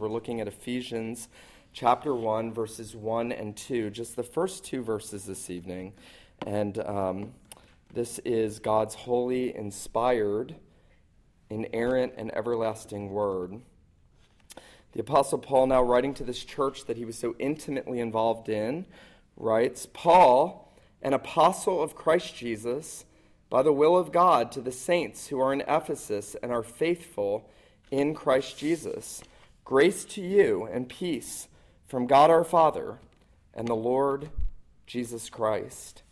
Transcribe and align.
We're 0.00 0.08
looking 0.08 0.40
at 0.40 0.48
Ephesians 0.48 1.28
chapter 1.74 2.14
1, 2.14 2.54
verses 2.54 2.96
1 2.96 3.32
and 3.32 3.54
2, 3.54 3.90
just 3.90 4.16
the 4.16 4.22
first 4.22 4.64
two 4.64 4.82
verses 4.82 5.26
this 5.26 5.50
evening. 5.50 5.92
And 6.46 6.78
um, 6.78 7.34
this 7.92 8.18
is 8.20 8.60
God's 8.60 8.94
holy, 8.94 9.54
inspired, 9.54 10.54
inerrant, 11.50 12.14
and 12.16 12.34
everlasting 12.34 13.10
word. 13.10 13.60
The 14.92 15.00
Apostle 15.00 15.36
Paul, 15.36 15.66
now 15.66 15.82
writing 15.82 16.14
to 16.14 16.24
this 16.24 16.46
church 16.46 16.86
that 16.86 16.96
he 16.96 17.04
was 17.04 17.18
so 17.18 17.36
intimately 17.38 18.00
involved 18.00 18.48
in, 18.48 18.86
writes 19.36 19.86
Paul, 19.92 20.72
an 21.02 21.12
apostle 21.12 21.82
of 21.82 21.94
Christ 21.94 22.34
Jesus, 22.34 23.04
by 23.50 23.62
the 23.62 23.74
will 23.74 23.98
of 23.98 24.12
God, 24.12 24.50
to 24.52 24.62
the 24.62 24.72
saints 24.72 25.26
who 25.26 25.38
are 25.38 25.52
in 25.52 25.60
Ephesus 25.68 26.36
and 26.42 26.50
are 26.50 26.62
faithful 26.62 27.50
in 27.90 28.14
Christ 28.14 28.56
Jesus 28.56 29.22
Grace 29.70 30.04
to 30.04 30.20
you 30.20 30.68
and 30.72 30.88
peace 30.88 31.46
from 31.86 32.08
God 32.08 32.28
our 32.28 32.42
Father 32.42 32.98
and 33.54 33.68
the 33.68 33.76
Lord 33.76 34.28
Jesus 34.84 35.30
Christ. 35.30 36.02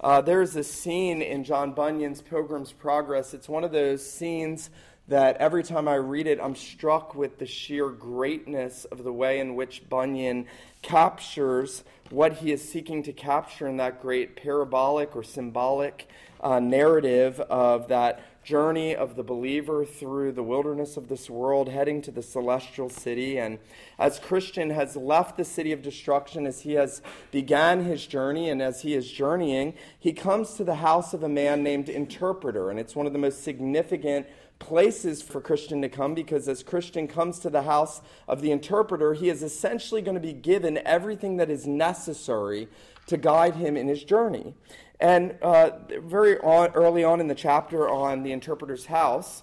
Uh, 0.00 0.22
there's 0.22 0.56
a 0.56 0.64
scene 0.64 1.20
in 1.20 1.44
John 1.44 1.72
Bunyan's 1.72 2.22
Pilgrim's 2.22 2.72
Progress. 2.72 3.34
It's 3.34 3.50
one 3.50 3.64
of 3.64 3.70
those 3.70 4.10
scenes 4.10 4.70
that 5.08 5.36
every 5.36 5.62
time 5.62 5.88
I 5.88 5.96
read 5.96 6.26
it, 6.26 6.40
I'm 6.40 6.56
struck 6.56 7.14
with 7.14 7.38
the 7.38 7.44
sheer 7.44 7.90
greatness 7.90 8.86
of 8.86 9.04
the 9.04 9.12
way 9.12 9.40
in 9.40 9.56
which 9.56 9.86
Bunyan 9.90 10.46
captures 10.80 11.84
what 12.08 12.32
he 12.32 12.50
is 12.50 12.66
seeking 12.66 13.02
to 13.02 13.12
capture 13.12 13.68
in 13.68 13.76
that 13.76 14.00
great 14.00 14.36
parabolic 14.36 15.14
or 15.14 15.22
symbolic 15.22 16.08
uh, 16.40 16.60
narrative 16.60 17.40
of 17.40 17.88
that 17.88 18.24
journey 18.42 18.94
of 18.94 19.16
the 19.16 19.22
believer 19.22 19.84
through 19.84 20.32
the 20.32 20.42
wilderness 20.42 20.96
of 20.96 21.08
this 21.08 21.30
world, 21.30 21.68
heading 21.68 22.02
to 22.02 22.10
the 22.10 22.22
celestial 22.22 22.88
city. 22.88 23.38
And 23.38 23.58
as 23.98 24.18
Christian 24.18 24.70
has 24.70 24.96
left 24.96 25.36
the 25.36 25.44
city 25.44 25.72
of 25.72 25.82
destruction, 25.82 26.46
as 26.46 26.62
he 26.62 26.72
has 26.72 27.02
began 27.30 27.84
his 27.84 28.06
journey, 28.06 28.50
and 28.50 28.60
as 28.60 28.82
he 28.82 28.94
is 28.94 29.10
journeying, 29.10 29.74
he 29.98 30.12
comes 30.12 30.54
to 30.54 30.64
the 30.64 30.76
house 30.76 31.14
of 31.14 31.22
a 31.22 31.28
man 31.28 31.62
named 31.62 31.88
Interpreter. 31.88 32.70
And 32.70 32.78
it's 32.78 32.96
one 32.96 33.06
of 33.06 33.12
the 33.12 33.18
most 33.18 33.44
significant 33.44 34.26
places 34.62 35.22
for 35.22 35.40
Christian 35.40 35.82
to 35.82 35.88
come 35.88 36.14
because 36.14 36.48
as 36.48 36.62
Christian 36.62 37.08
comes 37.08 37.40
to 37.40 37.50
the 37.50 37.62
house 37.62 38.00
of 38.28 38.40
the 38.40 38.52
interpreter, 38.52 39.12
he 39.12 39.28
is 39.28 39.42
essentially 39.42 40.00
going 40.00 40.14
to 40.14 40.20
be 40.20 40.32
given 40.32 40.78
everything 40.86 41.36
that 41.38 41.50
is 41.50 41.66
necessary 41.66 42.68
to 43.08 43.16
guide 43.16 43.56
him 43.56 43.76
in 43.76 43.88
his 43.88 44.04
journey. 44.04 44.54
And 45.02 45.34
uh, 45.42 45.70
very 46.04 46.38
on, 46.38 46.70
early 46.74 47.02
on 47.02 47.18
in 47.18 47.26
the 47.26 47.34
chapter 47.34 47.88
on 47.88 48.22
the 48.22 48.30
interpreter's 48.30 48.86
house, 48.86 49.42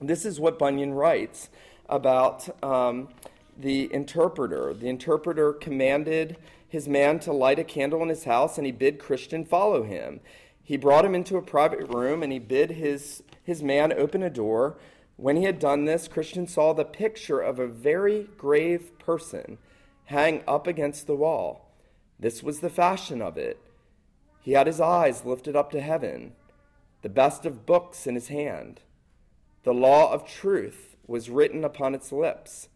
this 0.00 0.24
is 0.24 0.40
what 0.40 0.58
Bunyan 0.58 0.94
writes 0.94 1.50
about 1.86 2.48
um, 2.64 3.08
the 3.58 3.92
interpreter. 3.92 4.72
The 4.72 4.88
interpreter 4.88 5.52
commanded 5.52 6.38
his 6.66 6.88
man 6.88 7.20
to 7.20 7.32
light 7.32 7.58
a 7.58 7.64
candle 7.64 8.02
in 8.02 8.08
his 8.08 8.24
house, 8.24 8.56
and 8.56 8.64
he 8.64 8.72
bid 8.72 8.98
Christian 8.98 9.44
follow 9.44 9.82
him. 9.82 10.20
He 10.62 10.78
brought 10.78 11.04
him 11.04 11.14
into 11.14 11.36
a 11.36 11.42
private 11.42 11.86
room, 11.90 12.22
and 12.22 12.32
he 12.32 12.38
bid 12.38 12.70
his, 12.70 13.22
his 13.42 13.62
man 13.62 13.92
open 13.92 14.22
a 14.22 14.30
door. 14.30 14.78
When 15.16 15.36
he 15.36 15.44
had 15.44 15.58
done 15.58 15.84
this, 15.84 16.08
Christian 16.08 16.46
saw 16.46 16.72
the 16.72 16.86
picture 16.86 17.40
of 17.40 17.58
a 17.58 17.66
very 17.66 18.28
grave 18.38 18.98
person 18.98 19.58
hang 20.06 20.42
up 20.48 20.66
against 20.66 21.06
the 21.06 21.16
wall. 21.16 21.70
This 22.18 22.42
was 22.42 22.60
the 22.60 22.70
fashion 22.70 23.20
of 23.20 23.36
it. 23.36 23.60
He 24.40 24.52
had 24.52 24.66
his 24.66 24.80
eyes 24.80 25.24
lifted 25.24 25.54
up 25.54 25.70
to 25.72 25.80
heaven, 25.80 26.32
the 27.02 27.08
best 27.08 27.44
of 27.44 27.66
books 27.66 28.06
in 28.06 28.14
his 28.14 28.28
hand. 28.28 28.80
The 29.64 29.74
law 29.74 30.12
of 30.12 30.26
truth 30.26 30.96
was 31.06 31.30
written 31.30 31.64
upon 31.64 31.94
its 31.94 32.12
lips. 32.12 32.68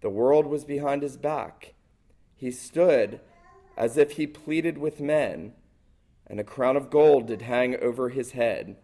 The 0.00 0.10
world 0.10 0.46
was 0.46 0.64
behind 0.64 1.02
his 1.02 1.16
back. 1.16 1.74
He 2.36 2.50
stood 2.50 3.20
as 3.76 3.96
if 3.96 4.12
he 4.12 4.26
pleaded 4.26 4.78
with 4.78 5.00
men, 5.00 5.52
and 6.26 6.38
a 6.38 6.44
crown 6.44 6.76
of 6.76 6.90
gold 6.90 7.26
did 7.26 7.42
hang 7.42 7.76
over 7.80 8.10
his 8.10 8.32
head. 8.32 8.76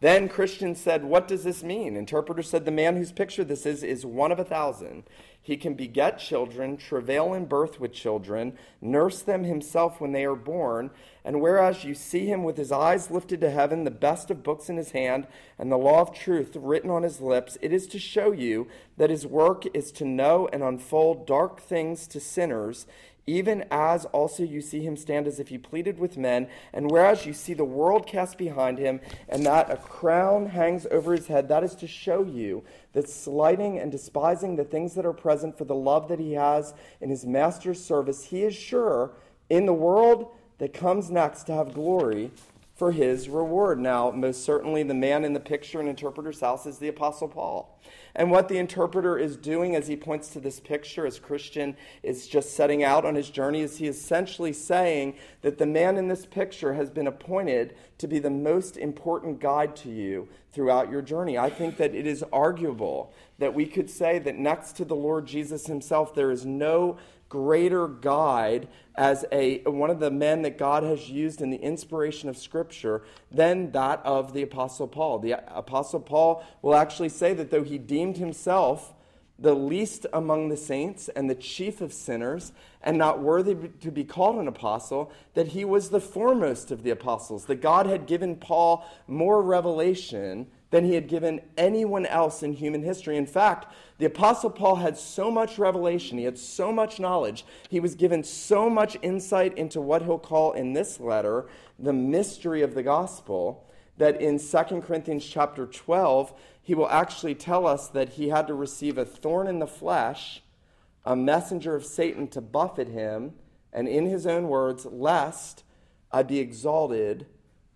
Then 0.00 0.28
Christian 0.28 0.74
said, 0.74 1.04
What 1.04 1.28
does 1.28 1.44
this 1.44 1.62
mean? 1.62 1.96
Interpreter 1.96 2.42
said, 2.42 2.64
The 2.64 2.70
man 2.70 2.96
whose 2.96 3.12
picture 3.12 3.44
this 3.44 3.66
is 3.66 3.82
is 3.82 4.04
one 4.06 4.32
of 4.32 4.38
a 4.38 4.44
thousand. 4.44 5.04
He 5.42 5.56
can 5.56 5.74
beget 5.74 6.18
children, 6.18 6.76
travail 6.76 7.32
in 7.32 7.46
birth 7.46 7.80
with 7.80 7.92
children, 7.92 8.58
nurse 8.80 9.22
them 9.22 9.44
himself 9.44 10.00
when 10.00 10.12
they 10.12 10.24
are 10.24 10.36
born. 10.36 10.90
And 11.24 11.40
whereas 11.40 11.84
you 11.84 11.94
see 11.94 12.26
him 12.26 12.44
with 12.44 12.56
his 12.56 12.70
eyes 12.70 13.10
lifted 13.10 13.40
to 13.40 13.50
heaven, 13.50 13.84
the 13.84 13.90
best 13.90 14.30
of 14.30 14.42
books 14.42 14.68
in 14.68 14.76
his 14.76 14.90
hand, 14.90 15.26
and 15.58 15.72
the 15.72 15.78
law 15.78 16.02
of 16.02 16.12
truth 16.12 16.56
written 16.56 16.90
on 16.90 17.02
his 17.02 17.20
lips, 17.20 17.56
it 17.62 17.72
is 17.72 17.86
to 17.88 17.98
show 17.98 18.32
you 18.32 18.68
that 18.98 19.10
his 19.10 19.26
work 19.26 19.64
is 19.74 19.90
to 19.92 20.04
know 20.04 20.48
and 20.52 20.62
unfold 20.62 21.26
dark 21.26 21.60
things 21.60 22.06
to 22.08 22.20
sinners 22.20 22.86
even 23.30 23.64
as 23.70 24.06
also 24.06 24.42
you 24.42 24.60
see 24.60 24.80
him 24.80 24.96
stand 24.96 25.26
as 25.26 25.38
if 25.38 25.48
he 25.48 25.58
pleaded 25.58 25.98
with 25.98 26.16
men, 26.16 26.48
and 26.72 26.90
whereas 26.90 27.26
you 27.26 27.32
see 27.32 27.54
the 27.54 27.64
world 27.64 28.06
cast 28.06 28.36
behind 28.36 28.78
him, 28.78 29.00
and 29.28 29.46
that 29.46 29.70
a 29.70 29.76
crown 29.76 30.46
hangs 30.46 30.86
over 30.90 31.12
his 31.12 31.28
head, 31.28 31.48
that 31.48 31.62
is 31.62 31.74
to 31.76 31.86
show 31.86 32.24
you 32.24 32.64
that 32.92 33.08
slighting 33.08 33.78
and 33.78 33.92
despising 33.92 34.56
the 34.56 34.64
things 34.64 34.94
that 34.94 35.06
are 35.06 35.12
present 35.12 35.56
for 35.56 35.64
the 35.64 35.74
love 35.74 36.08
that 36.08 36.18
he 36.18 36.32
has 36.32 36.74
in 37.00 37.10
his 37.10 37.24
master's 37.24 37.82
service, 37.82 38.24
he 38.24 38.42
is 38.42 38.54
sure 38.54 39.12
in 39.48 39.66
the 39.66 39.72
world 39.72 40.28
that 40.58 40.72
comes 40.72 41.10
next 41.10 41.44
to 41.44 41.52
have 41.52 41.74
glory 41.74 42.30
for 42.74 42.92
his 42.92 43.28
reward. 43.28 43.78
Now, 43.78 44.10
most 44.10 44.44
certainly, 44.44 44.82
the 44.82 44.94
man 44.94 45.24
in 45.24 45.34
the 45.34 45.40
picture 45.40 45.80
in 45.80 45.88
Interpreter's 45.88 46.40
House 46.40 46.66
is 46.66 46.78
the 46.78 46.88
Apostle 46.88 47.28
Paul. 47.28 47.78
And 48.14 48.30
what 48.30 48.48
the 48.48 48.58
interpreter 48.58 49.18
is 49.18 49.36
doing 49.36 49.76
as 49.76 49.86
he 49.86 49.96
points 49.96 50.28
to 50.28 50.40
this 50.40 50.60
picture, 50.60 51.06
as 51.06 51.18
Christian 51.18 51.76
is 52.02 52.26
just 52.26 52.54
setting 52.54 52.82
out 52.82 53.04
on 53.04 53.14
his 53.14 53.30
journey, 53.30 53.60
is 53.60 53.78
he 53.78 53.86
essentially 53.86 54.52
saying 54.52 55.14
that 55.42 55.58
the 55.58 55.66
man 55.66 55.96
in 55.96 56.08
this 56.08 56.26
picture 56.26 56.74
has 56.74 56.90
been 56.90 57.06
appointed 57.06 57.76
to 57.98 58.08
be 58.08 58.18
the 58.18 58.30
most 58.30 58.76
important 58.76 59.40
guide 59.40 59.76
to 59.76 59.90
you 59.90 60.28
throughout 60.52 60.90
your 60.90 61.02
journey. 61.02 61.38
I 61.38 61.50
think 61.50 61.76
that 61.76 61.94
it 61.94 62.06
is 62.06 62.24
arguable 62.32 63.12
that 63.38 63.54
we 63.54 63.66
could 63.66 63.88
say 63.88 64.18
that 64.18 64.36
next 64.36 64.72
to 64.76 64.84
the 64.84 64.96
Lord 64.96 65.26
Jesus 65.26 65.66
himself, 65.66 66.14
there 66.14 66.30
is 66.30 66.44
no 66.44 66.98
greater 67.30 67.88
guide 67.88 68.68
as 68.96 69.24
a 69.32 69.62
one 69.62 69.88
of 69.88 70.00
the 70.00 70.10
men 70.10 70.42
that 70.42 70.58
God 70.58 70.82
has 70.82 71.08
used 71.08 71.40
in 71.40 71.48
the 71.48 71.56
inspiration 71.56 72.28
of 72.28 72.36
scripture 72.36 73.02
than 73.30 73.70
that 73.70 74.02
of 74.04 74.34
the 74.34 74.42
apostle 74.42 74.86
Paul. 74.86 75.20
The 75.20 75.42
apostle 75.56 76.00
Paul 76.00 76.44
will 76.60 76.74
actually 76.74 77.08
say 77.08 77.32
that 77.32 77.50
though 77.50 77.62
he 77.62 77.78
deemed 77.78 78.18
himself 78.18 78.92
the 79.38 79.54
least 79.54 80.04
among 80.12 80.50
the 80.50 80.56
saints 80.56 81.08
and 81.08 81.30
the 81.30 81.34
chief 81.34 81.80
of 81.80 81.94
sinners 81.94 82.52
and 82.82 82.98
not 82.98 83.20
worthy 83.20 83.54
to 83.80 83.90
be 83.90 84.04
called 84.04 84.36
an 84.36 84.48
apostle 84.48 85.10
that 85.32 85.48
he 85.48 85.64
was 85.64 85.88
the 85.88 86.00
foremost 86.00 86.70
of 86.70 86.82
the 86.82 86.90
apostles 86.90 87.46
that 87.46 87.62
God 87.62 87.86
had 87.86 88.06
given 88.06 88.36
Paul 88.36 88.84
more 89.06 89.40
revelation 89.40 90.46
than 90.70 90.84
he 90.84 90.94
had 90.94 91.08
given 91.08 91.40
anyone 91.56 92.06
else 92.06 92.42
in 92.42 92.52
human 92.52 92.82
history. 92.82 93.16
In 93.16 93.26
fact, 93.26 93.66
the 93.98 94.06
Apostle 94.06 94.50
Paul 94.50 94.76
had 94.76 94.96
so 94.96 95.30
much 95.30 95.58
revelation, 95.58 96.18
he 96.18 96.24
had 96.24 96.38
so 96.38 96.72
much 96.72 97.00
knowledge, 97.00 97.44
he 97.68 97.80
was 97.80 97.94
given 97.94 98.22
so 98.22 98.70
much 98.70 98.96
insight 99.02 99.56
into 99.58 99.80
what 99.80 100.02
he'll 100.02 100.18
call 100.18 100.52
in 100.52 100.72
this 100.72 101.00
letter 101.00 101.48
the 101.78 101.92
mystery 101.92 102.62
of 102.62 102.74
the 102.74 102.82
gospel 102.82 103.66
that 103.96 104.20
in 104.20 104.38
2 104.38 104.80
Corinthians 104.80 105.26
chapter 105.26 105.66
12, 105.66 106.32
he 106.62 106.74
will 106.74 106.88
actually 106.88 107.34
tell 107.34 107.66
us 107.66 107.88
that 107.88 108.10
he 108.10 108.28
had 108.28 108.46
to 108.46 108.54
receive 108.54 108.96
a 108.96 109.04
thorn 109.04 109.46
in 109.46 109.58
the 109.58 109.66
flesh, 109.66 110.42
a 111.04 111.14
messenger 111.14 111.74
of 111.74 111.84
Satan 111.84 112.28
to 112.28 112.40
buffet 112.40 112.88
him, 112.88 113.34
and 113.72 113.88
in 113.88 114.06
his 114.06 114.26
own 114.26 114.48
words, 114.48 114.86
lest 114.86 115.64
I 116.12 116.22
be 116.22 116.38
exalted 116.38 117.26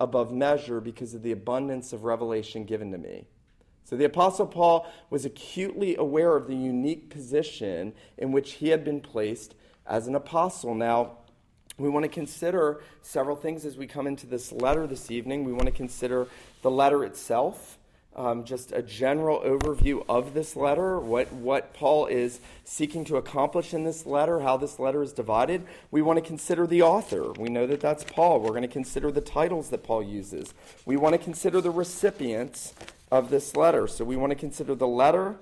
above 0.00 0.32
measure 0.32 0.80
because 0.80 1.14
of 1.14 1.22
the 1.22 1.32
abundance 1.32 1.92
of 1.92 2.04
revelation 2.04 2.64
given 2.64 2.90
to 2.92 2.98
me. 2.98 3.26
So 3.84 3.96
the 3.96 4.04
Apostle 4.04 4.46
Paul 4.46 4.86
was 5.10 5.24
acutely 5.24 5.94
aware 5.96 6.36
of 6.36 6.46
the 6.46 6.56
unique 6.56 7.10
position 7.10 7.92
in 8.16 8.32
which 8.32 8.52
he 8.52 8.68
had 8.68 8.84
been 8.84 9.00
placed 9.00 9.54
as 9.86 10.06
an 10.06 10.14
apostle. 10.14 10.74
Now, 10.74 11.18
we 11.76 11.88
want 11.88 12.04
to 12.04 12.08
consider 12.08 12.82
several 13.02 13.36
things 13.36 13.64
as 13.64 13.76
we 13.76 13.86
come 13.86 14.06
into 14.06 14.26
this 14.26 14.52
letter 14.52 14.86
this 14.86 15.10
evening. 15.10 15.44
We 15.44 15.52
want 15.52 15.66
to 15.66 15.72
consider 15.72 16.28
the 16.62 16.70
letter 16.70 17.04
itself 17.04 17.78
um, 18.16 18.44
just 18.44 18.72
a 18.72 18.82
general 18.82 19.40
overview 19.40 20.04
of 20.08 20.34
this 20.34 20.54
letter, 20.54 21.00
what, 21.00 21.32
what 21.32 21.74
Paul 21.74 22.06
is 22.06 22.40
seeking 22.64 23.04
to 23.06 23.16
accomplish 23.16 23.74
in 23.74 23.84
this 23.84 24.06
letter, 24.06 24.40
how 24.40 24.56
this 24.56 24.78
letter 24.78 25.02
is 25.02 25.12
divided. 25.12 25.66
We 25.90 26.00
want 26.00 26.18
to 26.18 26.24
consider 26.24 26.66
the 26.66 26.82
author. 26.82 27.32
We 27.32 27.48
know 27.48 27.66
that 27.66 27.80
that's 27.80 28.04
Paul. 28.04 28.40
We're 28.40 28.50
going 28.50 28.62
to 28.62 28.68
consider 28.68 29.10
the 29.10 29.20
titles 29.20 29.70
that 29.70 29.82
Paul 29.82 30.02
uses. 30.02 30.54
We 30.86 30.96
want 30.96 31.14
to 31.14 31.18
consider 31.18 31.60
the 31.60 31.70
recipients 31.70 32.72
of 33.10 33.30
this 33.30 33.56
letter. 33.56 33.88
So 33.88 34.04
we 34.04 34.16
want 34.16 34.30
to 34.30 34.36
consider 34.36 34.74
the 34.74 34.88
letter, 34.88 35.36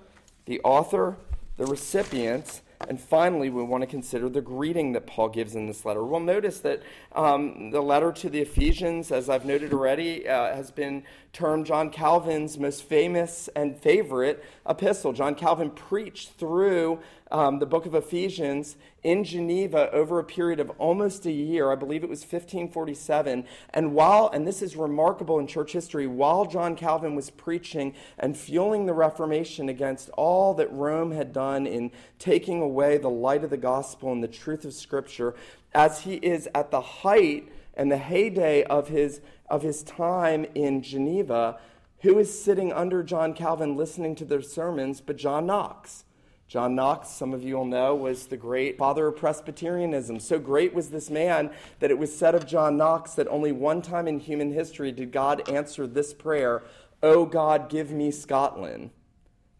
the 0.47 0.61
author, 0.61 1.17
the 1.59 1.67
recipients, 1.67 2.62
and 2.89 3.01
finally, 3.01 3.51
we 3.51 3.63
want 3.63 3.83
to 3.83 3.87
consider 3.87 4.29
the 4.29 4.41
greeting 4.41 4.93
that 4.93 5.07
Paul 5.07 5.29
gives 5.29 5.55
in 5.55 5.67
this 5.67 5.85
letter. 5.85 6.05
We'll 6.05 6.21
notice 6.21 6.61
that 6.61 6.83
um, 7.13 7.71
the 7.71 7.81
letter 7.81 8.13
to 8.13 8.31
the 8.31 8.41
Ephesians, 8.41 9.11
as 9.13 9.29
I've 9.29 9.45
noted 9.45 9.73
already, 9.73 10.29
uh, 10.29 10.55
has 10.55 10.71
been 10.71 11.05
termed 11.33 11.67
John 11.67 11.91
Calvin's 11.91 12.59
most 12.59 12.85
famous 12.85 13.49
and 13.57 13.77
favorite 13.77 14.45
epistle. 14.69 15.13
John 15.13 15.35
Calvin 15.35 15.71
preached 15.71 16.33
through 16.33 17.01
um, 17.31 17.59
the 17.59 17.67
book 17.67 17.87
of 17.87 17.95
Ephesians 17.95 18.77
in 19.03 19.25
Geneva 19.25 19.91
over 19.91 20.19
a 20.19 20.25
period 20.25 20.61
of 20.61 20.71
almost 20.79 21.25
a 21.25 21.33
year. 21.33 21.73
I 21.73 21.75
believe 21.75 22.05
it 22.05 22.11
was 22.11 22.21
1547. 22.21 23.47
And 23.71 23.95
while, 23.95 24.29
and 24.33 24.47
this 24.47 24.61
is 24.61 24.77
remarkable 24.77 25.39
in 25.39 25.47
church 25.47 25.73
history, 25.73 26.07
while 26.07 26.45
John 26.45 26.77
Calvin 26.77 27.15
was 27.15 27.31
preaching 27.31 27.95
and 28.19 28.37
fueling 28.37 28.85
the 28.85 28.93
Reformation 28.93 29.71
against 29.71 30.11
all 30.11 30.53
that 30.55 30.71
Rome 30.71 31.13
had 31.13 31.33
done 31.33 31.67
in 31.67 31.91
taking 32.19 32.61
away 32.61 32.72
the 32.99 33.11
light 33.11 33.45
of 33.45 33.51
the 33.51 33.57
gospel 33.57 34.13
and 34.13 34.23
the 34.23 34.29
truth 34.29 34.65
of 34.65 34.75
Scripture, 34.75 35.35
as 35.75 36.01
he 36.01 36.15
is 36.15 36.49
at 36.55 36.71
the 36.71 36.81
height 36.81 37.49
and 37.75 37.91
the 37.91 37.99
heyday 37.99 38.65
of 38.65 38.89
his, 38.89 39.21
of 39.49 39.63
his 39.63 39.83
time 39.83 40.47
in 40.55 40.83
Geneva, 40.83 41.59
who 42.01 42.19
is 42.19 42.43
sitting 42.43 42.73
under 42.73 43.03
John 43.03 43.33
Calvin 43.35 43.77
listening 43.77 44.15
to 44.17 44.25
their 44.25 44.43
sermons 44.43 45.01
but 45.01 45.17
John 45.17 45.47
Knox? 45.47 46.05
John 46.53 46.75
Knox, 46.75 47.09
some 47.09 47.33
of 47.33 47.43
you 47.43 47.57
will 47.57 47.65
know, 47.65 47.95
was 47.95 48.27
the 48.27 48.37
great 48.37 48.77
father 48.77 49.07
of 49.07 49.17
Presbyterianism. 49.17 50.21
So 50.21 50.39
great 50.39 50.75
was 50.75 50.91
this 50.91 51.09
man 51.09 51.51
that 51.81 51.91
it 51.91 51.97
was 51.97 52.15
said 52.15 52.35
of 52.35 52.47
John 52.47 52.77
Knox 52.77 53.15
that 53.15 53.27
only 53.29 53.53
one 53.53 53.81
time 53.81 54.07
in 54.07 54.21
human 54.21 54.53
history 54.53 54.93
did 54.93 55.13
God 55.13 55.49
answer 55.49 55.87
this 55.87 56.13
prayer, 56.13 56.63
Oh 57.03 57.25
God, 57.25 57.71
give 57.71 57.91
me 57.91 58.11
Scotland. 58.11 58.91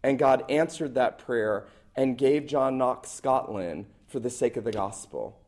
And 0.03 0.19
God 0.19 0.45
answered 0.51 0.95
that 0.95 1.19
prayer 1.19 1.65
and 1.97 2.19
gave 2.19 2.47
John 2.47 2.79
Knox 2.79 3.11
Scotland 3.11 3.87
for 4.07 4.21
the 4.21 4.31
sake 4.31 4.57
of 4.57 4.65
the 4.65 4.73
gospel. 4.73 5.39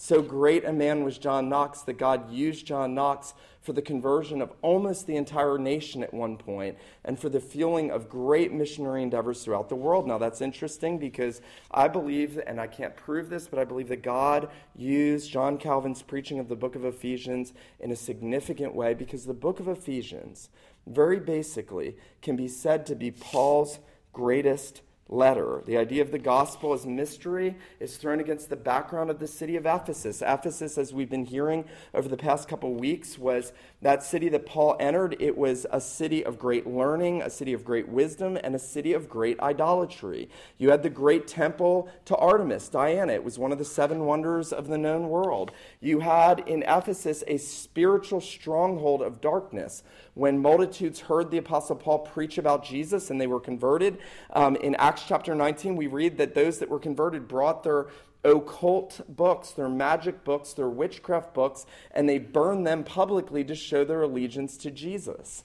So 0.00 0.22
great 0.22 0.64
a 0.64 0.72
man 0.72 1.02
was 1.02 1.18
John 1.18 1.48
Knox 1.48 1.82
that 1.82 1.98
God 1.98 2.30
used 2.30 2.64
John 2.64 2.94
Knox 2.94 3.34
for 3.60 3.72
the 3.72 3.82
conversion 3.82 4.40
of 4.40 4.52
almost 4.62 5.08
the 5.08 5.16
entire 5.16 5.58
nation 5.58 6.04
at 6.04 6.14
one 6.14 6.36
point 6.36 6.78
and 7.04 7.18
for 7.18 7.28
the 7.28 7.40
fueling 7.40 7.90
of 7.90 8.08
great 8.08 8.52
missionary 8.52 9.02
endeavors 9.02 9.42
throughout 9.42 9.68
the 9.68 9.74
world. 9.74 10.06
Now, 10.06 10.16
that's 10.16 10.40
interesting 10.40 10.98
because 10.98 11.40
I 11.72 11.88
believe, 11.88 12.40
and 12.46 12.60
I 12.60 12.68
can't 12.68 12.96
prove 12.96 13.28
this, 13.28 13.48
but 13.48 13.58
I 13.58 13.64
believe 13.64 13.88
that 13.88 14.04
God 14.04 14.48
used 14.76 15.32
John 15.32 15.58
Calvin's 15.58 16.02
preaching 16.02 16.38
of 16.38 16.48
the 16.48 16.54
book 16.54 16.76
of 16.76 16.84
Ephesians 16.84 17.52
in 17.80 17.90
a 17.90 17.96
significant 17.96 18.76
way 18.76 18.94
because 18.94 19.26
the 19.26 19.34
book 19.34 19.58
of 19.58 19.66
Ephesians, 19.66 20.48
very 20.86 21.18
basically, 21.18 21.96
can 22.22 22.36
be 22.36 22.46
said 22.46 22.86
to 22.86 22.94
be 22.94 23.10
Paul's 23.10 23.80
greatest 24.12 24.82
letter. 25.08 25.62
The 25.64 25.78
idea 25.78 26.02
of 26.02 26.10
the 26.10 26.18
gospel 26.18 26.72
as 26.72 26.84
mystery 26.84 27.56
is 27.80 27.96
thrown 27.96 28.20
against 28.20 28.50
the 28.50 28.56
background 28.56 29.10
of 29.10 29.18
the 29.18 29.26
city 29.26 29.56
of 29.56 29.64
Ephesus. 29.64 30.22
Ephesus, 30.22 30.76
as 30.76 30.92
we've 30.92 31.08
been 31.08 31.24
hearing 31.24 31.64
over 31.94 32.08
the 32.08 32.16
past 32.16 32.48
couple 32.48 32.74
weeks, 32.74 33.18
was 33.18 33.52
that 33.80 34.02
city 34.02 34.28
that 34.28 34.44
Paul 34.44 34.76
entered. 34.78 35.16
It 35.18 35.36
was 35.38 35.66
a 35.70 35.80
city 35.80 36.24
of 36.24 36.38
great 36.38 36.66
learning, 36.66 37.22
a 37.22 37.30
city 37.30 37.54
of 37.54 37.64
great 37.64 37.88
wisdom, 37.88 38.38
and 38.42 38.54
a 38.54 38.58
city 38.58 38.92
of 38.92 39.08
great 39.08 39.40
idolatry. 39.40 40.28
You 40.58 40.70
had 40.70 40.82
the 40.82 40.90
great 40.90 41.26
temple 41.26 41.88
to 42.04 42.16
Artemis, 42.16 42.68
Diana. 42.68 43.14
It 43.14 43.24
was 43.24 43.38
one 43.38 43.52
of 43.52 43.58
the 43.58 43.64
seven 43.64 44.04
wonders 44.04 44.52
of 44.52 44.68
the 44.68 44.78
known 44.78 45.08
world. 45.08 45.52
You 45.80 46.00
had 46.00 46.40
in 46.40 46.62
Ephesus 46.64 47.24
a 47.26 47.38
spiritual 47.38 48.20
stronghold 48.20 49.00
of 49.00 49.20
darkness. 49.20 49.82
When 50.18 50.42
multitudes 50.42 50.98
heard 50.98 51.30
the 51.30 51.38
Apostle 51.38 51.76
Paul 51.76 52.00
preach 52.00 52.38
about 52.38 52.64
Jesus 52.64 53.08
and 53.08 53.20
they 53.20 53.28
were 53.28 53.38
converted, 53.38 53.98
um, 54.32 54.56
in 54.56 54.74
Acts 54.74 55.04
chapter 55.06 55.32
19, 55.32 55.76
we 55.76 55.86
read 55.86 56.18
that 56.18 56.34
those 56.34 56.58
that 56.58 56.68
were 56.68 56.80
converted 56.80 57.28
brought 57.28 57.62
their 57.62 57.86
occult 58.24 59.00
books, 59.08 59.52
their 59.52 59.68
magic 59.68 60.24
books, 60.24 60.54
their 60.54 60.68
witchcraft 60.68 61.34
books, 61.34 61.66
and 61.92 62.08
they 62.08 62.18
burned 62.18 62.66
them 62.66 62.82
publicly 62.82 63.44
to 63.44 63.54
show 63.54 63.84
their 63.84 64.02
allegiance 64.02 64.56
to 64.56 64.72
Jesus. 64.72 65.44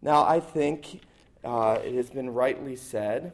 Now, 0.00 0.24
I 0.24 0.38
think 0.38 1.00
uh, 1.42 1.80
it 1.84 1.96
has 1.96 2.08
been 2.08 2.32
rightly 2.32 2.76
said 2.76 3.32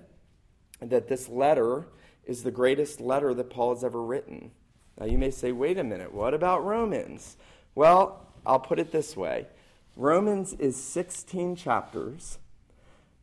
that 0.80 1.06
this 1.06 1.28
letter 1.28 1.84
is 2.24 2.44
the 2.44 2.50
greatest 2.50 2.98
letter 2.98 3.34
that 3.34 3.50
Paul 3.50 3.74
has 3.74 3.84
ever 3.84 4.02
written. 4.02 4.52
Now, 4.98 5.04
you 5.04 5.18
may 5.18 5.32
say, 5.32 5.52
wait 5.52 5.76
a 5.76 5.84
minute, 5.84 6.14
what 6.14 6.32
about 6.32 6.64
Romans? 6.64 7.36
Well, 7.74 8.26
I'll 8.46 8.58
put 8.58 8.78
it 8.78 8.90
this 8.90 9.14
way 9.14 9.48
Romans 9.98 10.52
is 10.60 10.80
16 10.80 11.56
chapters. 11.56 12.38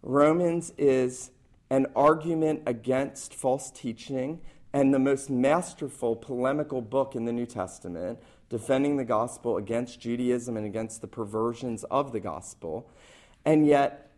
Romans 0.03 0.73
is 0.77 1.31
an 1.69 1.87
argument 1.95 2.63
against 2.65 3.33
false 3.33 3.71
teaching 3.71 4.41
and 4.73 4.93
the 4.93 4.99
most 4.99 5.29
masterful 5.29 6.17
polemical 6.17 6.81
book 6.81 7.15
in 7.15 7.23
the 7.23 7.31
New 7.31 7.45
Testament, 7.45 8.19
defending 8.49 8.97
the 8.97 9.05
gospel 9.05 9.55
against 9.55 10.01
Judaism 10.01 10.57
and 10.57 10.65
against 10.65 10.99
the 10.99 11.07
perversions 11.07 11.85
of 11.85 12.11
the 12.11 12.19
gospel. 12.19 12.89
And 13.45 13.65
yet, 13.65 14.11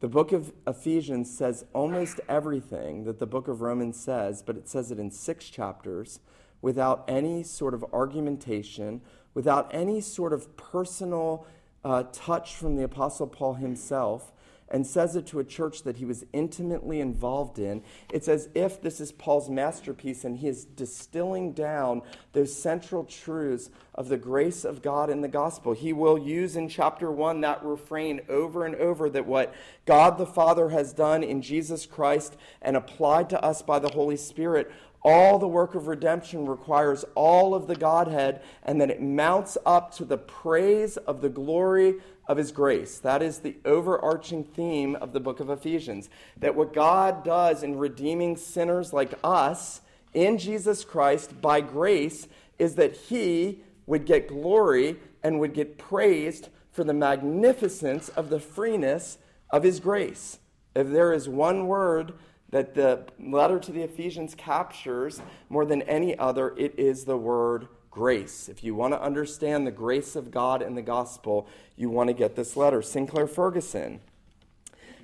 the 0.00 0.08
book 0.08 0.30
of 0.32 0.52
Ephesians 0.66 1.34
says 1.34 1.64
almost 1.72 2.20
everything 2.28 3.04
that 3.04 3.18
the 3.18 3.26
book 3.26 3.48
of 3.48 3.62
Romans 3.62 3.98
says, 3.98 4.42
but 4.42 4.58
it 4.58 4.68
says 4.68 4.90
it 4.90 4.98
in 4.98 5.10
six 5.10 5.48
chapters 5.48 6.20
without 6.60 7.02
any 7.08 7.42
sort 7.42 7.72
of 7.72 7.82
argumentation, 7.94 9.00
without 9.32 9.70
any 9.72 10.02
sort 10.02 10.34
of 10.34 10.54
personal 10.58 11.46
uh, 11.84 12.04
touch 12.12 12.54
from 12.54 12.76
the 12.76 12.84
Apostle 12.84 13.26
Paul 13.26 13.54
himself 13.54 14.32
and 14.68 14.86
says 14.86 15.14
it 15.14 15.26
to 15.26 15.38
a 15.38 15.44
church 15.44 15.82
that 15.82 15.98
he 15.98 16.04
was 16.04 16.24
intimately 16.32 17.00
involved 17.00 17.58
in. 17.58 17.82
It's 18.12 18.28
as 18.28 18.48
if 18.54 18.80
this 18.80 19.00
is 19.00 19.12
Paul's 19.12 19.50
masterpiece 19.50 20.24
and 20.24 20.38
he 20.38 20.48
is 20.48 20.64
distilling 20.64 21.52
down 21.52 22.02
those 22.32 22.56
central 22.56 23.04
truths 23.04 23.70
of 23.94 24.08
the 24.08 24.16
grace 24.16 24.64
of 24.64 24.82
God 24.82 25.10
in 25.10 25.20
the 25.20 25.28
gospel. 25.28 25.74
He 25.74 25.92
will 25.92 26.18
use 26.18 26.56
in 26.56 26.68
chapter 26.68 27.10
1 27.10 27.42
that 27.42 27.62
refrain 27.62 28.22
over 28.28 28.64
and 28.64 28.74
over 28.76 29.10
that 29.10 29.26
what 29.26 29.54
God 29.84 30.18
the 30.18 30.26
Father 30.26 30.70
has 30.70 30.92
done 30.92 31.22
in 31.22 31.42
Jesus 31.42 31.86
Christ 31.86 32.36
and 32.62 32.76
applied 32.76 33.30
to 33.30 33.44
us 33.44 33.62
by 33.62 33.78
the 33.78 33.90
Holy 33.90 34.16
Spirit 34.16 34.72
all 35.04 35.38
the 35.38 35.46
work 35.46 35.74
of 35.74 35.86
redemption 35.86 36.46
requires 36.46 37.04
all 37.14 37.54
of 37.54 37.66
the 37.66 37.76
Godhead, 37.76 38.40
and 38.62 38.80
then 38.80 38.90
it 38.90 39.02
mounts 39.02 39.58
up 39.66 39.94
to 39.96 40.04
the 40.04 40.16
praise 40.16 40.96
of 40.96 41.20
the 41.20 41.28
glory 41.28 41.96
of 42.26 42.38
His 42.38 42.52
grace. 42.52 42.98
That 42.98 43.22
is 43.22 43.40
the 43.40 43.56
overarching 43.66 44.44
theme 44.44 44.96
of 44.96 45.12
the 45.12 45.20
book 45.20 45.40
of 45.40 45.50
Ephesians. 45.50 46.08
That 46.38 46.54
what 46.54 46.72
God 46.72 47.22
does 47.22 47.62
in 47.62 47.76
redeeming 47.76 48.36
sinners 48.36 48.94
like 48.94 49.12
us 49.22 49.82
in 50.14 50.38
Jesus 50.38 50.84
Christ 50.84 51.40
by 51.42 51.60
grace 51.60 52.26
is 52.58 52.76
that 52.76 52.96
He 52.96 53.60
would 53.86 54.06
get 54.06 54.28
glory 54.28 54.96
and 55.22 55.38
would 55.38 55.52
get 55.52 55.76
praised 55.76 56.48
for 56.72 56.82
the 56.82 56.94
magnificence 56.94 58.08
of 58.10 58.30
the 58.30 58.40
freeness 58.40 59.18
of 59.50 59.64
His 59.64 59.80
grace. 59.80 60.38
If 60.74 60.88
there 60.88 61.12
is 61.12 61.28
one 61.28 61.66
word 61.66 62.14
that 62.54 62.76
the 62.76 63.04
letter 63.18 63.58
to 63.58 63.72
the 63.72 63.82
Ephesians 63.82 64.32
captures 64.36 65.20
more 65.48 65.64
than 65.64 65.82
any 65.82 66.16
other, 66.16 66.54
it 66.56 66.72
is 66.78 67.04
the 67.04 67.16
word 67.16 67.66
grace. 67.90 68.48
If 68.48 68.62
you 68.62 68.76
want 68.76 68.94
to 68.94 69.02
understand 69.02 69.66
the 69.66 69.72
grace 69.72 70.14
of 70.14 70.30
God 70.30 70.62
in 70.62 70.76
the 70.76 70.80
gospel, 70.80 71.48
you 71.74 71.90
want 71.90 72.10
to 72.10 72.14
get 72.14 72.36
this 72.36 72.56
letter. 72.56 72.80
Sinclair 72.80 73.26
Ferguson 73.26 73.98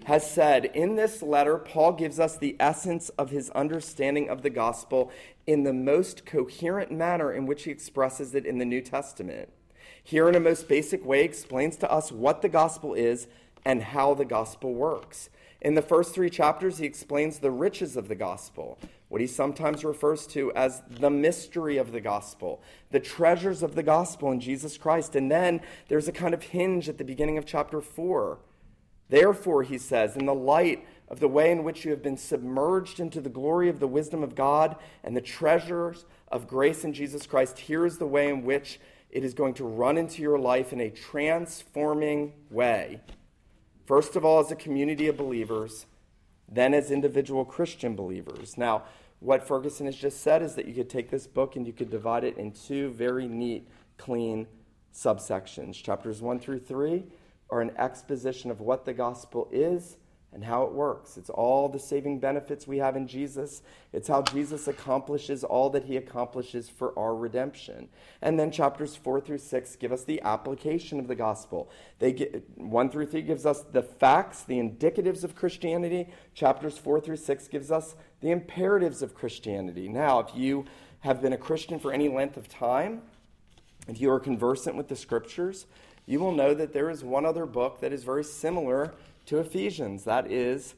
has 0.04 0.30
said 0.30 0.66
in 0.66 0.95
this 0.95 1.23
letter, 1.23 1.59
Paul 1.59 1.95
gives 1.95 2.21
us 2.21 2.37
the 2.37 2.54
essence 2.61 3.09
of 3.19 3.30
his 3.30 3.50
understanding 3.50 4.30
of 4.30 4.42
the 4.42 4.50
gospel 4.50 5.11
in 5.45 5.64
the 5.64 5.73
most 5.73 6.25
coherent 6.25 6.92
manner 6.92 7.33
in 7.33 7.47
which 7.47 7.64
he 7.64 7.73
expresses 7.73 8.33
it 8.33 8.47
in 8.47 8.59
the 8.59 8.64
New 8.64 8.80
Testament. 8.80 9.49
Here, 10.04 10.28
in 10.28 10.37
a 10.37 10.40
most 10.40 10.69
basic 10.69 11.04
way, 11.04 11.25
explains 11.25 11.76
to 11.78 11.90
us 11.90 12.12
what 12.12 12.42
the 12.42 12.49
gospel 12.49 12.95
is 12.95 13.26
and 13.64 13.83
how 13.83 14.14
the 14.14 14.25
gospel 14.25 14.73
works. 14.73 15.30
In 15.61 15.75
the 15.75 15.83
first 15.83 16.14
three 16.14 16.31
chapters, 16.31 16.79
he 16.79 16.87
explains 16.87 17.38
the 17.38 17.50
riches 17.50 17.97
of 17.97 18.09
the 18.09 18.14
gospel, 18.14 18.79
what 19.09 19.21
he 19.21 19.26
sometimes 19.26 19.85
refers 19.85 20.26
to 20.29 20.50
as 20.52 20.83
the 20.88 21.11
mystery 21.11 21.76
of 21.76 21.93
the 21.93 22.00
gospel, 22.00 22.62
the 22.90 23.00
treasures 23.00 23.62
of 23.62 23.75
the 23.75 23.83
gospel 23.83 24.33
in 24.33 24.40
Jesus 24.40 24.79
Christ. 24.79 25.14
And 25.17 25.31
then 25.31 25.61
there's 25.88 26.09
a 26.09 26.12
kind 26.12 26.33
of 26.33 26.43
hinge 26.43 26.88
at 26.88 26.97
the 26.97 27.05
beginning 27.05 27.37
of 27.37 27.45
chapter 27.45 27.83
four. 27.83 28.38
Therefore, 29.11 29.64
he 29.64 29.76
says, 29.76 30.17
in 30.17 30.25
the 30.25 30.35
light 30.35 30.87
of 31.09 31.21
the 31.21 31.29
way 31.29 31.50
in 31.50 31.64
which 31.64 31.85
you 31.85 31.90
have 31.90 32.02
been 32.02 32.17
submerged 32.17 33.00
into 33.00 33.21
the 33.21 33.29
glory 33.29 33.69
of 33.69 33.81
the 33.81 33.88
wisdom 33.88 34.23
of 34.23 34.37
God 34.37 34.76
and 35.02 35.17
the 35.17 35.21
treasures 35.21 36.07
of 36.29 36.47
grace 36.47 36.85
in 36.85 36.95
Jesus 36.95 37.26
Christ, 37.26 37.59
here 37.59 37.85
is 37.85 37.99
the 37.99 38.07
way 38.07 38.29
in 38.29 38.45
which 38.45 38.81
it 39.11 39.25
is 39.25 39.35
going 39.35 39.55
to 39.55 39.64
run 39.64 39.99
into 39.99 40.23
your 40.23 40.38
life 40.38 40.73
in 40.73 40.81
a 40.81 40.88
transforming 40.88 42.33
way. 42.49 43.00
First 43.90 44.14
of 44.14 44.25
all, 44.25 44.38
as 44.38 44.52
a 44.52 44.54
community 44.54 45.09
of 45.09 45.16
believers, 45.16 45.87
then 46.49 46.75
as 46.75 46.92
individual 46.92 47.44
Christian 47.44 47.97
believers. 47.97 48.56
Now, 48.56 48.85
what 49.18 49.44
Ferguson 49.44 49.87
has 49.87 49.97
just 49.97 50.20
said 50.20 50.42
is 50.42 50.54
that 50.54 50.66
you 50.66 50.75
could 50.75 50.88
take 50.88 51.11
this 51.11 51.26
book 51.26 51.56
and 51.56 51.66
you 51.66 51.73
could 51.73 51.90
divide 51.90 52.23
it 52.23 52.38
in 52.38 52.52
two 52.52 52.90
very 52.90 53.26
neat, 53.26 53.66
clean 53.99 54.47
subsections. 54.94 55.75
Chapters 55.75 56.23
1 56.23 56.38
through 56.38 56.61
3 56.61 57.02
are 57.50 57.61
an 57.61 57.73
exposition 57.78 58.52
of 58.52 58.61
what 58.61 58.85
the 58.85 58.92
gospel 58.92 59.49
is 59.50 59.97
and 60.33 60.45
how 60.45 60.63
it 60.63 60.73
works. 60.73 61.17
It's 61.17 61.31
all 61.31 61.69
the 61.69 61.79
saving 61.79 62.21
benefits 62.21 62.67
we 62.67 62.79
have 62.79 62.95
in 62.97 63.09
Jesus. 63.09 63.63
It's 63.93 64.07
how 64.07 64.23
Jesus 64.23 64.69
accomplishes 64.69 65.43
all 65.43 65.71
that 65.71 65.85
he 65.85 65.97
accomplishes 65.97 66.69
for 66.69 66.97
our 66.97 67.15
redemption. 67.17 67.89
And 68.23 68.39
then 68.39 68.53
chapters 68.53 68.95
4 68.95 69.21
through 69.21 69.39
6 69.39 69.77
give 69.77 69.91
us 69.91 70.05
the 70.05 70.23
application 70.23 71.01
of 71.01 71.09
the 71.09 71.17
gospel. 71.17 71.69
They 71.99 72.13
get, 72.13 72.49
1 72.57 72.91
through 72.91 73.07
3 73.07 73.23
gives 73.23 73.45
us 73.45 73.63
the 73.63 73.83
facts, 73.83 74.45
the 74.45 74.61
indicatives 74.61 75.25
of 75.25 75.35
Christianity. 75.35 76.09
Chapters 76.35 76.79
4 76.79 77.01
through 77.01 77.17
6 77.17 77.49
gives 77.49 77.73
us 77.73 77.97
the 78.21 78.31
imperatives 78.31 79.03
of 79.03 79.15
Christianity. 79.15 79.89
Now, 79.89 80.21
if 80.21 80.29
you 80.35 80.65
have 81.01 81.21
been 81.21 81.33
a 81.33 81.39
Christian 81.39 81.81
for 81.81 81.93
any 81.93 82.09
length 82.09 82.37
of 82.37 82.49
time, 82.49 83.03
if 83.89 84.01
you 84.01 84.11
are 84.13 84.21
conversant 84.21 84.77
with 84.77 84.87
the 84.87 84.97
scriptures, 84.97 85.67
you 86.07 86.21
will 86.21 86.33
know 86.33 86.55
that 86.55 86.73
there 86.73 86.91
is 86.91 87.03
one 87.03 87.27
other 87.27 87.47
book 87.47 87.81
that 87.81 87.93
is 87.93 88.05
very 88.05 88.23
similar 88.25 88.95
to 89.31 89.39
Ephesians. 89.39 90.03
That 90.05 90.31
is 90.31 90.75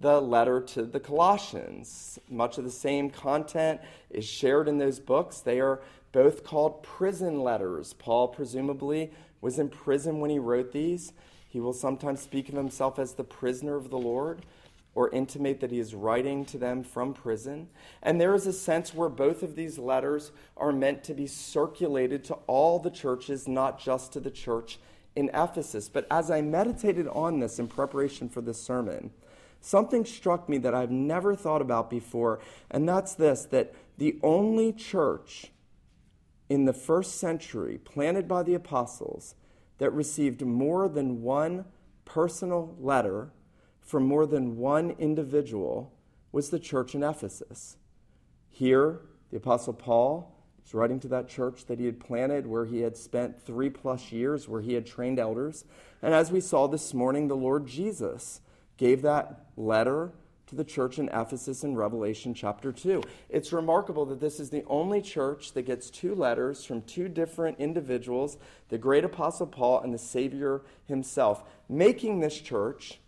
the 0.00 0.20
letter 0.20 0.60
to 0.60 0.82
the 0.82 0.98
Colossians. 0.98 2.18
Much 2.28 2.58
of 2.58 2.64
the 2.64 2.70
same 2.70 3.08
content 3.08 3.80
is 4.10 4.24
shared 4.24 4.66
in 4.66 4.78
those 4.78 4.98
books. 4.98 5.38
They 5.38 5.60
are 5.60 5.80
both 6.10 6.42
called 6.42 6.82
prison 6.82 7.40
letters. 7.44 7.92
Paul 7.92 8.26
presumably 8.26 9.12
was 9.40 9.60
in 9.60 9.68
prison 9.68 10.18
when 10.18 10.30
he 10.30 10.40
wrote 10.40 10.72
these. 10.72 11.12
He 11.48 11.60
will 11.60 11.72
sometimes 11.72 12.20
speak 12.20 12.48
of 12.48 12.56
himself 12.56 12.98
as 12.98 13.14
the 13.14 13.22
prisoner 13.22 13.76
of 13.76 13.90
the 13.90 13.98
Lord 13.98 14.44
or 14.96 15.08
intimate 15.10 15.60
that 15.60 15.70
he 15.70 15.78
is 15.78 15.94
writing 15.94 16.44
to 16.46 16.58
them 16.58 16.82
from 16.82 17.14
prison. 17.14 17.68
And 18.02 18.20
there 18.20 18.34
is 18.34 18.48
a 18.48 18.52
sense 18.52 18.92
where 18.92 19.08
both 19.08 19.44
of 19.44 19.54
these 19.54 19.78
letters 19.78 20.32
are 20.56 20.72
meant 20.72 21.04
to 21.04 21.14
be 21.14 21.28
circulated 21.28 22.24
to 22.24 22.34
all 22.48 22.80
the 22.80 22.90
churches, 22.90 23.46
not 23.46 23.78
just 23.78 24.12
to 24.14 24.20
the 24.20 24.32
church 24.32 24.80
in 25.16 25.30
Ephesus. 25.32 25.88
But 25.88 26.06
as 26.10 26.30
I 26.30 26.40
meditated 26.40 27.08
on 27.08 27.40
this 27.40 27.58
in 27.58 27.68
preparation 27.68 28.28
for 28.28 28.40
this 28.40 28.60
sermon, 28.60 29.10
something 29.60 30.04
struck 30.04 30.48
me 30.48 30.58
that 30.58 30.74
I've 30.74 30.90
never 30.90 31.34
thought 31.34 31.62
about 31.62 31.90
before, 31.90 32.40
and 32.70 32.88
that's 32.88 33.14
this 33.14 33.44
that 33.46 33.74
the 33.98 34.18
only 34.22 34.72
church 34.72 35.52
in 36.48 36.64
the 36.64 36.72
first 36.72 37.16
century 37.18 37.78
planted 37.78 38.28
by 38.28 38.42
the 38.42 38.54
apostles 38.54 39.34
that 39.78 39.90
received 39.90 40.44
more 40.44 40.88
than 40.88 41.22
one 41.22 41.64
personal 42.04 42.76
letter 42.78 43.30
from 43.80 44.04
more 44.04 44.26
than 44.26 44.56
one 44.56 44.90
individual 44.98 45.92
was 46.32 46.50
the 46.50 46.58
church 46.58 46.94
in 46.94 47.02
Ephesus. 47.02 47.76
Here, 48.50 49.00
the 49.30 49.36
Apostle 49.36 49.72
Paul 49.72 50.33
He's 50.64 50.74
writing 50.74 50.98
to 51.00 51.08
that 51.08 51.28
church 51.28 51.66
that 51.66 51.78
he 51.78 51.84
had 51.84 52.00
planted, 52.00 52.46
where 52.46 52.64
he 52.64 52.80
had 52.80 52.96
spent 52.96 53.40
three 53.40 53.68
plus 53.68 54.10
years, 54.10 54.48
where 54.48 54.62
he 54.62 54.72
had 54.72 54.86
trained 54.86 55.18
elders. 55.18 55.64
And 56.02 56.14
as 56.14 56.32
we 56.32 56.40
saw 56.40 56.66
this 56.66 56.94
morning, 56.94 57.28
the 57.28 57.36
Lord 57.36 57.66
Jesus 57.66 58.40
gave 58.78 59.02
that 59.02 59.44
letter 59.56 60.12
to 60.46 60.54
the 60.54 60.64
church 60.64 60.98
in 60.98 61.08
Ephesus 61.08 61.64
in 61.64 61.76
Revelation 61.76 62.32
chapter 62.32 62.72
2. 62.72 63.02
It's 63.28 63.52
remarkable 63.52 64.06
that 64.06 64.20
this 64.20 64.40
is 64.40 64.50
the 64.50 64.64
only 64.66 65.02
church 65.02 65.52
that 65.52 65.62
gets 65.62 65.90
two 65.90 66.14
letters 66.14 66.64
from 66.64 66.82
two 66.82 67.08
different 67.08 67.58
individuals, 67.58 68.38
the 68.70 68.78
great 68.78 69.04
apostle 69.04 69.46
Paul 69.46 69.80
and 69.80 69.92
the 69.92 69.98
Savior 69.98 70.62
himself, 70.86 71.42
making 71.68 72.20
this 72.20 72.40
church 72.40 73.00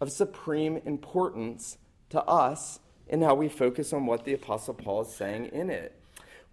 of 0.00 0.10
supreme 0.10 0.80
importance 0.86 1.76
to 2.08 2.22
us 2.24 2.80
in 3.06 3.22
how 3.22 3.34
we 3.34 3.48
focus 3.48 3.92
on 3.92 4.06
what 4.06 4.24
the 4.24 4.32
apostle 4.32 4.74
Paul 4.74 5.02
is 5.02 5.14
saying 5.14 5.46
in 5.46 5.68
it. 5.68 5.99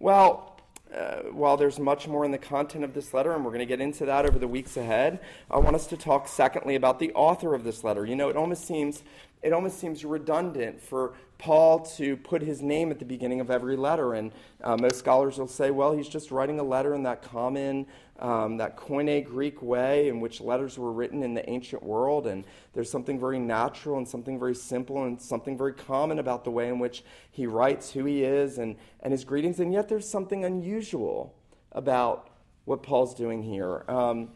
Well, 0.00 0.56
uh, 0.94 1.22
while 1.32 1.56
there's 1.56 1.78
much 1.78 2.06
more 2.06 2.24
in 2.24 2.30
the 2.30 2.38
content 2.38 2.84
of 2.84 2.94
this 2.94 3.12
letter, 3.12 3.34
and 3.34 3.44
we're 3.44 3.50
going 3.50 3.60
to 3.60 3.66
get 3.66 3.80
into 3.80 4.06
that 4.06 4.24
over 4.24 4.38
the 4.38 4.48
weeks 4.48 4.76
ahead, 4.76 5.20
I 5.50 5.58
want 5.58 5.76
us 5.76 5.86
to 5.88 5.96
talk 5.96 6.28
secondly 6.28 6.76
about 6.76 6.98
the 6.98 7.12
author 7.14 7.54
of 7.54 7.64
this 7.64 7.84
letter. 7.84 8.06
You 8.06 8.16
know, 8.16 8.28
it 8.28 8.36
almost 8.36 8.64
seems 8.64 9.02
it 9.42 9.52
almost 9.52 9.78
seems 9.78 10.04
redundant 10.04 10.80
for 10.80 11.14
Paul 11.38 11.80
to 11.96 12.16
put 12.16 12.42
his 12.42 12.60
name 12.60 12.90
at 12.90 12.98
the 12.98 13.04
beginning 13.04 13.40
of 13.40 13.50
every 13.50 13.76
letter. 13.76 14.14
And 14.14 14.32
uh, 14.62 14.76
most 14.76 14.98
scholars 14.98 15.38
will 15.38 15.46
say, 15.46 15.70
well, 15.70 15.92
he's 15.92 16.08
just 16.08 16.32
writing 16.32 16.58
a 16.58 16.64
letter 16.64 16.94
in 16.94 17.04
that 17.04 17.22
common, 17.22 17.86
um, 18.18 18.56
that 18.56 18.76
Koine 18.76 19.24
Greek 19.24 19.62
way 19.62 20.08
in 20.08 20.18
which 20.18 20.40
letters 20.40 20.76
were 20.76 20.92
written 20.92 21.22
in 21.22 21.34
the 21.34 21.48
ancient 21.48 21.82
world. 21.82 22.26
And 22.26 22.44
there's 22.72 22.90
something 22.90 23.20
very 23.20 23.38
natural 23.38 23.98
and 23.98 24.08
something 24.08 24.38
very 24.38 24.54
simple 24.54 25.04
and 25.04 25.20
something 25.20 25.56
very 25.56 25.72
common 25.72 26.18
about 26.18 26.42
the 26.42 26.50
way 26.50 26.68
in 26.68 26.80
which 26.80 27.04
he 27.30 27.46
writes 27.46 27.92
who 27.92 28.04
he 28.04 28.24
is 28.24 28.58
and, 28.58 28.76
and 29.00 29.12
his 29.12 29.24
greetings. 29.24 29.60
And 29.60 29.72
yet 29.72 29.88
there's 29.88 30.08
something 30.08 30.44
unusual 30.44 31.34
about 31.70 32.30
what 32.64 32.82
Paul's 32.82 33.14
doing 33.14 33.42
here. 33.44 33.84
Um, 33.88 34.30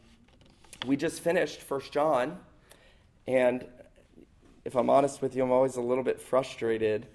we 0.87 0.97
just 0.97 1.21
finished 1.21 1.61
First 1.62 1.92
John. 1.92 2.38
And 3.26 3.64
if 4.64 4.76
I'm 4.76 4.90
honest 4.90 5.23
with 5.23 5.35
you, 5.35 5.42
I'm 5.42 5.50
always 5.50 5.76
a 5.76 5.81
little 5.81 6.04
bit 6.04 6.21
frustrated 6.21 7.07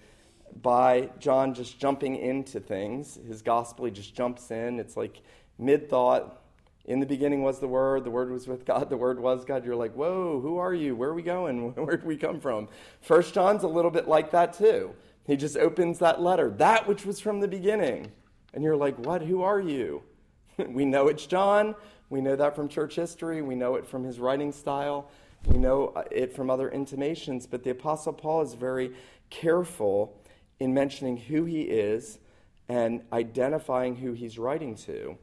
by 0.62 1.10
John 1.20 1.54
just 1.54 1.80
jumping 1.80 2.16
into 2.16 2.60
things. 2.60 3.20
His 3.28 3.42
gospel, 3.42 3.86
he 3.86 3.92
just 3.92 4.16
jumps 4.16 4.52
in. 4.52 4.80
It's 4.80 4.98
like 4.98 5.22
mid 5.58 5.90
thought. 5.90 6.42
In 6.86 7.02
the 7.02 7.06
beginning 7.06 7.42
was 7.42 7.60
the 7.60 7.68
Word, 7.68 8.06
the 8.06 8.12
Word 8.12 8.32
was 8.32 8.48
with 8.48 8.66
God, 8.66 8.90
the 8.90 8.96
Word 8.96 9.20
was 9.20 9.44
God. 9.44 9.66
You're 9.66 9.76
like, 9.76 9.94
whoa, 9.94 10.40
who 10.40 10.58
are 10.58 10.74
you? 10.74 10.96
Where 10.96 11.10
are 11.10 11.14
we 11.14 11.22
going? 11.22 11.74
Where 11.76 11.98
did 11.98 12.06
we 12.06 12.16
come 12.16 12.40
from? 12.40 12.70
First 13.02 13.34
John's 13.34 13.64
a 13.64 13.68
little 13.68 13.92
bit 13.92 14.08
like 14.08 14.32
that 14.32 14.54
too. 14.54 14.96
He 15.26 15.36
just 15.36 15.58
opens 15.58 16.00
that 16.00 16.22
letter, 16.22 16.50
that 16.52 16.88
which 16.88 17.06
was 17.06 17.20
from 17.20 17.42
the 17.42 17.48
beginning. 17.48 18.12
And 18.54 18.64
you're 18.64 18.78
like, 18.78 18.98
what? 19.00 19.22
Who 19.22 19.42
are 19.42 19.60
you? 19.60 20.02
we 20.70 20.86
know 20.86 21.10
it's 21.10 21.26
John. 21.26 21.76
We 22.10 22.22
know 22.22 22.38
that 22.38 22.56
from 22.56 22.70
church 22.70 22.96
history. 22.96 23.42
We 23.42 23.56
know 23.56 23.76
it 23.76 23.86
from 23.86 24.06
his 24.06 24.20
writing 24.20 24.54
style. 24.54 25.10
We 25.46 25.58
know 25.58 25.88
uh, 25.96 26.04
it 26.12 26.36
from 26.36 26.50
other 26.50 26.70
intimations, 26.70 27.48
but 27.48 27.64
the 27.64 27.70
Apostle 27.70 28.14
Paul 28.14 28.42
is 28.42 28.54
very 28.54 28.94
careful 29.30 30.22
in 30.60 30.74
mentioning 30.74 31.18
who 31.18 31.46
he 31.46 31.62
is 31.62 32.20
and 32.68 33.02
identifying 33.14 33.96
who 33.96 34.14
he's 34.14 34.38
writing 34.38 34.76
to. 34.76 35.18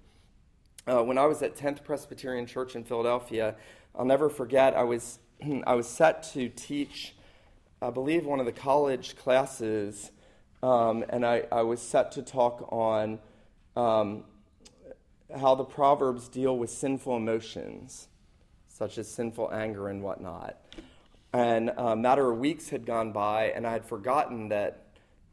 Uh, 0.86 1.02
when 1.02 1.18
I 1.18 1.26
was 1.26 1.42
at 1.42 1.56
10th 1.56 1.84
Presbyterian 1.84 2.46
Church 2.46 2.76
in 2.76 2.84
Philadelphia, 2.84 3.56
I'll 3.94 4.04
never 4.04 4.28
forget, 4.28 4.74
I 4.74 4.84
was, 4.84 5.18
I 5.66 5.74
was 5.74 5.88
set 5.88 6.22
to 6.34 6.48
teach, 6.48 7.14
I 7.82 7.90
believe, 7.90 8.24
one 8.24 8.40
of 8.40 8.46
the 8.46 8.52
college 8.52 9.16
classes, 9.16 10.10
um, 10.62 11.04
and 11.08 11.24
I, 11.24 11.44
I 11.52 11.62
was 11.62 11.80
set 11.82 12.12
to 12.12 12.22
talk 12.22 12.68
on 12.72 13.18
um, 13.76 14.24
how 15.38 15.54
the 15.54 15.64
Proverbs 15.64 16.28
deal 16.28 16.56
with 16.56 16.70
sinful 16.70 17.16
emotions 17.16 18.08
such 18.74 18.98
as 18.98 19.08
sinful 19.08 19.52
anger 19.52 19.88
and 19.88 20.02
whatnot. 20.02 20.56
And 21.32 21.70
a 21.76 21.94
matter 21.94 22.30
of 22.30 22.38
weeks 22.38 22.68
had 22.68 22.84
gone 22.84 23.12
by, 23.12 23.52
and 23.54 23.66
I 23.66 23.72
had 23.72 23.84
forgotten 23.84 24.48
that, 24.48 24.80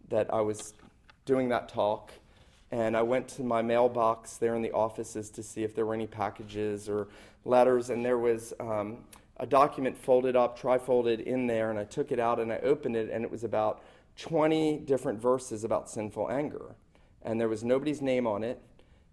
that 0.09 0.31
I 0.31 0.41
was 0.41 0.75
doing 1.25 1.49
that 1.49 1.67
talk. 1.67 2.11
And 2.71 2.95
I 2.95 3.01
went 3.01 3.27
to 3.29 3.43
my 3.43 3.63
mailbox 3.63 4.37
there 4.37 4.55
in 4.55 4.61
the 4.61 4.71
offices 4.71 5.31
to 5.31 5.43
see 5.43 5.63
if 5.63 5.75
there 5.75 5.87
were 5.87 5.95
any 5.95 6.05
packages 6.05 6.87
or 6.87 7.07
letters, 7.43 7.89
and 7.89 8.05
there 8.05 8.19
was 8.19 8.53
um, 8.59 8.99
a 9.37 9.47
document 9.47 9.97
folded 9.97 10.35
up, 10.35 10.59
trifolded 10.59 11.23
in 11.23 11.47
there, 11.47 11.71
and 11.71 11.79
I 11.79 11.83
took 11.83 12.11
it 12.11 12.19
out 12.19 12.39
and 12.39 12.53
I 12.53 12.59
opened 12.59 12.95
it, 12.95 13.09
and 13.11 13.25
it 13.25 13.31
was 13.31 13.43
about 13.43 13.83
20 14.17 14.77
different 14.85 15.19
verses 15.19 15.63
about 15.63 15.89
sinful 15.89 16.29
anger. 16.29 16.75
And 17.23 17.41
there 17.41 17.49
was 17.49 17.63
nobody's 17.63 18.03
name 18.03 18.27
on 18.27 18.43
it. 18.43 18.61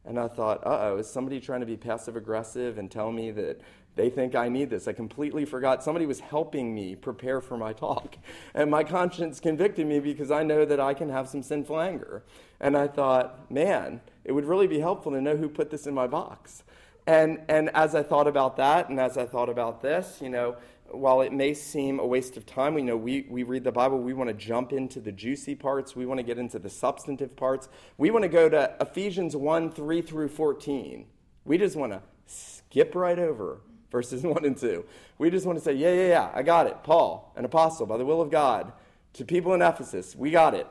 And 0.04 0.18
I 0.18 0.28
thought, 0.28 0.66
uh 0.66 0.78
oh, 0.80 0.96
is 0.98 1.10
somebody 1.10 1.40
trying 1.40 1.60
to 1.60 1.66
be 1.66 1.76
passive 1.76 2.16
aggressive 2.16 2.78
and 2.78 2.90
tell 2.90 3.12
me 3.12 3.30
that 3.32 3.60
they 3.98 4.08
think 4.08 4.36
I 4.36 4.48
need 4.48 4.70
this. 4.70 4.86
I 4.86 4.92
completely 4.92 5.44
forgot. 5.44 5.82
Somebody 5.82 6.06
was 6.06 6.20
helping 6.20 6.72
me 6.72 6.94
prepare 6.94 7.40
for 7.40 7.58
my 7.58 7.72
talk. 7.72 8.16
And 8.54 8.70
my 8.70 8.84
conscience 8.84 9.40
convicted 9.40 9.86
me 9.86 9.98
because 9.98 10.30
I 10.30 10.44
know 10.44 10.64
that 10.64 10.78
I 10.78 10.94
can 10.94 11.10
have 11.10 11.28
some 11.28 11.42
sinful 11.42 11.80
anger. 11.80 12.22
And 12.60 12.76
I 12.76 12.86
thought, 12.86 13.50
man, 13.50 14.00
it 14.24 14.32
would 14.32 14.44
really 14.44 14.68
be 14.68 14.78
helpful 14.78 15.10
to 15.12 15.20
know 15.20 15.36
who 15.36 15.48
put 15.48 15.70
this 15.70 15.86
in 15.86 15.94
my 15.94 16.06
box. 16.06 16.62
And, 17.08 17.40
and 17.48 17.70
as 17.70 17.96
I 17.96 18.04
thought 18.04 18.28
about 18.28 18.56
that, 18.58 18.88
and 18.88 19.00
as 19.00 19.18
I 19.18 19.26
thought 19.26 19.48
about 19.48 19.82
this, 19.82 20.18
you 20.22 20.28
know, 20.28 20.56
while 20.90 21.20
it 21.20 21.32
may 21.32 21.52
seem 21.52 21.98
a 21.98 22.06
waste 22.06 22.36
of 22.36 22.46
time, 22.46 22.74
we 22.74 22.82
know 22.82 22.96
we, 22.96 23.26
we 23.28 23.42
read 23.42 23.64
the 23.64 23.72
Bible, 23.72 23.98
we 23.98 24.12
want 24.14 24.28
to 24.28 24.34
jump 24.34 24.72
into 24.72 25.00
the 25.00 25.12
juicy 25.12 25.56
parts, 25.56 25.96
we 25.96 26.06
want 26.06 26.18
to 26.18 26.24
get 26.24 26.38
into 26.38 26.60
the 26.60 26.70
substantive 26.70 27.34
parts. 27.34 27.68
We 27.96 28.10
want 28.10 28.22
to 28.22 28.28
go 28.28 28.48
to 28.48 28.76
Ephesians 28.80 29.34
1 29.34 29.72
3 29.72 30.02
through 30.02 30.28
14. 30.28 31.06
We 31.44 31.58
just 31.58 31.74
want 31.74 31.92
to 31.92 32.02
skip 32.26 32.94
right 32.94 33.18
over 33.18 33.60
verses 33.90 34.22
1 34.24 34.44
and 34.44 34.56
2. 34.56 34.84
We 35.18 35.30
just 35.30 35.46
want 35.46 35.58
to 35.58 35.64
say, 35.64 35.72
yeah, 35.72 35.92
yeah, 35.92 36.08
yeah, 36.08 36.30
I 36.34 36.42
got 36.42 36.66
it. 36.66 36.82
Paul, 36.82 37.32
an 37.36 37.44
apostle 37.44 37.86
by 37.86 37.96
the 37.96 38.04
will 38.04 38.20
of 38.20 38.30
God, 38.30 38.72
to 39.14 39.24
people 39.24 39.54
in 39.54 39.62
Ephesus, 39.62 40.14
we 40.14 40.30
got 40.30 40.54
it. 40.54 40.66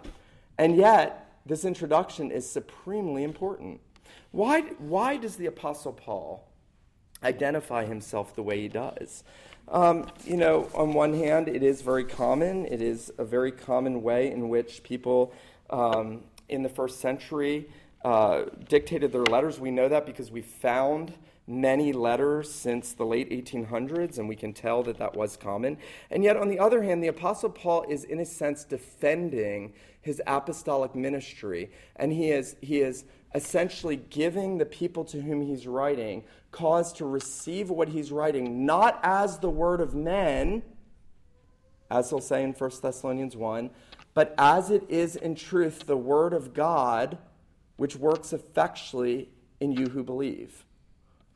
And 0.58 0.76
yet, 0.76 1.32
this 1.46 1.66
introduction 1.66 2.32
is 2.32 2.50
supremely 2.50 3.24
important. 3.24 3.80
Why, 4.32 4.62
why 4.62 5.18
does 5.18 5.36
the 5.36 5.46
apostle 5.46 5.94
Paul 5.94 6.48
identify 7.24 7.86
himself 7.86 8.36
the 8.36 8.44
way 8.44 8.62
he 8.62 8.68
does? 8.68 9.24
Um, 9.70 10.08
you 10.24 10.38
know, 10.38 10.70
on 10.74 10.94
one 10.94 11.14
hand, 11.14 11.48
it 11.48 11.62
is 11.62 11.82
very 11.82 12.06
common. 12.06 12.66
It 12.66 12.82
is 12.82 13.12
a 13.18 13.26
very 13.26 13.52
common 13.52 14.02
way 14.02 14.32
in 14.32 14.50
which 14.50 14.84
people 14.84 15.34
um, 15.70 16.24
in 16.48 16.64
the 16.64 16.70
first 16.70 17.02
century 17.02 17.68
uh, 18.06 18.44
dictated 18.70 19.12
their 19.12 19.24
letters. 19.24 19.60
We 19.60 19.72
know 19.72 19.90
that 19.90 20.06
because 20.06 20.32
we 20.32 20.42
found 20.42 21.14
many 21.48 21.94
letters 21.94 22.54
since 22.54 22.92
the 22.92 23.06
late 23.06 23.30
1800s, 23.30 24.18
and 24.18 24.28
we 24.28 24.36
can 24.36 24.54
tell 24.54 24.84
that 24.84 24.98
that 24.98 25.16
was 25.16 25.38
common. 25.38 25.78
And 26.12 26.24
yet, 26.24 26.36
on 26.36 26.50
the 26.50 26.60
other 26.60 26.84
hand, 26.84 27.02
the 27.02 27.08
Apostle 27.08 27.50
Paul 27.50 27.86
is, 27.88 28.04
in 28.04 28.20
a 28.20 28.26
sense, 28.26 28.66
defending 28.66 29.74
his 30.02 30.22
apostolic 30.28 30.94
ministry, 30.94 31.72
and 31.96 32.12
he 32.12 32.32
is, 32.32 32.58
he 32.62 32.82
is 32.82 33.06
essentially 33.34 33.96
giving 33.96 34.58
the 34.58 34.66
people 34.66 35.06
to 35.06 35.22
whom 35.22 35.42
he's 35.42 35.68
writing 35.68 36.24
cause 36.52 36.94
to 36.94 37.06
receive 37.06 37.70
what 37.70 37.90
he's 37.90 38.12
writing, 38.12 38.66
not 38.66 39.00
as 39.04 39.40
the 39.40 39.50
word 39.50 39.82
of 39.82 39.94
men, 39.94 40.64
as 41.92 42.10
he'll 42.10 42.20
say 42.20 42.44
in 42.44 42.54
1 42.54 42.72
Thessalonians 42.82 43.36
1, 43.36 43.70
but 44.14 44.34
as 44.38 44.72
it 44.72 44.84
is 44.90 45.16
in 45.16 45.36
truth 45.36 45.86
the 45.86 45.98
word 45.98 46.34
of 46.34 46.54
God, 46.54 47.18
which 47.76 47.96
works 47.96 48.34
effectually 48.34 49.30
in 49.60 49.72
you 49.72 49.88
who 49.88 50.04
believe. 50.04 50.66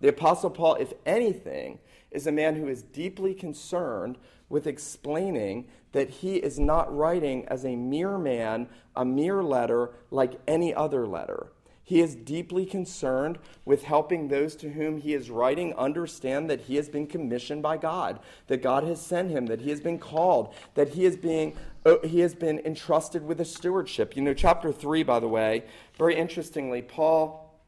The 0.01 0.09
Apostle 0.09 0.49
Paul, 0.49 0.75
if 0.75 0.93
anything, 1.05 1.79
is 2.11 2.27
a 2.27 2.31
man 2.31 2.55
who 2.55 2.67
is 2.67 2.83
deeply 2.83 3.33
concerned 3.33 4.17
with 4.49 4.67
explaining 4.67 5.67
that 5.93 6.09
he 6.09 6.35
is 6.35 6.59
not 6.59 6.95
writing 6.95 7.45
as 7.47 7.63
a 7.63 7.75
mere 7.75 8.17
man, 8.17 8.67
a 8.95 9.05
mere 9.05 9.41
letter 9.43 9.91
like 10.09 10.39
any 10.47 10.73
other 10.73 11.07
letter. 11.07 11.51
He 11.83 11.99
is 11.99 12.15
deeply 12.15 12.65
concerned 12.65 13.37
with 13.65 13.83
helping 13.83 14.27
those 14.27 14.55
to 14.57 14.69
whom 14.69 14.97
he 14.97 15.13
is 15.13 15.29
writing 15.29 15.73
understand 15.73 16.49
that 16.49 16.61
he 16.61 16.75
has 16.75 16.87
been 16.89 17.07
commissioned 17.07 17.61
by 17.61 17.77
God, 17.77 18.19
that 18.47 18.61
God 18.61 18.83
has 18.83 19.01
sent 19.01 19.29
him, 19.29 19.47
that 19.47 19.61
he 19.61 19.71
has 19.71 19.81
been 19.81 19.99
called, 19.99 20.53
that 20.75 20.89
he 20.89 21.05
is 21.05 21.17
being 21.17 21.55
uh, 21.83 21.95
he 22.03 22.19
has 22.19 22.35
been 22.35 22.59
entrusted 22.59 23.25
with 23.25 23.41
a 23.41 23.45
stewardship. 23.45 24.15
You 24.15 24.21
know, 24.21 24.33
chapter 24.33 24.71
3 24.71 25.03
by 25.03 25.19
the 25.19 25.27
way, 25.27 25.63
very 25.97 26.15
interestingly, 26.15 26.81
Paul 26.81 27.59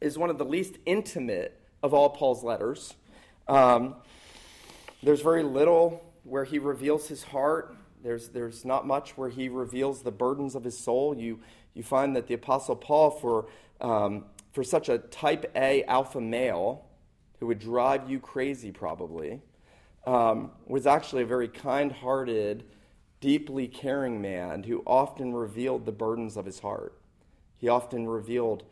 is 0.00 0.16
one 0.16 0.30
of 0.30 0.38
the 0.38 0.44
least 0.44 0.78
intimate 0.86 1.60
of 1.86 1.94
all 1.94 2.10
Paul's 2.10 2.42
letters. 2.42 2.94
Um, 3.48 3.94
there's 5.02 5.22
very 5.22 5.44
little 5.44 6.04
where 6.24 6.44
he 6.44 6.58
reveals 6.58 7.06
his 7.06 7.22
heart. 7.22 7.76
There's, 8.02 8.28
there's 8.28 8.64
not 8.64 8.86
much 8.86 9.16
where 9.16 9.28
he 9.28 9.48
reveals 9.48 10.02
the 10.02 10.10
burdens 10.10 10.56
of 10.56 10.64
his 10.64 10.76
soul. 10.76 11.16
You, 11.16 11.38
you 11.74 11.84
find 11.84 12.16
that 12.16 12.26
the 12.26 12.34
Apostle 12.34 12.74
Paul, 12.74 13.12
for, 13.12 13.46
um, 13.80 14.24
for 14.52 14.64
such 14.64 14.88
a 14.88 14.98
type 14.98 15.50
A 15.54 15.84
alpha 15.84 16.20
male 16.20 16.84
who 17.38 17.46
would 17.46 17.60
drive 17.60 18.10
you 18.10 18.18
crazy 18.18 18.72
probably, 18.72 19.40
um, 20.06 20.50
was 20.66 20.86
actually 20.88 21.22
a 21.22 21.26
very 21.26 21.48
kind 21.48 21.92
hearted, 21.92 22.64
deeply 23.20 23.68
caring 23.68 24.20
man 24.20 24.64
who 24.64 24.82
often 24.86 25.32
revealed 25.32 25.86
the 25.86 25.92
burdens 25.92 26.36
of 26.36 26.46
his 26.46 26.58
heart. 26.58 26.98
He 27.58 27.68
often 27.68 28.08
revealed 28.08 28.64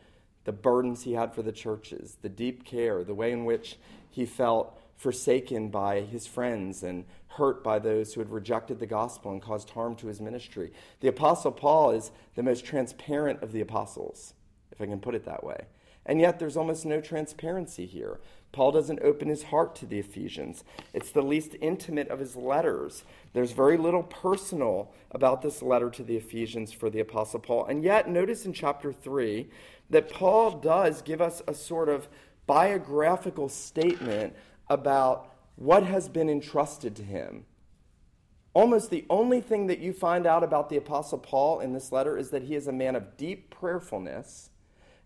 the 0.45 0.51
burdens 0.51 1.03
he 1.03 1.13
had 1.13 1.33
for 1.33 1.41
the 1.41 1.51
churches, 1.51 2.17
the 2.21 2.29
deep 2.29 2.63
care, 2.63 3.03
the 3.03 3.13
way 3.13 3.31
in 3.31 3.45
which 3.45 3.77
he 4.09 4.25
felt 4.25 4.79
forsaken 4.95 5.69
by 5.69 6.01
his 6.01 6.25
friends 6.25 6.81
and 6.81 7.05
hurt 7.27 7.63
by 7.63 7.79
those 7.79 8.13
who 8.13 8.21
had 8.21 8.29
rejected 8.29 8.79
the 8.79 8.85
gospel 8.85 9.31
and 9.31 9.41
caused 9.41 9.71
harm 9.71 9.95
to 9.95 10.07
his 10.07 10.21
ministry. 10.21 10.71
The 11.01 11.09
Apostle 11.09 11.51
Paul 11.51 11.91
is 11.91 12.11
the 12.35 12.43
most 12.43 12.63
transparent 12.63 13.43
of 13.43 13.51
the 13.51 13.61
apostles, 13.61 14.33
if 14.71 14.79
I 14.79 14.85
can 14.85 15.01
put 15.01 15.15
it 15.15 15.25
that 15.25 15.43
way. 15.43 15.65
And 16.05 16.21
yet, 16.21 16.39
there's 16.39 16.55
almost 16.55 16.85
no 16.85 17.01
transparency 17.01 17.87
here. 17.87 18.19
Paul 18.51 18.71
doesn't 18.71 19.01
open 19.01 19.27
his 19.27 19.43
heart 19.43 19.75
to 19.77 19.85
the 19.85 19.99
Ephesians. 19.99 20.63
It's 20.93 21.11
the 21.11 21.23
least 21.23 21.55
intimate 21.59 22.07
of 22.09 22.19
his 22.19 22.35
letters. 22.35 23.03
There's 23.33 23.51
very 23.51 23.75
little 23.75 24.03
personal 24.03 24.93
about 25.11 25.41
this 25.41 25.61
letter 25.61 25.89
to 25.89 26.03
the 26.03 26.15
Ephesians 26.15 26.71
for 26.71 26.89
the 26.89 26.99
Apostle 26.99 27.39
Paul. 27.39 27.65
And 27.65 27.83
yet, 27.83 28.07
notice 28.07 28.45
in 28.45 28.53
chapter 28.53 28.93
3 28.93 29.49
that 29.89 30.09
Paul 30.09 30.51
does 30.51 31.01
give 31.01 31.21
us 31.21 31.41
a 31.47 31.53
sort 31.53 31.89
of 31.89 32.07
biographical 32.47 33.49
statement 33.49 34.35
about 34.69 35.33
what 35.55 35.83
has 35.83 36.09
been 36.09 36.29
entrusted 36.29 36.95
to 36.95 37.03
him. 37.03 37.45
Almost 38.53 38.89
the 38.89 39.05
only 39.09 39.41
thing 39.41 39.67
that 39.67 39.79
you 39.79 39.91
find 39.93 40.25
out 40.25 40.43
about 40.43 40.69
the 40.69 40.77
Apostle 40.77 41.17
Paul 41.17 41.59
in 41.59 41.73
this 41.73 41.91
letter 41.91 42.17
is 42.17 42.29
that 42.29 42.43
he 42.43 42.55
is 42.55 42.67
a 42.67 42.71
man 42.71 42.95
of 42.95 43.17
deep 43.17 43.49
prayerfulness 43.49 44.49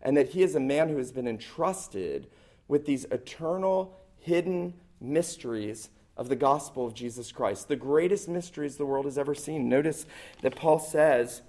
and 0.02 0.16
that 0.16 0.30
he 0.30 0.44
is 0.44 0.56
a 0.56 0.60
man 0.60 0.90
who 0.90 0.98
has 0.98 1.12
been 1.12 1.28
entrusted 1.28 2.28
with 2.68 2.86
these 2.86 3.06
eternal, 3.06 3.98
hidden 4.20 4.76
mysteries 5.02 5.90
of 6.16 6.30
the 6.30 6.36
gospel 6.36 6.86
of 6.86 6.94
Jesus 6.94 7.32
Christ, 7.32 7.68
the 7.68 7.76
greatest 7.76 8.28
mysteries 8.28 8.78
the 8.78 8.86
world 8.86 9.06
has 9.06 9.18
ever 9.18 9.34
seen. 9.34 9.68
Notice 9.68 10.06
that 10.42 10.56
Paul 10.56 10.78
says 10.78 11.42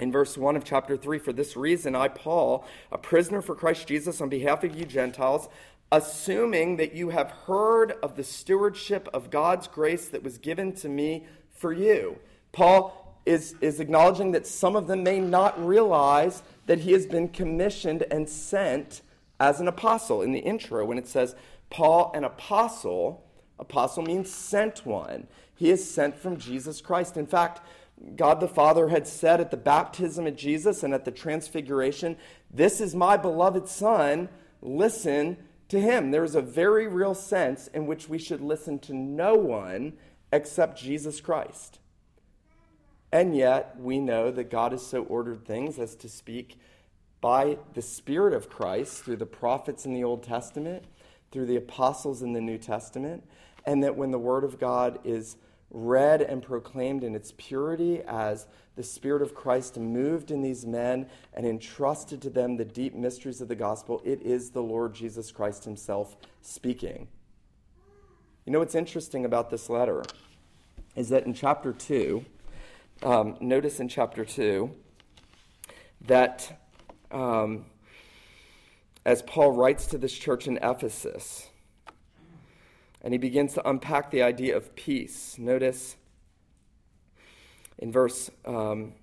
in 0.00 0.10
verse 0.10 0.36
1 0.36 0.56
of 0.56 0.64
chapter 0.64 0.96
3 0.96 1.18
For 1.18 1.32
this 1.32 1.56
reason, 1.56 1.94
I, 1.94 2.08
Paul, 2.08 2.64
a 2.90 2.98
prisoner 2.98 3.42
for 3.42 3.54
Christ 3.54 3.86
Jesus 3.86 4.20
on 4.20 4.28
behalf 4.28 4.64
of 4.64 4.74
you 4.74 4.84
Gentiles, 4.84 5.48
assuming 5.92 6.76
that 6.76 6.94
you 6.94 7.10
have 7.10 7.30
heard 7.30 7.92
of 8.02 8.16
the 8.16 8.24
stewardship 8.24 9.08
of 9.12 9.30
God's 9.30 9.68
grace 9.68 10.08
that 10.08 10.22
was 10.22 10.38
given 10.38 10.72
to 10.76 10.88
me 10.88 11.26
for 11.52 11.72
you. 11.72 12.18
Paul 12.52 13.20
is, 13.26 13.54
is 13.60 13.80
acknowledging 13.80 14.32
that 14.32 14.46
some 14.46 14.76
of 14.76 14.86
them 14.86 15.02
may 15.02 15.20
not 15.20 15.64
realize 15.64 16.42
that 16.66 16.80
he 16.80 16.92
has 16.92 17.06
been 17.06 17.28
commissioned 17.28 18.04
and 18.10 18.28
sent 18.28 19.02
as 19.38 19.60
an 19.60 19.68
apostle. 19.68 20.22
In 20.22 20.32
the 20.32 20.38
intro, 20.38 20.84
when 20.84 20.98
it 20.98 21.06
says, 21.06 21.34
Paul, 21.68 22.10
an 22.14 22.24
apostle, 22.24 23.24
apostle 23.58 24.02
means 24.02 24.32
sent 24.32 24.86
one. 24.86 25.26
He 25.54 25.70
is 25.70 25.88
sent 25.88 26.16
from 26.16 26.38
Jesus 26.38 26.80
Christ. 26.80 27.16
In 27.16 27.26
fact, 27.26 27.60
God 28.16 28.40
the 28.40 28.48
Father 28.48 28.88
had 28.88 29.06
said 29.06 29.40
at 29.40 29.50
the 29.50 29.56
baptism 29.56 30.26
of 30.26 30.36
Jesus 30.36 30.82
and 30.82 30.94
at 30.94 31.04
the 31.04 31.10
transfiguration, 31.10 32.16
This 32.50 32.80
is 32.80 32.94
my 32.94 33.16
beloved 33.16 33.68
Son, 33.68 34.28
listen 34.62 35.36
to 35.68 35.80
him. 35.80 36.10
There 36.10 36.24
is 36.24 36.34
a 36.34 36.42
very 36.42 36.86
real 36.86 37.14
sense 37.14 37.68
in 37.68 37.86
which 37.86 38.08
we 38.08 38.18
should 38.18 38.40
listen 38.40 38.78
to 38.80 38.94
no 38.94 39.34
one 39.34 39.94
except 40.32 40.80
Jesus 40.80 41.20
Christ. 41.20 41.78
And 43.12 43.36
yet, 43.36 43.76
we 43.78 43.98
know 43.98 44.30
that 44.30 44.50
God 44.50 44.72
has 44.72 44.86
so 44.86 45.02
ordered 45.02 45.44
things 45.44 45.78
as 45.78 45.96
to 45.96 46.08
speak 46.08 46.58
by 47.20 47.58
the 47.74 47.82
Spirit 47.82 48.32
of 48.32 48.48
Christ 48.48 49.04
through 49.04 49.16
the 49.16 49.26
prophets 49.26 49.84
in 49.84 49.92
the 49.92 50.04
Old 50.04 50.22
Testament, 50.22 50.84
through 51.32 51.46
the 51.46 51.56
apostles 51.56 52.22
in 52.22 52.32
the 52.32 52.40
New 52.40 52.56
Testament, 52.56 53.24
and 53.66 53.82
that 53.82 53.96
when 53.96 54.10
the 54.10 54.18
Word 54.18 54.44
of 54.44 54.58
God 54.58 55.00
is 55.04 55.36
read 55.70 56.20
and 56.20 56.42
proclaimed 56.42 57.04
in 57.04 57.14
its 57.14 57.32
purity 57.36 58.02
as 58.06 58.46
the 58.76 58.82
Spirit 58.82 59.22
of 59.22 59.34
Christ 59.34 59.78
moved 59.78 60.30
in 60.30 60.42
these 60.42 60.66
men 60.66 61.06
and 61.34 61.46
entrusted 61.46 62.22
to 62.22 62.30
them 62.30 62.56
the 62.56 62.64
deep 62.64 62.94
mysteries 62.94 63.40
of 63.40 63.48
the 63.48 63.54
gospel, 63.54 64.00
it 64.04 64.22
is 64.22 64.50
the 64.50 64.62
Lord 64.62 64.94
Jesus 64.94 65.30
Christ 65.30 65.64
Himself 65.64 66.16
speaking. 66.40 67.08
You 68.46 68.52
know 68.52 68.58
what's 68.60 68.74
interesting 68.74 69.24
about 69.24 69.50
this 69.50 69.68
letter 69.68 70.02
is 70.96 71.10
that 71.10 71.26
in 71.26 71.34
chapter 71.34 71.72
2, 71.72 72.24
um, 73.02 73.36
notice 73.40 73.80
in 73.80 73.88
chapter 73.88 74.24
2 74.24 74.74
that 76.06 76.60
um, 77.10 77.66
as 79.04 79.22
Paul 79.22 79.52
writes 79.52 79.86
to 79.86 79.98
this 79.98 80.12
church 80.12 80.46
in 80.46 80.58
Ephesus, 80.62 81.49
and 83.02 83.14
he 83.14 83.18
begins 83.18 83.54
to 83.54 83.68
unpack 83.68 84.10
the 84.10 84.22
idea 84.22 84.56
of 84.56 84.74
peace. 84.74 85.36
Notice 85.38 85.96
in 87.78 87.90
verse 87.90 88.30
um, 88.44 88.94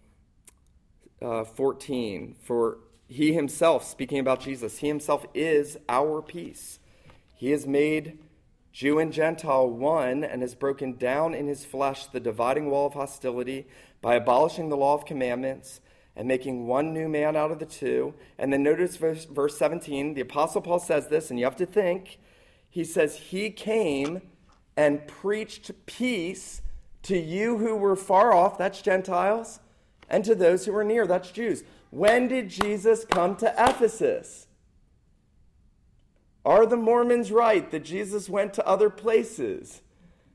uh, 1.21 1.43
14, 1.43 2.35
for 2.41 2.77
he 3.07 3.33
himself, 3.33 3.83
speaking 3.83 4.19
about 4.19 4.39
Jesus, 4.39 4.79
he 4.79 4.87
himself 4.87 5.25
is 5.33 5.77
our 5.89 6.21
peace. 6.21 6.79
He 7.35 7.51
has 7.51 7.65
made 7.65 8.19
Jew 8.71 8.99
and 8.99 9.11
Gentile 9.11 9.67
one 9.67 10.23
and 10.23 10.41
has 10.41 10.53
broken 10.53 10.97
down 10.97 11.33
in 11.33 11.47
his 11.47 11.65
flesh 11.65 12.05
the 12.05 12.19
dividing 12.19 12.69
wall 12.69 12.87
of 12.87 12.93
hostility 12.93 13.67
by 14.01 14.15
abolishing 14.15 14.69
the 14.69 14.77
law 14.77 14.93
of 14.93 15.05
commandments 15.05 15.81
and 16.15 16.27
making 16.27 16.67
one 16.67 16.93
new 16.93 17.07
man 17.07 17.35
out 17.35 17.51
of 17.51 17.59
the 17.59 17.65
two. 17.65 18.13
And 18.37 18.51
then 18.51 18.63
notice 18.63 18.95
verse, 18.95 19.25
verse 19.25 19.57
17. 19.57 20.13
The 20.13 20.21
Apostle 20.21 20.61
Paul 20.61 20.79
says 20.79 21.07
this, 21.07 21.29
and 21.29 21.39
you 21.39 21.45
have 21.45 21.55
to 21.55 21.65
think 21.65 22.19
he 22.69 22.83
says, 22.83 23.15
He 23.15 23.49
came 23.49 24.21
and 24.75 25.07
preached 25.07 25.71
peace 25.85 26.61
to 27.03 27.17
you 27.17 27.57
who 27.57 27.75
were 27.75 27.95
far 27.95 28.33
off, 28.33 28.57
that's 28.57 28.81
Gentiles, 28.81 29.59
and 30.09 30.23
to 30.25 30.35
those 30.35 30.65
who 30.65 30.73
were 30.73 30.83
near, 30.83 31.07
that's 31.07 31.31
Jews. 31.31 31.63
When 31.89 32.27
did 32.27 32.49
Jesus 32.49 33.05
come 33.05 33.35
to 33.37 33.53
Ephesus? 33.57 34.47
Are 36.45 36.65
the 36.65 36.77
Mormons 36.77 37.31
right 37.31 37.69
that 37.71 37.83
Jesus 37.83 38.29
went 38.29 38.53
to 38.53 38.67
other 38.67 38.89
places 38.89 39.81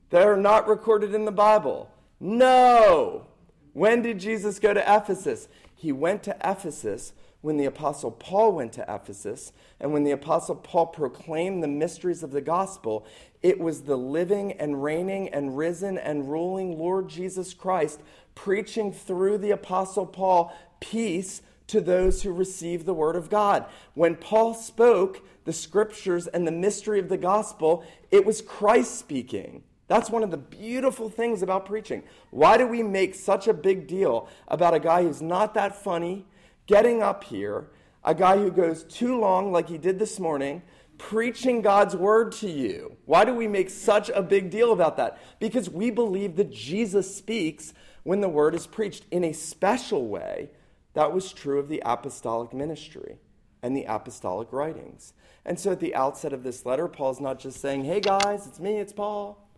that 0.09 0.27
are 0.27 0.37
not 0.37 0.67
recorded 0.67 1.13
in 1.15 1.25
the 1.25 1.31
Bible? 1.31 1.89
No. 2.19 3.27
When 3.73 4.01
did 4.01 4.19
Jesus 4.19 4.59
go 4.59 4.73
to 4.73 4.81
Ephesus? 4.81 5.47
He 5.75 5.91
went 5.91 6.23
to 6.23 6.37
Ephesus 6.43 7.13
when 7.43 7.57
the 7.57 7.65
Apostle 7.65 8.09
Paul 8.09 8.53
went 8.53 8.71
to 8.73 8.85
Ephesus 8.87 9.51
and 9.81 9.91
when 9.91 10.05
the 10.05 10.11
Apostle 10.11 10.55
Paul 10.55 10.87
proclaimed 10.87 11.61
the 11.61 11.67
mysteries 11.67 12.23
of 12.23 12.31
the 12.31 12.39
gospel, 12.39 13.05
it 13.41 13.59
was 13.59 13.81
the 13.81 13.97
living 13.97 14.53
and 14.53 14.81
reigning 14.81 15.27
and 15.27 15.57
risen 15.57 15.97
and 15.97 16.31
ruling 16.31 16.79
Lord 16.79 17.09
Jesus 17.09 17.53
Christ 17.53 17.99
preaching 18.33 18.93
through 18.93 19.39
the 19.39 19.51
Apostle 19.51 20.05
Paul 20.05 20.55
peace 20.79 21.41
to 21.67 21.81
those 21.81 22.23
who 22.23 22.31
receive 22.31 22.85
the 22.85 22.93
word 22.93 23.17
of 23.17 23.29
God. 23.29 23.65
When 23.93 24.15
Paul 24.15 24.53
spoke 24.53 25.21
the 25.43 25.51
scriptures 25.51 26.27
and 26.27 26.47
the 26.47 26.51
mystery 26.51 26.99
of 26.99 27.09
the 27.09 27.17
gospel, 27.17 27.83
it 28.09 28.25
was 28.25 28.41
Christ 28.41 28.97
speaking. 28.97 29.63
That's 29.89 30.09
one 30.09 30.23
of 30.23 30.31
the 30.31 30.37
beautiful 30.37 31.09
things 31.09 31.41
about 31.41 31.65
preaching. 31.65 32.03
Why 32.31 32.57
do 32.57 32.65
we 32.65 32.83
make 32.83 33.15
such 33.15 33.49
a 33.49 33.53
big 33.53 33.85
deal 33.85 34.29
about 34.47 34.73
a 34.73 34.79
guy 34.79 35.03
who's 35.03 35.21
not 35.21 35.55
that 35.55 35.75
funny 35.75 36.25
getting 36.67 37.01
up 37.01 37.23
here, 37.23 37.69
a 38.03 38.13
guy 38.13 38.37
who 38.37 38.51
goes 38.51 38.83
too 38.83 39.19
long, 39.19 39.51
like 39.51 39.69
he 39.69 39.77
did 39.77 39.99
this 39.99 40.19
morning, 40.19 40.61
preaching 40.97 41.61
God's 41.61 41.95
word 41.95 42.31
to 42.33 42.49
you? 42.49 42.97
Why 43.05 43.25
do 43.25 43.33
we 43.33 43.47
make 43.47 43.69
such 43.69 44.09
a 44.09 44.21
big 44.21 44.49
deal 44.49 44.71
about 44.71 44.97
that? 44.97 45.19
Because 45.39 45.69
we 45.69 45.89
believe 45.89 46.35
that 46.35 46.51
Jesus 46.51 47.15
speaks 47.15 47.73
when 48.03 48.21
the 48.21 48.29
word 48.29 48.55
is 48.55 48.67
preached 48.67 49.05
in 49.11 49.23
a 49.23 49.33
special 49.33 50.07
way. 50.07 50.49
That 50.93 51.13
was 51.13 51.33
true 51.33 51.59
of 51.59 51.69
the 51.69 51.81
apostolic 51.85 52.53
ministry 52.53 53.17
and 53.61 53.75
the 53.75 53.85
apostolic 53.85 54.51
writings. 54.51 55.13
And 55.45 55.59
so 55.59 55.71
at 55.71 55.79
the 55.79 55.95
outset 55.95 56.33
of 56.33 56.43
this 56.43 56.65
letter, 56.65 56.87
Paul's 56.87 57.19
not 57.19 57.39
just 57.39 57.59
saying, 57.59 57.85
Hey 57.85 57.99
guys, 57.99 58.45
it's 58.47 58.59
me, 58.59 58.77
it's 58.77 58.93
Paul. 58.93 59.49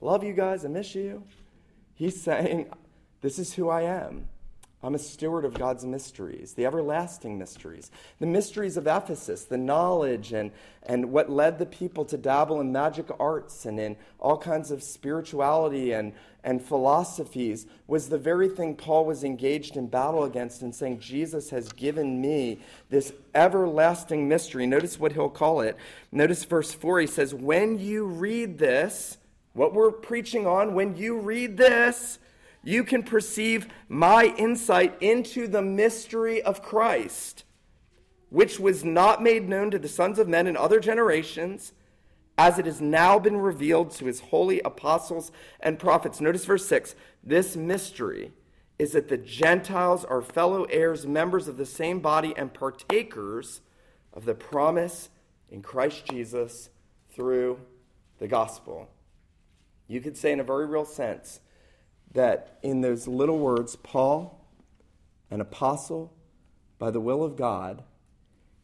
Love 0.00 0.24
you 0.24 0.32
guys, 0.32 0.64
I 0.64 0.68
miss 0.68 0.94
you. 0.94 1.24
He's 1.94 2.20
saying, 2.20 2.70
This 3.20 3.38
is 3.38 3.54
who 3.54 3.68
I 3.68 3.82
am. 3.82 4.28
I'm 4.82 4.94
a 4.94 4.98
steward 4.98 5.44
of 5.46 5.54
God's 5.54 5.86
mysteries, 5.86 6.52
the 6.52 6.66
everlasting 6.66 7.38
mysteries, 7.38 7.90
the 8.20 8.26
mysteries 8.26 8.76
of 8.76 8.86
Ephesus, 8.86 9.44
the 9.44 9.56
knowledge 9.56 10.32
and, 10.32 10.52
and 10.82 11.10
what 11.10 11.30
led 11.30 11.58
the 11.58 11.66
people 11.66 12.04
to 12.04 12.18
dabble 12.18 12.60
in 12.60 12.72
magic 12.72 13.06
arts 13.18 13.64
and 13.64 13.80
in 13.80 13.96
all 14.18 14.36
kinds 14.36 14.70
of 14.70 14.82
spirituality 14.82 15.92
and, 15.92 16.12
and 16.44 16.62
philosophies 16.62 17.66
was 17.86 18.10
the 18.10 18.18
very 18.18 18.48
thing 18.48 18.76
Paul 18.76 19.06
was 19.06 19.24
engaged 19.24 19.76
in 19.76 19.86
battle 19.86 20.24
against 20.24 20.60
and 20.60 20.74
saying, 20.74 21.00
Jesus 21.00 21.48
has 21.50 21.72
given 21.72 22.20
me 22.20 22.60
this 22.90 23.12
everlasting 23.34 24.28
mystery. 24.28 24.66
Notice 24.66 25.00
what 25.00 25.12
he'll 25.12 25.30
call 25.30 25.62
it. 25.62 25.76
Notice 26.12 26.44
verse 26.44 26.72
4, 26.72 27.00
he 27.00 27.06
says, 27.06 27.34
When 27.34 27.78
you 27.78 28.04
read 28.04 28.58
this, 28.58 29.16
what 29.54 29.72
we're 29.72 29.90
preaching 29.90 30.46
on, 30.46 30.74
when 30.74 30.96
you 30.96 31.18
read 31.18 31.56
this, 31.56 32.18
you 32.66 32.82
can 32.82 33.04
perceive 33.04 33.68
my 33.88 34.34
insight 34.36 35.00
into 35.00 35.46
the 35.46 35.62
mystery 35.62 36.42
of 36.42 36.62
Christ, 36.62 37.44
which 38.28 38.58
was 38.58 38.84
not 38.84 39.22
made 39.22 39.48
known 39.48 39.70
to 39.70 39.78
the 39.78 39.88
sons 39.88 40.18
of 40.18 40.26
men 40.26 40.48
in 40.48 40.56
other 40.56 40.80
generations, 40.80 41.72
as 42.36 42.58
it 42.58 42.66
has 42.66 42.80
now 42.80 43.20
been 43.20 43.36
revealed 43.36 43.92
to 43.92 44.06
his 44.06 44.18
holy 44.18 44.60
apostles 44.62 45.30
and 45.60 45.78
prophets. 45.78 46.20
Notice 46.20 46.44
verse 46.44 46.66
6 46.66 46.96
this 47.22 47.54
mystery 47.54 48.32
is 48.80 48.92
that 48.92 49.08
the 49.08 49.16
Gentiles 49.16 50.04
are 50.04 50.20
fellow 50.20 50.64
heirs, 50.64 51.06
members 51.06 51.46
of 51.46 51.58
the 51.58 51.66
same 51.66 52.00
body, 52.00 52.34
and 52.36 52.52
partakers 52.52 53.60
of 54.12 54.24
the 54.24 54.34
promise 54.34 55.08
in 55.50 55.62
Christ 55.62 56.04
Jesus 56.06 56.70
through 57.10 57.60
the 58.18 58.26
gospel. 58.26 58.88
You 59.86 60.00
could 60.00 60.16
say, 60.16 60.32
in 60.32 60.40
a 60.40 60.44
very 60.44 60.66
real 60.66 60.84
sense, 60.84 61.40
that 62.16 62.58
in 62.62 62.80
those 62.80 63.06
little 63.06 63.38
words, 63.38 63.76
Paul, 63.76 64.42
an 65.30 65.40
apostle 65.40 66.12
by 66.78 66.90
the 66.90 67.00
will 67.00 67.22
of 67.22 67.36
God, 67.36 67.82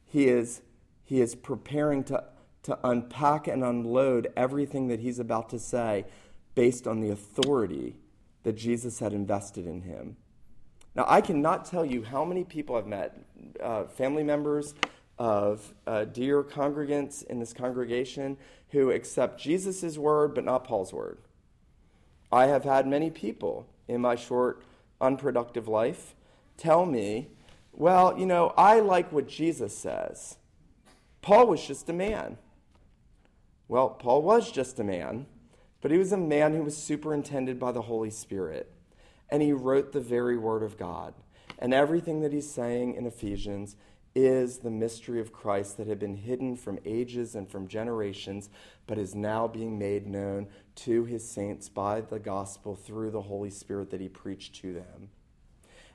he 0.05 0.27
is, 0.27 0.63
he 1.05 1.21
is 1.21 1.35
preparing 1.35 2.03
to, 2.05 2.25
to 2.65 2.79
unpack 2.83 3.47
and 3.47 3.63
unload 3.63 4.33
everything 4.37 4.89
that 4.89 5.01
he's 5.01 5.19
about 5.19 5.51
to 5.51 5.59
say 5.59 6.05
based 6.55 6.87
on 6.87 7.01
the 7.01 7.11
authority 7.11 7.97
that 8.43 8.57
Jesus 8.57 8.99
had 8.99 9.13
invested 9.13 9.67
in 9.67 9.83
him. 9.83 10.17
Now, 10.95 11.05
I 11.07 11.21
cannot 11.21 11.65
tell 11.65 11.85
you 11.85 12.03
how 12.03 12.25
many 12.25 12.45
people 12.45 12.77
I've 12.77 12.87
met, 12.87 13.19
uh, 13.63 13.85
family 13.85 14.23
members 14.23 14.75
of 15.19 15.73
uh, 15.87 16.05
dear 16.05 16.43
congregants 16.43 17.25
in 17.25 17.39
this 17.39 17.53
congregation, 17.53 18.37
who 18.71 18.91
accept 18.91 19.41
Jesus' 19.41 19.99
word 19.99 20.35
but 20.35 20.45
not 20.45 20.65
Paul's 20.65 20.93
word. 20.93 21.19
I 22.33 22.47
have 22.47 22.65
had 22.65 22.87
many 22.87 23.11
people 23.11 23.69
in 23.87 24.01
my 24.01 24.17
short, 24.17 24.65
unproductive 25.01 25.69
life 25.69 26.15
tell 26.57 26.87
me, 26.87 27.29
well, 27.73 28.19
you 28.19 28.25
know, 28.25 28.55
I 28.57 28.81
like 28.81 29.13
what 29.13 29.29
Jesus 29.29 29.77
says. 29.77 30.39
Paul 31.21 31.47
was 31.47 31.65
just 31.65 31.89
a 31.91 31.93
man. 31.93 32.39
Well, 33.69 33.91
Paul 33.91 34.23
was 34.23 34.51
just 34.51 34.81
a 34.81 34.85
man, 34.85 35.27
but 35.81 35.91
he 35.91 35.99
was 35.99 36.13
a 36.13 36.17
man 36.17 36.55
who 36.55 36.63
was 36.63 36.77
superintended 36.77 37.59
by 37.59 37.73
the 37.73 37.83
Holy 37.83 38.11
Spirit. 38.11 38.73
And 39.31 39.43
he 39.43 39.53
wrote 39.53 39.93
the 39.93 40.01
very 40.01 40.37
word 40.37 40.63
of 40.63 40.79
God. 40.79 41.15
And 41.59 41.73
everything 41.73 42.21
that 42.21 42.33
he's 42.33 42.51
saying 42.51 42.95
in 42.95 43.07
Ephesians 43.07 43.77
is 44.15 44.59
the 44.59 44.71
mystery 44.71 45.21
of 45.21 45.33
Christ 45.33 45.77
that 45.79 45.87
had 45.87 45.99
been 45.99 46.17
hidden 46.17 46.57
from 46.57 46.79
ages 46.85 47.35
and 47.35 47.49
from 47.49 47.69
generations, 47.69 48.51
but 48.87 48.99
is 48.99 49.15
now 49.15 49.47
being 49.47 49.79
made 49.79 50.07
known 50.07 50.49
to 50.75 51.05
his 51.05 51.29
saints 51.29 51.69
by 51.69 52.01
the 52.01 52.19
gospel 52.19 52.75
through 52.75 53.11
the 53.11 53.23
Holy 53.23 53.51
Spirit 53.51 53.91
that 53.91 54.01
he 54.01 54.09
preached 54.09 54.57
to 54.57 54.73
them. 54.73 55.11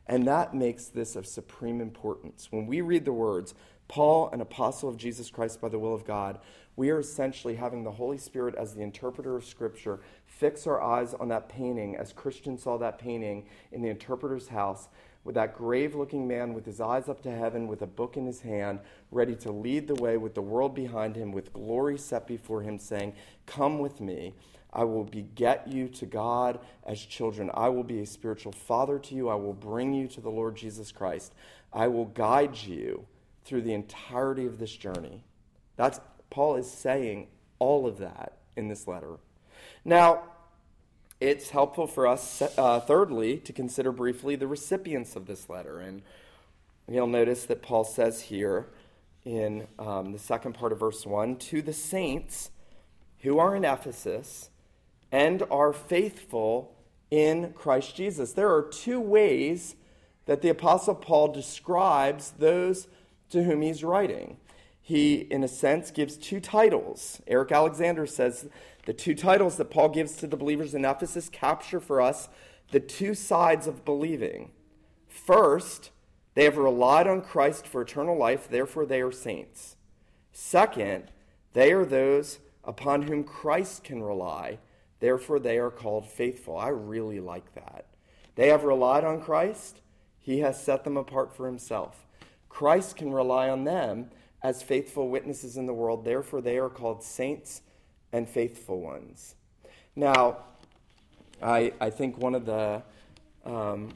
And 0.06 0.28
that 0.28 0.54
makes 0.54 0.88
this 0.88 1.16
of 1.16 1.26
supreme 1.26 1.82
importance. 1.82 2.48
When 2.52 2.66
we 2.66 2.82
read 2.82 3.06
the 3.06 3.14
words, 3.14 3.54
Paul, 3.88 4.30
an 4.32 4.42
apostle 4.42 4.90
of 4.90 4.98
Jesus 4.98 5.30
Christ 5.30 5.62
by 5.62 5.70
the 5.70 5.80
will 5.80 5.94
of 5.94 6.06
God, 6.06 6.40
we 6.76 6.90
are 6.90 7.00
essentially 7.00 7.56
having 7.56 7.84
the 7.84 7.92
Holy 7.92 8.18
Spirit 8.18 8.56
as 8.56 8.74
the 8.74 8.82
interpreter 8.82 9.36
of 9.36 9.46
Scripture 9.46 10.00
fix 10.28 10.68
our 10.68 10.82
eyes 10.82 11.16
on 11.16 11.30
that 11.30 11.50
painting 11.50 11.96
as 11.96 12.14
Christian 12.14 12.58
saw 12.58 12.78
that 12.78 13.00
painting 13.00 13.48
in 13.72 13.82
the 13.82 13.90
interpreter's 13.90 14.50
house 14.50 14.88
with 15.28 15.36
that 15.36 15.54
grave 15.54 15.94
looking 15.94 16.26
man 16.26 16.54
with 16.54 16.66
his 16.66 16.80
eyes 16.80 17.10
up 17.10 17.22
to 17.22 17.30
heaven, 17.30 17.68
with 17.68 17.82
a 17.82 17.88
book 17.88 18.16
in 18.16 18.26
his 18.26 18.40
hand, 18.40 18.80
ready 19.12 19.36
to 19.36 19.52
lead 19.52 19.86
the 19.86 19.96
way 19.96 20.16
with 20.16 20.34
the 20.34 20.42
world 20.42 20.74
behind 20.74 21.18
him, 21.18 21.34
with 21.34 21.52
glory 21.52 21.98
set 21.98 22.26
before 22.26 22.62
him, 22.62 22.80
saying, 22.80 23.14
Come 23.46 23.80
with 23.80 24.00
me. 24.00 24.36
I 24.72 24.86
will 24.86 25.04
beget 25.04 25.68
you 25.68 25.90
to 25.90 26.06
God 26.06 26.60
as 26.86 27.02
children. 27.02 27.52
I 27.54 27.68
will 27.68 27.84
be 27.84 28.00
a 28.00 28.06
spiritual 28.06 28.54
father 28.54 29.00
to 29.00 29.16
you. 29.16 29.28
I 29.28 29.36
will 29.36 29.52
bring 29.52 29.94
you 29.94 30.08
to 30.08 30.22
the 30.22 30.30
Lord 30.30 30.56
Jesus 30.56 30.94
Christ. 30.94 31.34
I 31.74 31.88
will 31.90 32.06
guide 32.06 32.56
you 32.56 33.06
through 33.44 33.64
the 33.64 33.74
entirety 33.74 34.46
of 34.46 34.60
this 34.60 34.78
journey. 34.78 35.26
That's 35.76 36.00
Paul 36.30 36.56
is 36.56 36.72
saying 36.72 37.28
all 37.60 37.86
of 37.86 37.98
that 37.98 38.38
in 38.56 38.70
this 38.70 38.88
letter. 38.88 39.18
Now, 39.88 40.24
it's 41.22 41.52
helpful 41.52 41.88
for 41.88 42.08
us, 42.08 42.42
uh, 42.58 42.82
thirdly, 42.82 43.38
to 43.38 43.54
consider 43.54 43.94
briefly 43.94 44.36
the 44.36 44.46
recipients 44.46 45.16
of 45.16 45.28
this 45.28 45.50
letter. 45.50 45.80
And 45.80 46.02
you'll 46.92 47.08
notice 47.08 47.46
that 47.46 47.62
Paul 47.62 47.86
says 47.86 48.24
here 48.24 48.68
in 49.24 49.66
um, 49.80 50.12
the 50.12 50.20
second 50.20 50.56
part 50.56 50.74
of 50.74 50.82
verse 50.82 51.06
1 51.06 51.38
to 51.38 51.62
the 51.62 51.72
saints 51.72 52.52
who 53.20 53.40
are 53.40 53.56
in 53.56 53.64
Ephesus 53.64 54.50
and 55.10 55.42
are 55.50 55.72
faithful 55.72 56.76
in 57.10 57.54
Christ 57.54 57.96
Jesus. 57.96 58.34
There 58.34 58.54
are 58.54 58.64
two 58.64 59.00
ways 59.00 59.78
that 60.26 60.42
the 60.42 60.50
Apostle 60.50 60.96
Paul 60.96 61.30
describes 61.30 62.32
those 62.32 62.90
to 63.30 63.46
whom 63.46 63.62
he's 63.62 63.86
writing. 63.86 64.36
He, 64.88 65.16
in 65.16 65.44
a 65.44 65.50
sense, 65.50 65.92
gives 65.92 66.16
two 66.16 66.40
titles. 66.40 67.22
Eric 67.28 67.52
Alexander 67.52 68.08
says 68.08 68.48
the 68.86 68.94
two 68.94 69.16
titles 69.16 69.58
that 69.58 69.70
Paul 69.70 69.90
gives 69.90 70.16
to 70.16 70.28
the 70.28 70.38
believers 70.38 70.74
in 70.74 70.86
Ephesus 70.86 71.28
capture 71.28 71.82
for 71.82 72.00
us 72.00 72.30
the 72.72 72.80
two 72.80 73.14
sides 73.14 73.68
of 73.68 73.84
believing. 73.84 74.52
First, 75.10 75.92
they 76.36 76.46
have 76.46 76.56
relied 76.56 77.06
on 77.06 77.22
Christ 77.22 77.68
for 77.68 77.82
eternal 77.82 78.18
life, 78.18 78.48
therefore 78.50 78.86
they 78.86 79.02
are 79.02 79.12
saints. 79.12 79.76
Second, 80.32 81.12
they 81.52 81.74
are 81.74 81.84
those 81.84 82.40
upon 82.64 83.02
whom 83.02 83.26
Christ 83.26 83.84
can 83.84 84.02
rely, 84.02 84.58
therefore 85.02 85.40
they 85.40 85.58
are 85.58 85.70
called 85.70 86.08
faithful. 86.08 86.58
I 86.58 86.70
really 86.70 87.20
like 87.20 87.56
that. 87.56 87.88
They 88.36 88.48
have 88.48 88.64
relied 88.64 89.04
on 89.04 89.20
Christ, 89.20 89.82
he 90.18 90.40
has 90.40 90.64
set 90.64 90.86
them 90.86 90.96
apart 90.96 91.36
for 91.36 91.46
himself. 91.46 92.08
Christ 92.48 92.96
can 92.96 93.12
rely 93.12 93.50
on 93.50 93.66
them 93.66 94.12
as 94.44 94.62
faithful 94.62 95.10
witnesses 95.10 95.58
in 95.58 95.66
the 95.66 95.74
world, 95.74 96.06
therefore 96.06 96.42
they 96.42 96.58
are 96.58 96.70
called 96.70 97.04
saints 97.04 97.62
and 98.12 98.30
faithful 98.30 98.82
ones. 98.82 99.36
Now, 99.96 100.38
I, 101.42 101.74
I 101.80 101.90
think 101.90 102.18
one 102.18 102.36
of 102.36 102.46
the 102.46 102.84
um, 103.46 103.94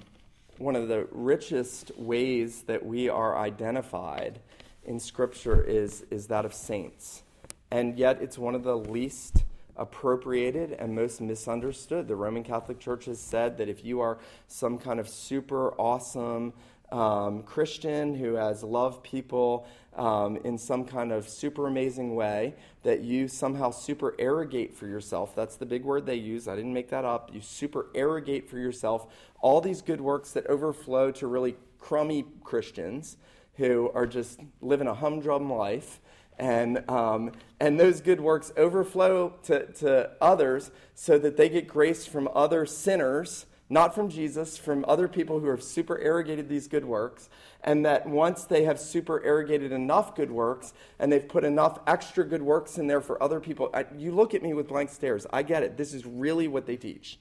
one 0.58 0.76
of 0.76 0.88
the 0.88 1.08
richest 1.12 1.92
ways 1.98 2.62
that 2.68 2.86
we 2.86 3.10
are 3.10 3.38
identified 3.38 4.40
in 4.86 5.00
Scripture 5.00 5.62
is, 5.64 6.06
is 6.12 6.28
that 6.28 6.46
of 6.46 6.54
saints. 6.54 7.24
And 7.72 7.98
yet, 7.98 8.22
it's 8.22 8.38
one 8.38 8.54
of 8.54 8.64
the 8.64 8.78
least 8.78 9.44
appropriated 9.76 10.74
and 10.74 10.94
most 10.94 11.20
misunderstood. 11.20 12.08
The 12.08 12.16
Roman 12.16 12.44
Catholic 12.44 12.80
Church 12.80 13.06
has 13.06 13.20
said 13.20 13.58
that 13.58 13.70
if 13.70 13.84
you 13.84 14.02
are 14.02 14.20
some 14.48 14.78
kind 14.78 15.00
of 15.00 15.10
super 15.10 15.72
awesome 15.74 16.54
um, 16.92 17.44
Christian 17.44 18.14
who 18.14 18.36
has 18.36 18.64
loved 18.64 19.04
people 19.04 19.66
um, 19.96 20.38
in 20.44 20.58
some 20.58 20.86
kind 20.86 21.12
of 21.12 21.28
super 21.28 21.68
amazing 21.68 22.16
way, 22.16 22.56
that 22.84 23.02
you 23.02 23.28
somehow 23.28 23.72
supererogate 23.72 24.74
for 24.74 24.88
yourself. 24.88 25.36
That's 25.36 25.58
the 25.58 25.66
big 25.66 25.84
word 25.84 26.06
they 26.06 26.16
use. 26.16 26.48
I 26.48 26.56
didn't 26.56 26.74
make 26.74 26.90
that 26.90 27.06
up. 27.06 27.30
You 27.34 27.42
supererogate 27.42 28.50
for 28.50 28.58
yourself 28.58 29.08
all 29.42 29.62
these 29.62 29.82
good 29.82 30.02
works 30.02 30.32
that 30.32 30.46
overflow 30.48 31.12
to 31.12 31.28
really 31.28 31.56
crummy 31.80 32.26
Christians 32.44 33.18
who 33.56 33.92
are 33.94 34.08
just 34.08 34.40
living 34.62 34.88
a 34.88 34.94
humdrum 34.94 35.52
life. 35.52 36.00
And, 36.40 36.90
um, 36.90 37.34
and 37.60 37.80
those 37.80 38.02
good 38.02 38.20
works 38.20 38.52
overflow 38.58 39.34
to, 39.44 39.72
to 39.74 40.12
others 40.22 40.72
so 40.96 41.20
that 41.20 41.38
they 41.38 41.50
get 41.50 41.68
grace 41.68 42.06
from 42.06 42.30
other 42.34 42.66
sinners, 42.66 43.46
not 43.72 43.96
from 43.96 44.10
Jesus, 44.10 44.58
from 44.58 44.84
other 44.86 45.08
people 45.08 45.40
who 45.40 45.48
have 45.48 45.62
supererogated 45.62 46.50
these 46.50 46.68
good 46.68 46.84
works. 46.84 47.30
And 47.64 47.86
that 47.86 48.06
once 48.06 48.44
they 48.44 48.66
have 48.66 48.78
supererogated 48.78 49.72
enough 49.72 50.14
good 50.14 50.30
works 50.30 50.74
and 51.00 51.10
they've 51.10 51.28
put 51.28 51.46
enough 51.46 51.80
extra 51.88 52.26
good 52.26 52.42
works 52.42 52.78
in 52.78 52.88
there 52.88 53.00
for 53.00 53.22
other 53.24 53.40
people, 53.40 53.70
I, 53.74 53.86
you 53.98 54.12
look 54.12 54.34
at 54.34 54.44
me 54.44 54.54
with 54.54 54.68
blank 54.68 54.90
stares. 54.90 55.26
I 55.32 55.44
get 55.44 55.64
it. 55.64 55.78
This 55.78 55.94
is 55.94 56.06
really 56.06 56.50
what 56.50 56.66
they 56.66 56.76
teach. 56.76 57.18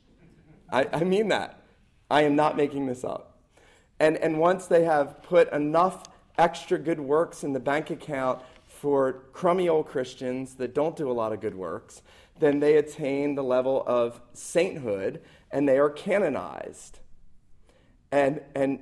I, 0.72 0.88
I 0.92 1.04
mean 1.04 1.28
that. 1.28 1.62
I 2.10 2.22
am 2.22 2.34
not 2.34 2.56
making 2.56 2.86
this 2.86 3.04
up. 3.04 3.38
And, 4.00 4.16
and 4.16 4.40
once 4.40 4.66
they 4.66 4.82
have 4.84 5.22
put 5.22 5.52
enough 5.52 6.04
extra 6.36 6.78
good 6.78 6.98
works 6.98 7.44
in 7.44 7.52
the 7.52 7.60
bank 7.60 7.90
account 7.90 8.42
for 8.66 9.24
crummy 9.32 9.68
old 9.68 9.86
Christians 9.86 10.54
that 10.54 10.74
don't 10.74 10.96
do 10.96 11.08
a 11.08 11.12
lot 11.12 11.32
of 11.32 11.40
good 11.40 11.54
works, 11.54 12.02
then 12.40 12.58
they 12.58 12.76
attain 12.76 13.36
the 13.36 13.44
level 13.44 13.84
of 13.86 14.20
sainthood 14.32 15.20
and 15.50 15.68
they 15.68 15.78
are 15.78 15.90
canonized. 15.90 16.98
And, 18.12 18.42
and 18.54 18.80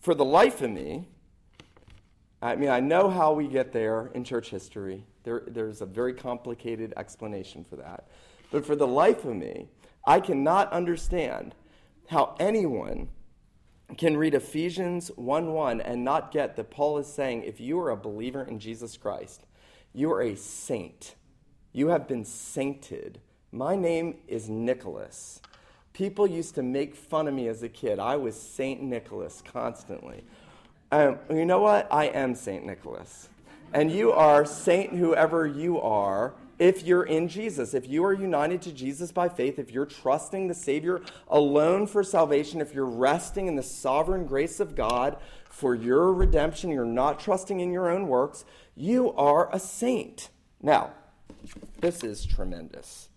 for 0.00 0.14
the 0.14 0.24
life 0.24 0.62
of 0.62 0.70
me, 0.70 1.08
I 2.42 2.56
mean, 2.56 2.70
I 2.70 2.80
know 2.80 3.10
how 3.10 3.32
we 3.32 3.46
get 3.46 3.72
there 3.72 4.10
in 4.14 4.24
church 4.24 4.50
history. 4.50 5.04
There, 5.24 5.42
there's 5.46 5.82
a 5.82 5.86
very 5.86 6.14
complicated 6.14 6.94
explanation 6.96 7.64
for 7.64 7.76
that. 7.76 8.08
But 8.50 8.64
for 8.64 8.74
the 8.74 8.86
life 8.86 9.24
of 9.24 9.36
me, 9.36 9.68
I 10.04 10.20
cannot 10.20 10.72
understand 10.72 11.54
how 12.08 12.34
anyone 12.40 13.08
can 13.96 14.16
read 14.16 14.34
Ephesians 14.34 15.10
1 15.16 15.52
1 15.52 15.80
and 15.80 16.04
not 16.04 16.32
get 16.32 16.56
that 16.56 16.70
Paul 16.70 16.98
is 16.98 17.06
saying 17.06 17.42
if 17.42 17.60
you 17.60 17.78
are 17.80 17.90
a 17.90 17.96
believer 17.96 18.42
in 18.42 18.58
Jesus 18.58 18.96
Christ, 18.96 19.44
you 19.92 20.10
are 20.12 20.22
a 20.22 20.34
saint. 20.36 21.14
You 21.72 21.88
have 21.88 22.08
been 22.08 22.24
sainted. 22.24 23.20
My 23.52 23.76
name 23.76 24.18
is 24.26 24.48
Nicholas. 24.48 25.40
People 25.92 26.26
used 26.26 26.54
to 26.54 26.62
make 26.62 26.94
fun 26.94 27.28
of 27.28 27.34
me 27.34 27.48
as 27.48 27.62
a 27.62 27.68
kid. 27.68 27.98
I 27.98 28.16
was 28.16 28.40
Saint 28.40 28.82
Nicholas 28.82 29.42
constantly. 29.44 30.24
Um, 30.92 31.18
you 31.30 31.44
know 31.44 31.60
what? 31.60 31.88
I 31.90 32.06
am 32.06 32.34
Saint 32.34 32.64
Nicholas. 32.64 33.28
And 33.72 33.90
you 33.90 34.12
are 34.12 34.44
Saint 34.44 34.94
whoever 34.94 35.46
you 35.46 35.80
are 35.80 36.34
if 36.60 36.84
you're 36.84 37.04
in 37.04 37.26
Jesus, 37.26 37.72
if 37.72 37.88
you 37.88 38.04
are 38.04 38.12
united 38.12 38.60
to 38.62 38.72
Jesus 38.72 39.10
by 39.10 39.30
faith, 39.30 39.58
if 39.58 39.70
you're 39.70 39.86
trusting 39.86 40.46
the 40.46 40.54
Savior 40.54 41.00
alone 41.28 41.86
for 41.86 42.04
salvation, 42.04 42.60
if 42.60 42.74
you're 42.74 42.84
resting 42.84 43.46
in 43.46 43.56
the 43.56 43.62
sovereign 43.62 44.26
grace 44.26 44.60
of 44.60 44.76
God 44.76 45.16
for 45.48 45.74
your 45.74 46.12
redemption, 46.12 46.70
you're 46.70 46.84
not 46.84 47.18
trusting 47.18 47.60
in 47.60 47.72
your 47.72 47.90
own 47.90 48.08
works, 48.08 48.44
you 48.76 49.10
are 49.14 49.48
a 49.54 49.58
saint. 49.58 50.28
Now, 50.60 50.92
this 51.80 52.04
is 52.04 52.26
tremendous. 52.26 53.09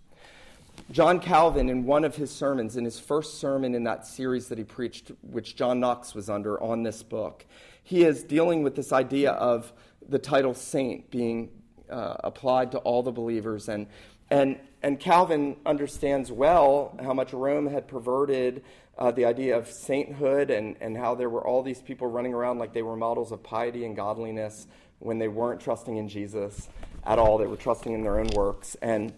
John 0.92 1.20
Calvin, 1.20 1.70
in 1.70 1.86
one 1.86 2.04
of 2.04 2.16
his 2.16 2.30
sermons, 2.30 2.78
in 2.78 2.86
his 2.86 3.00
first 3.00 3.40
sermon 3.40 3.74
in 3.74 3.84
that 3.86 4.06
series 4.06 4.48
that 4.50 4.58
he 4.58 4.64
preached, 4.64 5.12
which 5.22 5.56
John 5.56 5.80
Knox 5.80 6.14
was 6.14 6.30
under 6.30 6.62
on 6.62 6.84
this 6.84 7.02
book, 7.02 7.46
he 7.84 8.04
is 8.04 8.24
dealing 8.24 8.64
with 8.64 8.76
this 8.76 8.92
idea 8.92 9.32
of 9.32 9.74
the 10.08 10.20
title 10.20 10.54
saint 10.54 11.10
being 11.10 11.50
uh, 11.90 12.16
applied 12.24 12.72
to 12.72 12.78
all 12.80 13.04
the 13.04 13.12
believers. 13.12 13.70
And, 13.70 13.88
and, 14.30 14.60
and 14.82 15.00
Calvin 15.00 15.58
understands 15.66 16.32
well 16.32 16.98
how 17.02 17.14
much 17.14 17.34
Rome 17.34 17.68
had 17.68 17.88
perverted 17.88 18.64
uh, 18.98 19.12
the 19.12 19.26
idea 19.26 19.58
of 19.58 19.68
sainthood 19.68 20.50
and, 20.50 20.76
and 20.80 20.96
how 20.98 21.16
there 21.16 21.30
were 21.30 21.46
all 21.46 21.64
these 21.64 21.82
people 21.82 22.08
running 22.08 22.34
around 22.34 22.60
like 22.60 22.74
they 22.74 22.84
were 22.84 22.96
models 22.96 23.32
of 23.32 23.42
piety 23.42 23.86
and 23.86 23.96
godliness 23.96 24.68
when 25.00 25.18
they 25.18 25.28
weren't 25.28 25.60
trusting 25.60 25.98
in 25.98 26.08
Jesus 26.08 26.70
at 27.06 27.20
all. 27.20 27.38
They 27.38 27.48
were 27.48 27.58
trusting 27.58 27.94
in 27.94 28.04
their 28.04 28.20
own 28.20 28.28
works. 28.36 28.76
And 28.82 29.14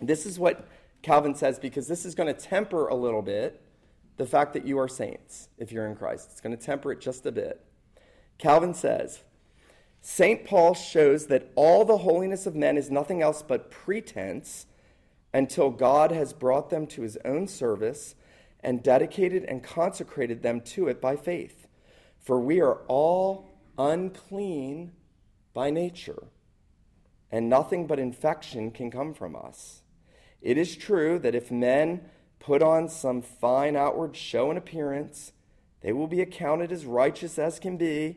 this 0.00 0.26
is 0.26 0.38
what 0.38 0.66
Calvin 1.02 1.34
says 1.34 1.58
because 1.58 1.88
this 1.88 2.04
is 2.04 2.14
going 2.14 2.32
to 2.32 2.40
temper 2.40 2.88
a 2.88 2.94
little 2.94 3.22
bit 3.22 3.60
the 4.16 4.26
fact 4.26 4.52
that 4.54 4.66
you 4.66 4.78
are 4.78 4.88
saints 4.88 5.48
if 5.58 5.72
you're 5.72 5.86
in 5.86 5.96
Christ. 5.96 6.28
It's 6.30 6.40
going 6.40 6.56
to 6.56 6.62
temper 6.62 6.92
it 6.92 7.00
just 7.00 7.26
a 7.26 7.32
bit. 7.32 7.64
Calvin 8.38 8.74
says, 8.74 9.22
St. 10.00 10.44
Paul 10.44 10.74
shows 10.74 11.26
that 11.26 11.50
all 11.54 11.84
the 11.84 11.98
holiness 11.98 12.46
of 12.46 12.54
men 12.54 12.76
is 12.76 12.90
nothing 12.90 13.22
else 13.22 13.42
but 13.42 13.70
pretense 13.70 14.66
until 15.32 15.70
God 15.70 16.10
has 16.10 16.32
brought 16.32 16.70
them 16.70 16.86
to 16.88 17.02
his 17.02 17.16
own 17.24 17.46
service 17.46 18.14
and 18.60 18.82
dedicated 18.82 19.44
and 19.44 19.62
consecrated 19.62 20.42
them 20.42 20.60
to 20.60 20.88
it 20.88 21.00
by 21.00 21.16
faith. 21.16 21.66
For 22.18 22.40
we 22.40 22.60
are 22.60 22.80
all 22.88 23.48
unclean 23.78 24.92
by 25.54 25.70
nature, 25.70 26.24
and 27.30 27.48
nothing 27.48 27.86
but 27.86 27.98
infection 27.98 28.70
can 28.70 28.90
come 28.90 29.14
from 29.14 29.34
us. 29.34 29.81
It 30.42 30.58
is 30.58 30.76
true 30.76 31.18
that 31.20 31.34
if 31.34 31.50
men 31.50 32.02
put 32.38 32.62
on 32.62 32.88
some 32.88 33.22
fine 33.22 33.76
outward 33.76 34.16
show 34.16 34.50
and 34.50 34.58
appearance, 34.58 35.32
they 35.80 35.92
will 35.92 36.08
be 36.08 36.20
accounted 36.20 36.70
as 36.72 36.84
righteous 36.84 37.38
as 37.38 37.58
can 37.58 37.76
be 37.76 38.16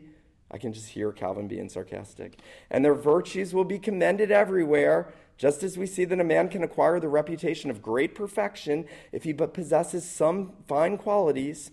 I 0.50 0.58
can 0.58 0.72
just 0.72 0.90
hear 0.90 1.12
Calvin 1.12 1.48
being 1.48 1.68
sarcastic. 1.68 2.38
And 2.70 2.84
their 2.84 2.94
virtues 2.94 3.52
will 3.52 3.64
be 3.64 3.78
commended 3.78 4.30
everywhere, 4.30 5.12
just 5.36 5.62
as 5.62 5.76
we 5.76 5.86
see 5.86 6.04
that 6.04 6.20
a 6.20 6.24
man 6.24 6.48
can 6.48 6.62
acquire 6.62 7.00
the 7.00 7.08
reputation 7.08 7.70
of 7.70 7.82
great 7.82 8.14
perfection 8.14 8.86
if 9.12 9.24
he 9.24 9.32
but 9.32 9.54
possesses 9.54 10.08
some 10.08 10.52
fine 10.68 10.98
qualities. 10.98 11.72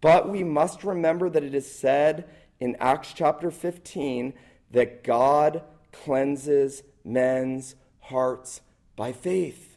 But 0.00 0.30
we 0.30 0.44
must 0.44 0.82
remember 0.82 1.28
that 1.28 1.44
it 1.44 1.54
is 1.54 1.70
said 1.70 2.26
in 2.58 2.76
Acts 2.80 3.12
chapter 3.14 3.50
15 3.50 4.32
that 4.70 5.04
God 5.04 5.62
cleanses 5.92 6.82
men's 7.04 7.74
hearts 8.00 8.62
by 8.96 9.12
faith. 9.12 9.75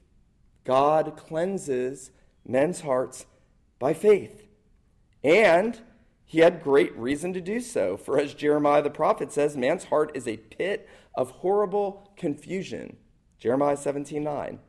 God 0.69 1.17
cleanses 1.17 2.12
men's 2.45 2.82
hearts 2.82 3.25
by 3.79 3.91
faith. 3.91 4.43
And 5.23 5.82
he 6.27 6.41
had 6.41 6.62
great 6.62 6.95
reason 6.95 7.34
to 7.34 7.41
do 7.41 7.60
so. 7.60 7.97
For 7.97 8.19
as 8.19 8.36
Jeremiah 8.36 8.84
the 8.84 8.91
prophet 8.91 9.32
says, 9.32 9.58
man's 9.58 9.86
heart 9.86 10.12
is 10.13 10.27
a 10.27 10.38
pit 10.38 10.88
of 11.15 11.32
horrible 11.32 12.12
confusion. 12.15 12.97
Jeremiah 13.39 13.77
17 13.77 14.23
9. 14.23 14.60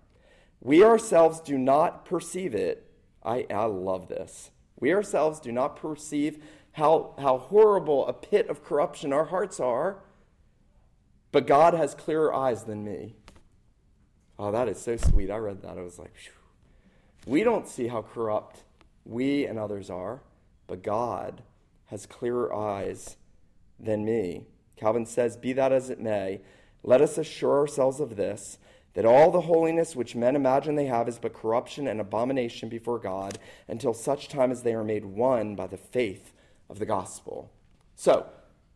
We 0.63 0.83
ourselves 0.83 1.39
do 1.39 1.59
not 1.59 2.07
perceive 2.07 2.55
it. 2.55 2.91
I, 3.23 3.45
I 3.51 3.67
love 3.67 4.09
this. 4.09 4.53
We 4.79 4.95
ourselves 4.95 5.39
do 5.39 5.53
not 5.53 5.77
perceive 5.77 6.43
how, 6.73 7.15
how 7.19 7.37
horrible 7.37 8.07
a 8.07 8.15
pit 8.15 8.49
of 8.49 8.65
corruption 8.65 9.13
our 9.13 9.27
hearts 9.27 9.61
are, 9.61 10.03
but 11.31 11.47
God 11.47 11.75
has 11.75 11.95
clearer 11.95 12.33
eyes 12.33 12.65
than 12.65 12.85
me. 12.85 13.17
Oh, 14.43 14.51
that 14.53 14.71
is 14.71 14.81
so 14.81 14.97
sweet. 14.97 15.31
I 15.31 15.37
read 15.37 15.61
that. 15.61 15.77
I 15.77 15.83
was 15.83 15.99
like, 15.99 16.17
Phew. 16.17 16.33
we 17.27 17.45
don't 17.45 17.69
see 17.69 17.89
how 17.89 18.01
corrupt 18.01 18.63
we 19.05 19.45
and 19.45 19.59
others 19.59 19.91
are, 19.91 20.23
but 20.67 20.83
God 20.83 21.43
has 21.89 22.07
clearer 22.07 22.55
eyes 22.55 23.19
than 23.79 24.03
me. 24.03 24.47
Calvin 24.77 25.05
says, 25.05 25.37
Be 25.37 25.53
that 25.53 25.73
as 25.73 25.91
it 25.91 26.01
may, 26.01 26.41
let 26.83 27.03
us 27.03 27.19
assure 27.19 27.59
ourselves 27.59 28.01
of 28.01 28.17
this 28.17 28.57
that 28.95 29.05
all 29.05 29.31
the 29.31 29.43
holiness 29.43 29.95
which 29.95 30.17
men 30.17 30.35
imagine 30.35 30.75
they 30.75 30.87
have 30.87 31.07
is 31.07 31.19
but 31.19 31.35
corruption 31.35 31.87
and 31.87 32.01
abomination 32.01 32.71
before 32.71 32.99
God 32.99 33.39
until 33.69 33.93
such 33.93 34.29
time 34.29 34.51
as 34.51 34.63
they 34.63 34.73
are 34.73 34.83
made 34.83 35.05
one 35.05 35.55
by 35.55 35.67
the 35.67 35.77
faith 35.77 36.33
of 36.71 36.79
the 36.79 36.87
gospel. 36.87 37.53
So, 37.95 38.27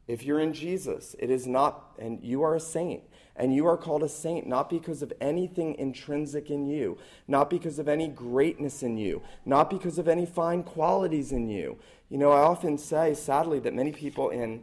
if 0.07 0.23
you're 0.23 0.41
in 0.41 0.53
Jesus, 0.53 1.17
it 1.19 1.31
is 1.31 1.47
not, 1.47 1.95
and 1.99 2.23
you 2.23 2.43
are 2.43 2.55
a 2.55 2.61
saint, 2.61 3.05
and 3.37 3.55
you 3.55 3.67
are 3.67 3.77
called 3.77 4.03
a 4.03 4.09
saint 4.09 4.47
not 4.47 4.71
because 4.71 5.03
of 5.03 5.13
anything 5.21 5.75
intrinsic 5.75 6.51
in 6.51 6.67
you, 6.67 6.99
not 7.27 7.51
because 7.51 7.79
of 7.79 7.89
any 7.89 8.09
greatness 8.09 8.83
in 8.83 8.97
you, 8.97 9.23
not 9.45 9.71
because 9.71 9.99
of 9.99 10.07
any 10.07 10.27
fine 10.27 10.63
qualities 10.63 11.33
in 11.33 11.49
you. 11.49 11.79
You 12.09 12.19
know, 12.19 12.31
I 12.31 12.41
often 12.41 12.79
say, 12.79 13.15
sadly, 13.15 13.59
that 13.61 13.75
many 13.75 13.91
people 13.91 14.31
in, 14.31 14.63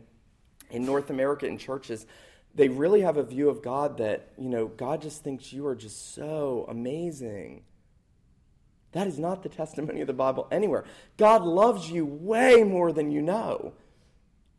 in 0.69 0.85
North 0.85 1.09
America 1.09 1.45
in 1.45 1.57
churches, 1.57 2.05
they 2.55 2.69
really 2.69 3.01
have 3.01 3.17
a 3.17 3.23
view 3.23 3.49
of 3.49 3.61
God 3.61 3.97
that, 3.97 4.29
you 4.37 4.49
know, 4.49 4.67
God 4.67 5.01
just 5.01 5.23
thinks 5.23 5.51
you 5.51 5.65
are 5.67 5.75
just 5.75 6.13
so 6.13 6.65
amazing. 6.69 7.63
That 8.93 9.07
is 9.07 9.19
not 9.19 9.43
the 9.43 9.49
testimony 9.49 10.01
of 10.01 10.07
the 10.07 10.13
Bible 10.13 10.47
anywhere. 10.51 10.85
God 11.17 11.43
loves 11.43 11.89
you 11.89 12.05
way 12.05 12.63
more 12.63 12.91
than 12.91 13.11
you 13.11 13.21
know, 13.21 13.73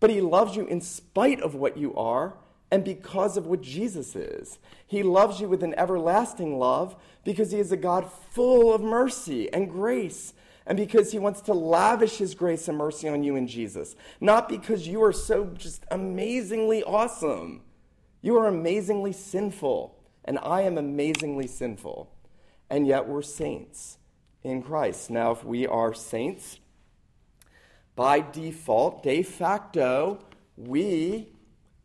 but 0.00 0.10
He 0.10 0.20
loves 0.20 0.56
you 0.56 0.66
in 0.66 0.80
spite 0.80 1.40
of 1.40 1.54
what 1.54 1.76
you 1.76 1.94
are 1.94 2.34
and 2.72 2.84
because 2.84 3.36
of 3.36 3.46
what 3.46 3.60
Jesus 3.60 4.16
is. 4.16 4.58
He 4.86 5.04
loves 5.04 5.40
you 5.40 5.48
with 5.48 5.62
an 5.62 5.74
everlasting 5.78 6.58
love 6.58 6.96
because 7.22 7.52
He 7.52 7.60
is 7.60 7.70
a 7.70 7.76
God 7.76 8.10
full 8.10 8.74
of 8.74 8.80
mercy 8.80 9.52
and 9.52 9.70
grace 9.70 10.34
and 10.66 10.76
because 10.76 11.10
he 11.10 11.18
wants 11.18 11.40
to 11.42 11.54
lavish 11.54 12.18
his 12.18 12.34
grace 12.34 12.68
and 12.68 12.78
mercy 12.78 13.08
on 13.08 13.24
you 13.24 13.34
in 13.34 13.48
Jesus. 13.48 13.96
Not 14.20 14.48
because 14.48 14.86
you 14.86 15.02
are 15.02 15.12
so 15.12 15.46
just 15.46 15.84
amazingly 15.90 16.82
awesome. 16.84 17.62
You 18.20 18.36
are 18.38 18.46
amazingly 18.46 19.12
sinful, 19.12 19.98
and 20.24 20.38
I 20.40 20.62
am 20.62 20.78
amazingly 20.78 21.48
sinful. 21.48 22.12
And 22.70 22.86
yet 22.86 23.08
we're 23.08 23.22
saints 23.22 23.98
in 24.44 24.62
Christ. 24.62 25.10
Now, 25.10 25.32
if 25.32 25.44
we 25.44 25.66
are 25.66 25.92
saints, 25.92 26.60
by 27.96 28.20
default, 28.20 29.02
de 29.02 29.22
facto, 29.22 30.20
we 30.56 31.31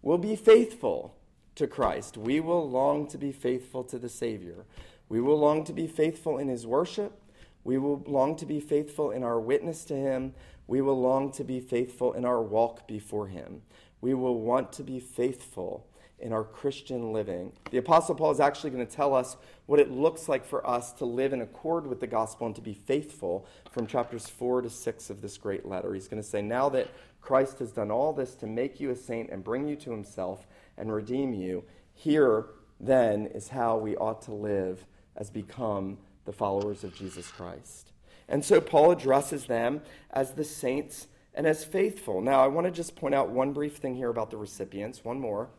will 0.02 0.18
be 0.18 0.36
faithful 0.36 1.16
to 1.56 1.68
Christ. 1.68 2.18
We 2.18 2.40
will 2.40 2.70
long 2.70 3.08
to 3.08 3.18
be 3.18 3.32
faithful 3.32 3.84
to 3.86 3.98
the 3.98 4.10
Savior. 4.10 4.66
We 5.10 5.22
will 5.22 5.40
long 5.40 5.64
to 5.66 5.74
be 5.74 5.88
faithful 5.88 6.38
in 6.38 6.48
His 6.48 6.68
worship. 6.68 7.20
We 7.64 7.78
will 7.78 8.04
long 8.06 8.36
to 8.38 8.46
be 8.46 8.60
faithful 8.60 9.12
in 9.12 9.24
our 9.24 9.40
witness 9.40 9.84
to 9.86 9.96
Him. 9.96 10.34
We 10.68 10.82
will 10.82 11.00
long 11.00 11.32
to 11.34 11.44
be 11.44 11.60
faithful 11.60 12.14
in 12.14 12.26
our 12.26 12.42
walk 12.42 12.88
before 12.88 13.28
Him. 13.28 13.64
We 14.00 14.14
will 14.14 14.40
want 14.40 14.72
to 14.74 14.84
be 14.84 15.00
faithful 15.00 15.87
in 16.20 16.34
our 16.34 16.44
Christian 16.44 17.14
living. 17.14 17.52
The 17.70 17.78
Apostle 17.78 18.16
Paul 18.16 18.32
is 18.32 18.40
actually 18.40 18.72
going 18.72 18.86
to 18.86 18.92
tell 18.92 19.14
us 19.14 19.38
what 19.68 19.80
it 19.80 19.92
looks 19.92 20.28
like 20.28 20.46
for 20.46 20.68
us 20.68 20.92
to 20.94 21.06
live 21.06 21.32
in 21.32 21.42
accord 21.42 21.86
with 21.86 22.00
the 22.00 22.08
gospel 22.08 22.48
and 22.48 22.56
to 22.56 22.62
be 22.62 22.74
faithful 22.74 23.46
from 23.72 23.86
chapters 23.86 24.28
4 24.28 24.64
to 24.64 24.70
6 24.70 25.10
of 25.10 25.22
this 25.22 25.38
great 25.38 25.66
letter. 25.66 25.94
He's 25.94 26.08
going 26.08 26.22
to 26.22 26.28
say, 26.28 26.42
Now 26.42 26.70
that 26.70 26.90
Christ 27.22 27.60
has 27.60 27.72
done 27.72 27.92
all 27.92 28.14
this 28.14 28.34
to 28.36 28.48
make 28.48 28.80
you 28.80 28.90
a 28.90 28.96
saint 28.96 29.30
and 29.30 29.44
bring 29.44 29.68
you 29.68 29.76
to 29.76 29.92
himself 29.92 30.48
and 30.78 30.92
redeem 30.92 31.34
you, 31.34 31.64
here 31.94 32.46
then 32.80 33.28
is 33.28 33.50
how 33.50 33.78
we 33.78 33.96
ought 33.98 34.22
to 34.24 34.34
live 34.34 34.86
as 35.16 35.30
become 35.30 35.98
the 36.26 36.34
followers 36.34 36.84
of 36.84 36.96
Jesus 36.96 37.30
Christ. 37.30 37.92
And 38.28 38.44
so 38.44 38.60
Paul 38.60 38.92
addresses 38.92 39.46
them 39.46 39.82
as 40.12 40.32
the 40.32 40.44
saints 40.44 41.08
and 41.34 41.46
as 41.46 41.64
faithful. 41.64 42.22
Now, 42.22 42.44
I 42.44 42.48
want 42.48 42.66
to 42.66 42.72
just 42.72 42.96
point 42.96 43.14
out 43.14 43.30
one 43.30 43.54
brief 43.54 43.78
thing 43.78 43.96
here 43.96 44.10
about 44.10 44.32
the 44.32 44.38
recipients, 44.38 45.06
one 45.06 45.20
more 45.20 45.50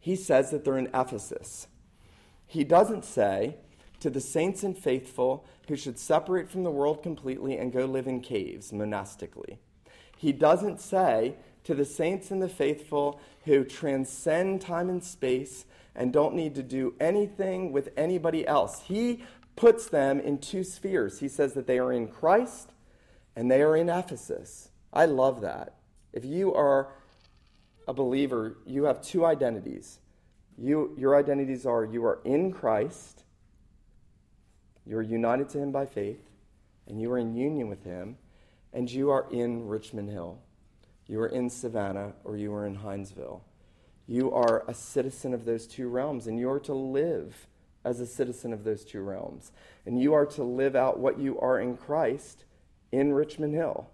he 0.00 0.16
says 0.16 0.50
that 0.50 0.64
they're 0.64 0.78
in 0.78 0.90
Ephesus. 0.94 1.66
He 2.46 2.64
doesn't 2.64 3.04
say 3.04 3.56
to 4.00 4.10
the 4.10 4.20
saints 4.20 4.62
and 4.62 4.76
faithful 4.76 5.44
who 5.68 5.76
should 5.76 5.98
separate 5.98 6.48
from 6.48 6.62
the 6.62 6.70
world 6.70 7.02
completely 7.02 7.58
and 7.58 7.72
go 7.72 7.84
live 7.84 8.06
in 8.06 8.20
caves 8.20 8.72
monastically. 8.72 9.58
He 10.16 10.32
doesn't 10.32 10.80
say 10.80 11.36
to 11.64 11.74
the 11.74 11.84
saints 11.84 12.30
and 12.30 12.40
the 12.40 12.48
faithful 12.48 13.20
who 13.44 13.64
transcend 13.64 14.60
time 14.60 14.88
and 14.88 15.02
space 15.04 15.64
and 15.94 16.12
don't 16.12 16.34
need 16.34 16.54
to 16.54 16.62
do 16.62 16.94
anything 17.00 17.72
with 17.72 17.90
anybody 17.96 18.46
else. 18.46 18.82
He 18.82 19.22
puts 19.56 19.86
them 19.88 20.20
in 20.20 20.38
two 20.38 20.64
spheres. 20.64 21.20
He 21.20 21.28
says 21.28 21.54
that 21.54 21.66
they 21.66 21.78
are 21.78 21.92
in 21.92 22.08
Christ 22.08 22.72
and 23.36 23.50
they 23.50 23.62
are 23.62 23.76
in 23.76 23.88
Ephesus. 23.88 24.70
I 24.92 25.06
love 25.06 25.40
that. 25.42 25.74
If 26.12 26.24
you 26.24 26.54
are 26.54 26.92
a 27.88 27.92
believer, 27.94 28.58
you 28.66 28.84
have 28.84 29.00
two 29.00 29.24
identities. 29.24 29.98
You, 30.58 30.94
your 30.98 31.16
identities 31.16 31.64
are 31.64 31.84
you 31.84 32.04
are 32.04 32.20
in 32.24 32.52
Christ, 32.52 33.24
you're 34.86 35.02
united 35.02 35.48
to 35.50 35.58
Him 35.58 35.72
by 35.72 35.86
faith, 35.86 36.20
and 36.86 37.00
you 37.00 37.10
are 37.12 37.18
in 37.18 37.34
union 37.34 37.68
with 37.68 37.84
Him, 37.84 38.18
and 38.72 38.90
you 38.90 39.10
are 39.10 39.26
in 39.30 39.66
Richmond 39.66 40.10
Hill. 40.10 40.38
You 41.06 41.20
are 41.22 41.28
in 41.28 41.48
Savannah 41.48 42.12
or 42.24 42.36
you 42.36 42.54
are 42.54 42.66
in 42.66 42.76
Hinesville. 42.76 43.40
You 44.06 44.32
are 44.32 44.64
a 44.68 44.74
citizen 44.74 45.32
of 45.32 45.46
those 45.46 45.66
two 45.66 45.88
realms, 45.88 46.26
and 46.26 46.38
you 46.38 46.50
are 46.50 46.60
to 46.60 46.74
live 46.74 47.46
as 47.84 48.00
a 48.00 48.06
citizen 48.06 48.52
of 48.52 48.64
those 48.64 48.84
two 48.84 49.00
realms. 49.00 49.52
And 49.86 50.00
you 50.00 50.12
are 50.12 50.26
to 50.26 50.42
live 50.42 50.76
out 50.76 50.98
what 50.98 51.18
you 51.18 51.38
are 51.40 51.58
in 51.58 51.76
Christ 51.76 52.44
in 52.92 53.12
Richmond 53.12 53.54
Hill. 53.54 53.88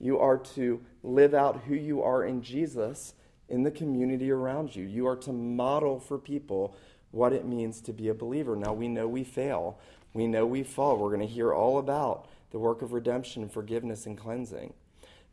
You 0.00 0.18
are 0.18 0.38
to 0.38 0.80
live 1.02 1.34
out 1.34 1.62
who 1.66 1.74
you 1.74 2.02
are 2.02 2.24
in 2.24 2.42
Jesus 2.42 3.14
in 3.48 3.62
the 3.62 3.70
community 3.70 4.30
around 4.30 4.74
you. 4.74 4.84
You 4.84 5.06
are 5.06 5.16
to 5.16 5.32
model 5.32 6.00
for 6.00 6.18
people 6.18 6.76
what 7.10 7.32
it 7.32 7.46
means 7.46 7.80
to 7.82 7.92
be 7.92 8.08
a 8.08 8.14
believer. 8.14 8.56
Now, 8.56 8.72
we 8.72 8.88
know 8.88 9.06
we 9.08 9.24
fail, 9.24 9.78
we 10.12 10.26
know 10.26 10.46
we 10.46 10.62
fall. 10.62 10.96
We're 10.96 11.14
going 11.14 11.26
to 11.26 11.26
hear 11.26 11.52
all 11.52 11.78
about 11.78 12.26
the 12.50 12.58
work 12.58 12.82
of 12.82 12.92
redemption, 12.92 13.48
forgiveness, 13.48 14.06
and 14.06 14.16
cleansing. 14.16 14.72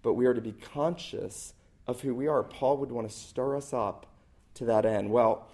But 0.01 0.13
we 0.13 0.25
are 0.25 0.33
to 0.33 0.41
be 0.41 0.51
conscious 0.51 1.53
of 1.87 2.01
who 2.01 2.13
we 2.13 2.27
are. 2.27 2.43
Paul 2.43 2.77
would 2.77 2.91
want 2.91 3.09
to 3.09 3.15
stir 3.15 3.55
us 3.55 3.73
up 3.73 4.05
to 4.55 4.65
that 4.65 4.85
end. 4.85 5.09
Well, 5.09 5.47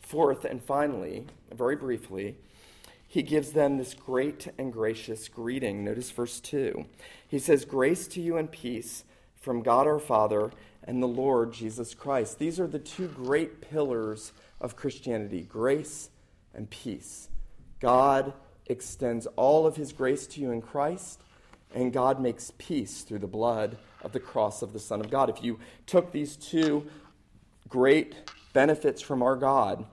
fourth 0.00 0.44
and 0.44 0.62
finally, 0.62 1.26
very 1.54 1.76
briefly, 1.76 2.36
he 3.06 3.22
gives 3.22 3.52
them 3.52 3.78
this 3.78 3.94
great 3.94 4.48
and 4.58 4.72
gracious 4.72 5.28
greeting. 5.28 5.84
Notice 5.84 6.10
verse 6.10 6.40
2. 6.40 6.84
He 7.28 7.38
says, 7.38 7.64
Grace 7.64 8.06
to 8.08 8.20
you 8.20 8.36
and 8.36 8.50
peace 8.50 9.04
from 9.40 9.62
God 9.62 9.86
our 9.86 9.98
Father 9.98 10.50
and 10.86 11.02
the 11.02 11.08
Lord 11.08 11.52
Jesus 11.52 11.94
Christ. 11.94 12.38
These 12.38 12.60
are 12.60 12.66
the 12.66 12.78
two 12.78 13.08
great 13.08 13.60
pillars 13.60 14.32
of 14.60 14.76
Christianity 14.76 15.42
grace 15.42 16.10
and 16.54 16.70
peace. 16.70 17.28
God 17.80 18.32
extends 18.66 19.26
all 19.36 19.66
of 19.66 19.76
his 19.76 19.92
grace 19.92 20.26
to 20.28 20.40
you 20.40 20.50
in 20.50 20.62
Christ, 20.62 21.20
and 21.74 21.92
God 21.92 22.20
makes 22.20 22.52
peace 22.56 23.02
through 23.02 23.18
the 23.18 23.26
blood 23.26 23.76
of 24.02 24.12
the 24.12 24.20
cross 24.20 24.62
of 24.62 24.72
the 24.72 24.78
Son 24.78 25.00
of 25.00 25.10
God. 25.10 25.28
If 25.28 25.42
you 25.42 25.58
took 25.86 26.12
these 26.12 26.36
two 26.36 26.86
great 27.68 28.14
benefits 28.52 29.02
from 29.02 29.22
our 29.22 29.36
God, 29.36 29.84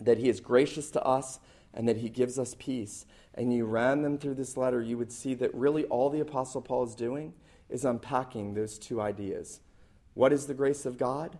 that 0.00 0.18
he 0.18 0.28
is 0.28 0.40
gracious 0.40 0.90
to 0.92 1.02
us 1.02 1.40
and 1.74 1.88
that 1.88 1.98
he 1.98 2.08
gives 2.08 2.38
us 2.38 2.54
peace, 2.58 3.06
and 3.34 3.52
you 3.52 3.64
ran 3.64 4.02
them 4.02 4.18
through 4.18 4.34
this 4.34 4.56
letter, 4.56 4.82
you 4.82 4.98
would 4.98 5.12
see 5.12 5.34
that 5.34 5.54
really 5.54 5.84
all 5.84 6.10
the 6.10 6.20
Apostle 6.20 6.60
Paul 6.60 6.84
is 6.84 6.94
doing 6.94 7.32
is 7.68 7.84
unpacking 7.84 8.54
those 8.54 8.78
two 8.78 9.00
ideas 9.00 9.60
what 10.20 10.34
is 10.34 10.46
the 10.46 10.52
grace 10.52 10.84
of 10.84 10.98
God? 10.98 11.38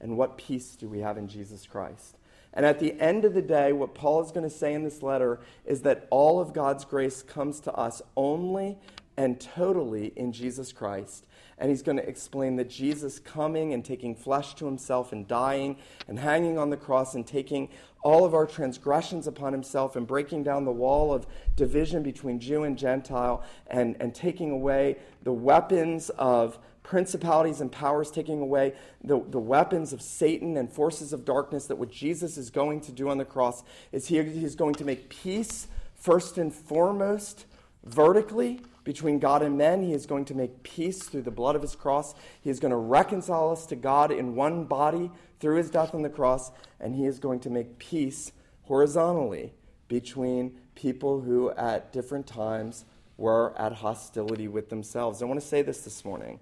And 0.00 0.18
what 0.18 0.36
peace 0.36 0.74
do 0.74 0.88
we 0.88 0.98
have 0.98 1.16
in 1.16 1.28
Jesus 1.28 1.64
Christ? 1.64 2.16
And 2.52 2.66
at 2.66 2.80
the 2.80 3.00
end 3.00 3.24
of 3.24 3.34
the 3.34 3.40
day, 3.40 3.72
what 3.72 3.94
Paul 3.94 4.20
is 4.20 4.32
going 4.32 4.42
to 4.42 4.50
say 4.50 4.74
in 4.74 4.82
this 4.82 5.00
letter 5.00 5.38
is 5.64 5.82
that 5.82 6.08
all 6.10 6.40
of 6.40 6.52
God's 6.52 6.84
grace 6.84 7.22
comes 7.22 7.60
to 7.60 7.72
us 7.74 8.02
only 8.16 8.78
and 9.16 9.40
totally 9.40 10.12
in 10.16 10.32
Jesus 10.32 10.72
Christ. 10.72 11.28
And 11.56 11.70
he's 11.70 11.82
going 11.82 11.98
to 11.98 12.08
explain 12.08 12.56
that 12.56 12.68
Jesus 12.68 13.20
coming 13.20 13.72
and 13.72 13.84
taking 13.84 14.16
flesh 14.16 14.54
to 14.56 14.66
himself 14.66 15.12
and 15.12 15.28
dying 15.28 15.76
and 16.08 16.18
hanging 16.18 16.58
on 16.58 16.70
the 16.70 16.76
cross 16.76 17.14
and 17.14 17.24
taking 17.24 17.68
all 18.02 18.24
of 18.24 18.34
our 18.34 18.46
transgressions 18.46 19.28
upon 19.28 19.52
himself 19.52 19.94
and 19.94 20.04
breaking 20.04 20.42
down 20.42 20.64
the 20.64 20.72
wall 20.72 21.14
of 21.14 21.28
division 21.54 22.02
between 22.02 22.40
Jew 22.40 22.64
and 22.64 22.76
Gentile 22.76 23.44
and, 23.68 23.96
and 24.00 24.12
taking 24.12 24.50
away 24.50 24.96
the 25.22 25.32
weapons 25.32 26.10
of 26.10 26.58
principalities 26.86 27.60
and 27.60 27.72
powers, 27.72 28.12
taking 28.12 28.40
away 28.40 28.72
the, 29.02 29.20
the 29.30 29.40
weapons 29.40 29.92
of 29.92 30.00
Satan 30.00 30.56
and 30.56 30.72
forces 30.72 31.12
of 31.12 31.24
darkness, 31.24 31.66
that 31.66 31.76
what 31.76 31.90
Jesus 31.90 32.38
is 32.38 32.48
going 32.48 32.80
to 32.82 32.92
do 32.92 33.08
on 33.08 33.18
the 33.18 33.24
cross 33.24 33.64
is 33.90 34.06
he, 34.06 34.22
he's 34.22 34.54
going 34.54 34.74
to 34.76 34.84
make 34.84 35.08
peace 35.08 35.66
first 35.96 36.38
and 36.38 36.54
foremost 36.54 37.44
vertically 37.84 38.60
between 38.84 39.18
God 39.18 39.42
and 39.42 39.58
men. 39.58 39.82
He 39.82 39.94
is 39.94 40.06
going 40.06 40.26
to 40.26 40.34
make 40.34 40.62
peace 40.62 41.02
through 41.02 41.22
the 41.22 41.32
blood 41.32 41.56
of 41.56 41.62
his 41.62 41.74
cross. 41.74 42.14
He 42.40 42.50
is 42.50 42.60
going 42.60 42.70
to 42.70 42.76
reconcile 42.76 43.50
us 43.50 43.66
to 43.66 43.76
God 43.76 44.12
in 44.12 44.36
one 44.36 44.64
body 44.64 45.10
through 45.40 45.56
his 45.56 45.70
death 45.70 45.92
on 45.92 46.02
the 46.02 46.08
cross, 46.08 46.52
and 46.78 46.94
he 46.94 47.04
is 47.04 47.18
going 47.18 47.40
to 47.40 47.50
make 47.50 47.80
peace 47.80 48.30
horizontally 48.62 49.52
between 49.88 50.56
people 50.76 51.20
who 51.20 51.50
at 51.50 51.92
different 51.92 52.28
times 52.28 52.84
were 53.16 53.58
at 53.58 53.72
hostility 53.72 54.46
with 54.46 54.68
themselves. 54.68 55.20
I 55.20 55.24
want 55.24 55.40
to 55.40 55.46
say 55.46 55.62
this 55.62 55.80
this 55.80 56.04
morning. 56.04 56.38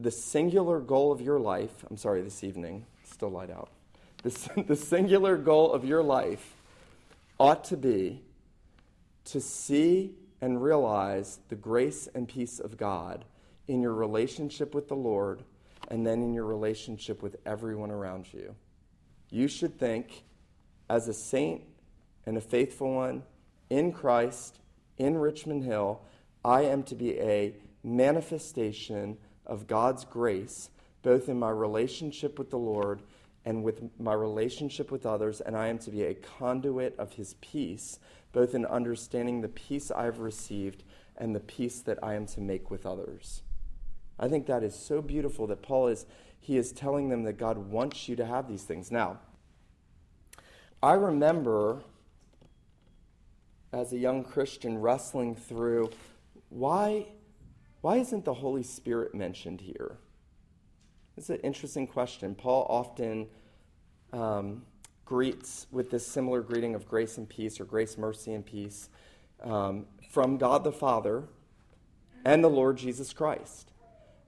The 0.00 0.10
singular 0.10 0.80
goal 0.80 1.12
of 1.12 1.20
your 1.20 1.38
life, 1.38 1.84
I'm 1.90 1.96
sorry, 1.96 2.22
this 2.22 2.42
evening, 2.44 2.86
still 3.04 3.30
light 3.30 3.50
out. 3.50 3.70
The, 4.22 4.64
the 4.66 4.76
singular 4.76 5.36
goal 5.36 5.72
of 5.72 5.84
your 5.84 6.02
life 6.02 6.56
ought 7.38 7.64
to 7.64 7.76
be 7.76 8.22
to 9.26 9.40
see 9.40 10.14
and 10.40 10.62
realize 10.62 11.38
the 11.48 11.54
grace 11.54 12.08
and 12.14 12.28
peace 12.28 12.58
of 12.58 12.76
God 12.76 13.24
in 13.68 13.80
your 13.80 13.94
relationship 13.94 14.74
with 14.74 14.88
the 14.88 14.96
Lord 14.96 15.44
and 15.88 16.06
then 16.06 16.22
in 16.22 16.34
your 16.34 16.44
relationship 16.44 17.22
with 17.22 17.36
everyone 17.46 17.90
around 17.90 18.32
you. 18.32 18.54
You 19.30 19.48
should 19.48 19.78
think, 19.78 20.24
as 20.88 21.08
a 21.08 21.14
saint 21.14 21.62
and 22.26 22.36
a 22.36 22.40
faithful 22.40 22.94
one 22.94 23.22
in 23.70 23.92
Christ, 23.92 24.58
in 24.98 25.16
Richmond 25.16 25.64
Hill, 25.64 26.00
I 26.44 26.62
am 26.62 26.82
to 26.84 26.94
be 26.94 27.18
a 27.18 27.54
manifestation 27.82 29.16
of 29.46 29.66
God's 29.66 30.04
grace, 30.04 30.70
both 31.02 31.28
in 31.28 31.38
my 31.38 31.50
relationship 31.50 32.38
with 32.38 32.50
the 32.50 32.58
Lord 32.58 33.02
and 33.44 33.64
with 33.64 33.82
my 33.98 34.12
relationship 34.12 34.90
with 34.90 35.04
others, 35.04 35.40
and 35.40 35.56
I 35.56 35.68
am 35.68 35.78
to 35.80 35.90
be 35.90 36.04
a 36.04 36.14
conduit 36.14 36.94
of 36.98 37.14
His 37.14 37.34
peace, 37.40 37.98
both 38.32 38.54
in 38.54 38.64
understanding 38.64 39.40
the 39.40 39.48
peace 39.48 39.90
I've 39.90 40.20
received 40.20 40.84
and 41.16 41.34
the 41.34 41.40
peace 41.40 41.80
that 41.80 41.98
I 42.02 42.14
am 42.14 42.26
to 42.26 42.40
make 42.40 42.70
with 42.70 42.86
others. 42.86 43.42
I 44.18 44.28
think 44.28 44.46
that 44.46 44.62
is 44.62 44.74
so 44.74 45.02
beautiful 45.02 45.46
that 45.48 45.62
Paul 45.62 45.88
is 45.88 46.06
he 46.42 46.56
is 46.56 46.72
telling 46.72 47.08
them 47.08 47.22
that 47.22 47.34
God 47.34 47.56
wants 47.56 48.08
you 48.08 48.16
to 48.16 48.26
have 48.26 48.48
these 48.48 48.64
things. 48.64 48.90
Now, 48.90 49.20
I 50.82 50.94
remember 50.94 51.82
as 53.72 53.92
a 53.92 53.98
young 53.98 54.24
Christian 54.24 54.78
wrestling 54.78 55.36
through 55.36 55.90
why 56.48 57.06
why 57.82 57.98
isn't 57.98 58.24
the 58.24 58.34
Holy 58.34 58.62
Spirit 58.62 59.14
mentioned 59.14 59.60
here? 59.60 59.98
It's 61.16 61.28
an 61.30 61.40
interesting 61.40 61.86
question. 61.86 62.34
Paul 62.34 62.66
often 62.70 63.26
um, 64.12 64.62
greets 65.04 65.66
with 65.70 65.90
this 65.90 66.06
similar 66.06 66.40
greeting 66.40 66.74
of 66.74 66.88
grace 66.88 67.18
and 67.18 67.28
peace, 67.28 67.60
or 67.60 67.64
grace, 67.64 67.98
mercy, 67.98 68.32
and 68.32 68.46
peace, 68.46 68.88
um, 69.42 69.86
from 70.10 70.38
God 70.38 70.64
the 70.64 70.72
Father 70.72 71.24
and 72.24 72.42
the 72.42 72.48
Lord 72.48 72.78
Jesus 72.78 73.12
Christ. 73.12 73.72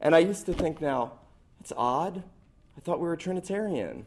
And 0.00 0.14
I 0.14 0.18
used 0.18 0.46
to 0.46 0.52
think, 0.52 0.80
now, 0.80 1.12
it's 1.60 1.72
odd. 1.76 2.22
I 2.76 2.80
thought 2.80 2.98
we 2.98 3.06
were 3.06 3.16
Trinitarian. 3.16 4.04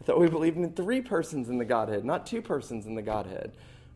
I 0.00 0.04
thought 0.04 0.18
we 0.18 0.28
believed 0.28 0.56
in 0.56 0.72
three 0.72 1.00
persons 1.00 1.48
in 1.48 1.58
the 1.58 1.64
Godhead, 1.64 2.04
not 2.04 2.26
two 2.26 2.42
persons 2.42 2.86
in 2.86 2.94
the 2.96 3.02
Godhead. 3.02 3.52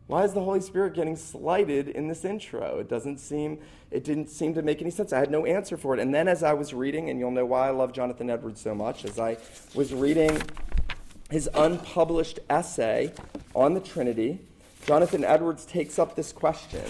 Why 0.07 0.23
is 0.23 0.33
the 0.33 0.43
Holy 0.43 0.61
Spirit 0.61 0.93
getting 0.93 1.15
slighted 1.15 1.87
in 1.87 2.07
this 2.07 2.23
intro? 2.23 2.77
It 2.77 2.87
doesn't 2.87 3.19
seem 3.19 3.59
it 3.89 4.03
didn't 4.03 4.29
seem 4.29 4.53
to 4.53 4.61
make 4.61 4.81
any 4.81 4.91
sense. 4.91 5.13
I 5.13 5.19
had 5.19 5.31
no 5.31 5.45
answer 5.45 5.77
for 5.77 5.93
it. 5.93 5.99
And 5.99 6.13
then 6.13 6.27
as 6.27 6.43
I 6.43 6.53
was 6.53 6.73
reading, 6.73 7.09
and 7.09 7.19
you'll 7.19 7.31
know 7.31 7.45
why 7.45 7.67
I 7.67 7.71
love 7.71 7.93
Jonathan 7.93 8.29
Edwards 8.29 8.61
so 8.61 8.75
much, 8.75 9.05
as 9.05 9.19
I 9.19 9.37
was 9.73 9.93
reading 9.93 10.41
his 11.31 11.49
unpublished 11.55 12.39
essay 12.49 13.13
on 13.55 13.73
the 13.73 13.79
Trinity, 13.79 14.39
Jonathan 14.85 15.23
Edwards 15.23 15.65
takes 15.65 15.97
up 15.97 16.15
this 16.15 16.31
question. 16.31 16.83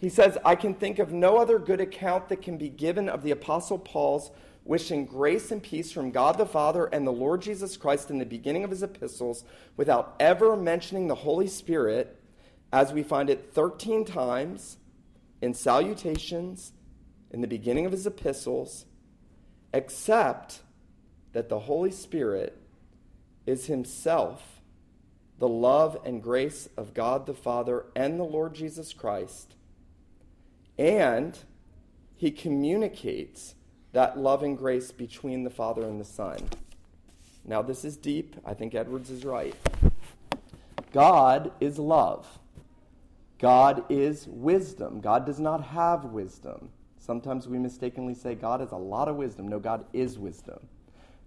He 0.00 0.08
says, 0.08 0.38
I 0.44 0.54
can 0.54 0.74
think 0.74 0.98
of 0.98 1.12
no 1.12 1.36
other 1.36 1.58
good 1.58 1.80
account 1.80 2.28
that 2.28 2.42
can 2.42 2.56
be 2.56 2.68
given 2.68 3.08
of 3.08 3.22
the 3.22 3.30
Apostle 3.30 3.78
Paul's 3.78 4.30
wishing 4.64 5.06
grace 5.06 5.50
and 5.50 5.62
peace 5.62 5.92
from 5.92 6.10
God 6.10 6.38
the 6.38 6.46
Father 6.46 6.86
and 6.86 7.06
the 7.06 7.12
Lord 7.12 7.42
Jesus 7.42 7.76
Christ 7.76 8.10
in 8.10 8.18
the 8.18 8.26
beginning 8.26 8.64
of 8.64 8.70
his 8.70 8.82
epistles 8.82 9.44
without 9.76 10.14
ever 10.20 10.56
mentioning 10.56 11.08
the 11.08 11.14
Holy 11.14 11.46
Spirit 11.46 12.17
as 12.72 12.92
we 12.92 13.02
find 13.02 13.30
it 13.30 13.52
13 13.52 14.04
times 14.04 14.76
in 15.40 15.54
salutations 15.54 16.72
in 17.30 17.40
the 17.40 17.46
beginning 17.46 17.86
of 17.86 17.92
his 17.92 18.06
epistles, 18.06 18.86
except 19.72 20.60
that 21.32 21.48
the 21.48 21.60
Holy 21.60 21.90
Spirit 21.90 22.60
is 23.46 23.66
himself 23.66 24.60
the 25.38 25.48
love 25.48 25.96
and 26.04 26.22
grace 26.22 26.68
of 26.76 26.94
God 26.94 27.26
the 27.26 27.34
Father 27.34 27.86
and 27.94 28.18
the 28.18 28.24
Lord 28.24 28.54
Jesus 28.54 28.92
Christ, 28.92 29.54
and 30.76 31.38
he 32.16 32.30
communicates 32.30 33.54
that 33.92 34.18
love 34.18 34.42
and 34.42 34.58
grace 34.58 34.90
between 34.90 35.44
the 35.44 35.50
Father 35.50 35.82
and 35.82 36.00
the 36.00 36.04
Son. 36.04 36.38
Now, 37.44 37.62
this 37.62 37.84
is 37.84 37.96
deep. 37.96 38.36
I 38.44 38.52
think 38.52 38.74
Edwards 38.74 39.10
is 39.10 39.24
right. 39.24 39.54
God 40.92 41.52
is 41.60 41.78
love. 41.78 42.26
God 43.38 43.84
is 43.88 44.26
wisdom. 44.26 45.00
God 45.00 45.24
does 45.24 45.38
not 45.38 45.62
have 45.62 46.04
wisdom. 46.04 46.70
Sometimes 46.98 47.46
we 47.46 47.58
mistakenly 47.58 48.14
say 48.14 48.34
God 48.34 48.60
has 48.60 48.72
a 48.72 48.76
lot 48.76 49.08
of 49.08 49.16
wisdom. 49.16 49.48
No, 49.48 49.58
God 49.58 49.84
is 49.92 50.18
wisdom. 50.18 50.58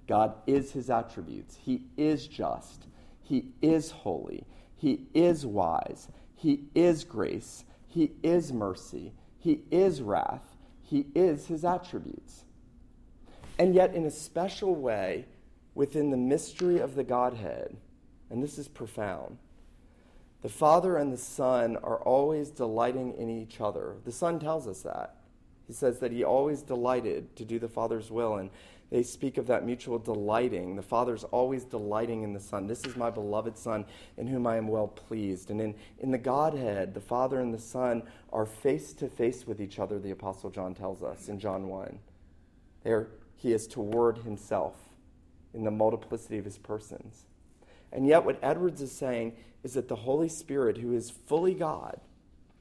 God 0.07 0.35
is 0.45 0.71
his 0.71 0.89
attributes. 0.89 1.55
He 1.55 1.83
is 1.97 2.27
just. 2.27 2.87
He 3.21 3.45
is 3.61 3.91
holy. 3.91 4.45
He 4.75 5.07
is 5.13 5.45
wise. 5.45 6.09
He 6.35 6.65
is 6.75 7.03
grace. 7.03 7.63
He 7.87 8.11
is 8.23 8.51
mercy. 8.51 9.13
He 9.37 9.61
is 9.71 10.01
wrath. 10.01 10.55
He 10.83 11.05
is 11.15 11.47
his 11.47 11.63
attributes. 11.63 12.43
And 13.57 13.73
yet, 13.73 13.93
in 13.93 14.05
a 14.05 14.11
special 14.11 14.75
way, 14.75 15.25
within 15.75 16.09
the 16.09 16.17
mystery 16.17 16.79
of 16.79 16.95
the 16.95 17.03
Godhead, 17.03 17.77
and 18.29 18.43
this 18.43 18.57
is 18.57 18.67
profound, 18.67 19.37
the 20.41 20.49
Father 20.49 20.97
and 20.97 21.13
the 21.13 21.17
Son 21.17 21.77
are 21.77 21.97
always 21.97 22.49
delighting 22.49 23.13
in 23.13 23.29
each 23.29 23.61
other. 23.61 23.95
The 24.05 24.11
Son 24.11 24.39
tells 24.39 24.67
us 24.67 24.81
that. 24.81 25.15
He 25.67 25.73
says 25.73 25.99
that 25.99 26.11
he 26.11 26.23
always 26.23 26.63
delighted 26.63 27.35
to 27.35 27.45
do 27.45 27.59
the 27.59 27.69
Father's 27.69 28.09
will, 28.09 28.35
and 28.35 28.49
they 28.89 29.03
speak 29.03 29.37
of 29.37 29.47
that 29.47 29.65
mutual 29.65 29.99
delighting. 29.99 30.75
The 30.75 30.81
Father's 30.81 31.23
always 31.25 31.63
delighting 31.63 32.23
in 32.23 32.33
the 32.33 32.39
Son. 32.39 32.67
This 32.67 32.83
is 32.83 32.97
my 32.97 33.09
beloved 33.09 33.57
Son 33.57 33.85
in 34.17 34.27
whom 34.27 34.45
I 34.45 34.57
am 34.57 34.67
well 34.67 34.87
pleased. 34.87 35.49
And 35.49 35.61
in, 35.61 35.75
in 35.99 36.11
the 36.11 36.17
Godhead, 36.17 36.93
the 36.93 36.99
Father 36.99 37.39
and 37.39 37.53
the 37.53 37.59
Son 37.59 38.03
are 38.33 38.45
face 38.45 38.93
to 38.93 39.07
face 39.07 39.47
with 39.47 39.61
each 39.61 39.79
other, 39.79 39.97
the 39.97 40.11
Apostle 40.11 40.49
John 40.49 40.73
tells 40.73 41.03
us 41.03 41.29
in 41.29 41.39
John 41.39 41.69
1. 41.69 41.99
There, 42.83 43.07
he 43.37 43.53
is 43.53 43.67
toward 43.67 44.17
himself 44.19 44.75
in 45.53 45.63
the 45.63 45.71
multiplicity 45.71 46.37
of 46.37 46.45
his 46.45 46.57
persons. 46.57 47.27
And 47.91 48.07
yet, 48.07 48.23
what 48.23 48.39
Edwards 48.41 48.81
is 48.81 48.91
saying 48.91 49.35
is 49.63 49.73
that 49.73 49.87
the 49.87 49.95
Holy 49.95 50.29
Spirit, 50.29 50.77
who 50.77 50.93
is 50.93 51.09
fully 51.09 51.53
God, 51.53 51.99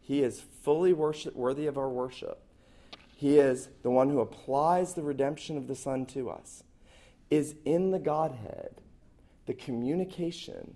he 0.00 0.22
is 0.22 0.40
fully 0.40 0.92
worship, 0.92 1.36
worthy 1.36 1.66
of 1.66 1.78
our 1.78 1.88
worship. 1.88 2.42
He 3.14 3.38
is 3.38 3.68
the 3.82 3.90
one 3.90 4.10
who 4.10 4.20
applies 4.20 4.94
the 4.94 5.02
redemption 5.02 5.56
of 5.56 5.68
the 5.68 5.76
Son 5.76 6.06
to 6.06 6.30
us, 6.30 6.64
is 7.30 7.54
in 7.64 7.90
the 7.90 7.98
Godhead 7.98 8.80
the 9.46 9.54
communication 9.54 10.74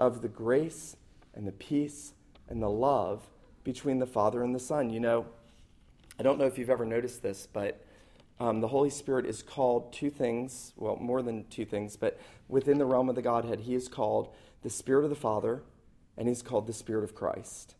of 0.00 0.22
the 0.22 0.28
grace 0.28 0.96
and 1.34 1.46
the 1.46 1.52
peace 1.52 2.12
and 2.48 2.62
the 2.62 2.70
love 2.70 3.28
between 3.64 3.98
the 3.98 4.06
Father 4.06 4.42
and 4.42 4.54
the 4.54 4.60
Son. 4.60 4.90
You 4.90 5.00
know, 5.00 5.26
I 6.18 6.22
don't 6.22 6.38
know 6.38 6.46
if 6.46 6.58
you've 6.58 6.70
ever 6.70 6.86
noticed 6.86 7.22
this, 7.22 7.46
but 7.52 7.85
um, 8.38 8.60
the 8.60 8.68
Holy 8.68 8.90
Spirit 8.90 9.24
is 9.24 9.42
called 9.42 9.92
two 9.92 10.10
things, 10.10 10.72
well, 10.76 10.96
more 10.96 11.22
than 11.22 11.46
two 11.48 11.64
things, 11.64 11.96
but 11.96 12.20
within 12.48 12.78
the 12.78 12.84
realm 12.84 13.08
of 13.08 13.14
the 13.14 13.22
Godhead, 13.22 13.60
he 13.60 13.74
is 13.74 13.88
called 13.88 14.34
the 14.62 14.70
Spirit 14.70 15.04
of 15.04 15.10
the 15.10 15.16
Father, 15.16 15.62
and 16.18 16.28
he's 16.28 16.42
called 16.42 16.66
the 16.66 16.72
Spirit 16.72 17.04
of 17.04 17.14
Christ. 17.14 17.74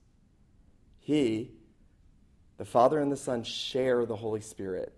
He, 0.99 1.51
the 2.57 2.65
Father 2.65 2.99
and 2.99 3.13
the 3.13 3.17
Son, 3.17 3.43
share 3.43 4.07
the 4.07 4.17
Holy 4.17 4.41
Spirit. 4.41 4.93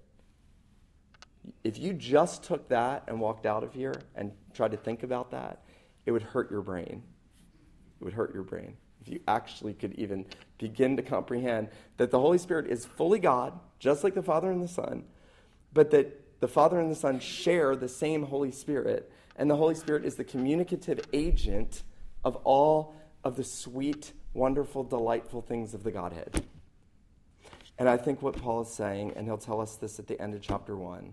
If 1.64 1.78
you 1.78 1.92
just 1.92 2.44
took 2.44 2.68
that 2.68 3.04
and 3.08 3.20
walked 3.20 3.46
out 3.46 3.64
of 3.64 3.74
here 3.74 3.94
and 4.14 4.32
tried 4.54 4.70
to 4.72 4.76
think 4.76 5.02
about 5.02 5.32
that, 5.32 5.64
it 6.06 6.12
would 6.12 6.22
hurt 6.22 6.50
your 6.50 6.62
brain. 6.62 7.02
It 8.00 8.04
would 8.04 8.14
hurt 8.14 8.32
your 8.32 8.44
brain. 8.44 8.76
If 9.00 9.08
you 9.08 9.20
actually 9.26 9.74
could 9.74 9.94
even 9.94 10.24
begin 10.58 10.96
to 10.96 11.02
comprehend 11.02 11.68
that 11.96 12.10
the 12.10 12.20
Holy 12.20 12.38
Spirit 12.38 12.68
is 12.68 12.86
fully 12.86 13.18
God, 13.18 13.58
just 13.78 14.04
like 14.04 14.14
the 14.14 14.22
Father 14.22 14.50
and 14.50 14.62
the 14.62 14.68
Son, 14.68 15.04
but 15.78 15.92
that 15.92 16.40
the 16.40 16.48
Father 16.48 16.80
and 16.80 16.90
the 16.90 16.96
Son 16.96 17.20
share 17.20 17.76
the 17.76 17.88
same 17.88 18.24
Holy 18.24 18.50
Spirit, 18.50 19.12
and 19.36 19.48
the 19.48 19.54
Holy 19.54 19.76
Spirit 19.76 20.04
is 20.04 20.16
the 20.16 20.24
communicative 20.24 20.98
agent 21.12 21.84
of 22.24 22.34
all 22.42 22.96
of 23.22 23.36
the 23.36 23.44
sweet, 23.44 24.12
wonderful, 24.34 24.82
delightful 24.82 25.40
things 25.40 25.74
of 25.74 25.84
the 25.84 25.92
Godhead. 25.92 26.44
And 27.78 27.88
I 27.88 27.96
think 27.96 28.22
what 28.22 28.36
Paul 28.36 28.62
is 28.62 28.70
saying, 28.70 29.12
and 29.14 29.24
he'll 29.24 29.38
tell 29.38 29.60
us 29.60 29.76
this 29.76 30.00
at 30.00 30.08
the 30.08 30.20
end 30.20 30.34
of 30.34 30.42
chapter 30.42 30.74
1, 30.74 31.12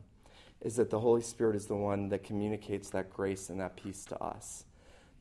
is 0.62 0.78
that 0.78 0.90
the 0.90 1.00
Holy 1.00 1.22
Spirit 1.22 1.56
is 1.56 1.68
the 1.68 1.76
one 1.76 2.10
that 2.10 2.24
communicates 2.24 2.90
that 2.90 3.14
grace 3.14 3.52
and 3.52 3.60
that 3.60 3.76
peace 3.76 4.04
to 4.06 4.18
us. 4.20 4.66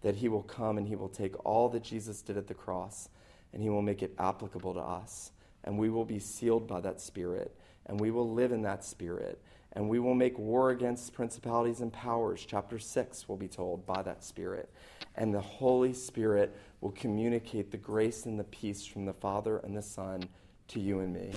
That 0.01 0.15
he 0.15 0.31
will 0.31 0.43
come 0.43 0.79
and 0.79 0.89
he 0.89 0.97
will 0.97 1.11
take 1.11 1.35
all 1.45 1.69
that 1.69 1.83
Jesus 1.83 2.23
did 2.23 2.39
at 2.39 2.47
the 2.47 2.55
cross 2.55 3.11
and 3.53 3.63
he 3.63 3.69
will 3.69 3.83
make 3.83 4.03
it 4.03 4.15
applicable 4.19 4.73
to 4.73 4.81
us. 4.81 5.33
And 5.65 5.79
we 5.79 5.91
will 5.91 6.07
be 6.07 6.19
sealed 6.19 6.67
by 6.67 6.81
that 6.81 6.99
Spirit 6.99 7.55
and 7.87 8.01
we 8.01 8.11
will 8.11 8.31
live 8.31 8.53
in 8.53 8.63
that 8.63 8.85
spirit. 8.85 9.41
And 9.75 9.89
we 9.89 9.99
will 9.99 10.15
make 10.15 10.39
war 10.39 10.71
against 10.71 11.13
principalities 11.15 11.81
and 11.81 11.93
powers. 11.93 12.45
Chapter 12.47 12.79
6 12.79 13.29
will 13.29 13.37
be 13.37 13.49
told 13.49 13.85
by 13.85 14.03
that 14.03 14.23
Spirit. 14.23 14.71
And 15.17 15.35
the 15.35 15.41
Holy 15.41 15.93
Spirit 15.93 16.57
will 16.81 16.93
communicate 16.93 17.71
the 17.73 17.77
grace 17.77 18.25
and 18.25 18.39
the 18.39 18.45
peace 18.45 18.87
from 18.87 19.05
the 19.05 19.13
Father 19.13 19.59
and 19.59 19.77
the 19.77 19.83
Son 19.83 20.29
to 20.69 20.81
you 20.81 21.01
and 21.01 21.13
me. 21.13 21.33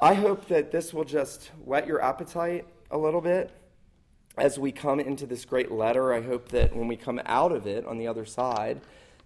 I 0.00 0.14
hope 0.14 0.48
that 0.48 0.72
this 0.72 0.92
will 0.92 1.04
just 1.04 1.50
whet 1.64 1.86
your 1.86 2.02
appetite 2.02 2.66
a 2.90 2.98
little 2.98 3.20
bit 3.20 3.50
as 4.36 4.58
we 4.58 4.72
come 4.72 5.00
into 5.00 5.26
this 5.26 5.44
great 5.44 5.70
letter. 5.70 6.12
I 6.12 6.20
hope 6.20 6.48
that 6.48 6.74
when 6.74 6.88
we 6.88 6.96
come 6.96 7.20
out 7.24 7.52
of 7.52 7.66
it 7.66 7.86
on 7.86 7.98
the 7.98 8.06
other 8.06 8.24
side, 8.24 8.80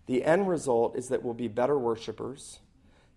the 0.07 0.23
end 0.23 0.49
result 0.49 0.97
is 0.97 1.09
that 1.09 1.23
we'll 1.23 1.35
be 1.35 1.49
better 1.49 1.79
worshipers 1.79 2.61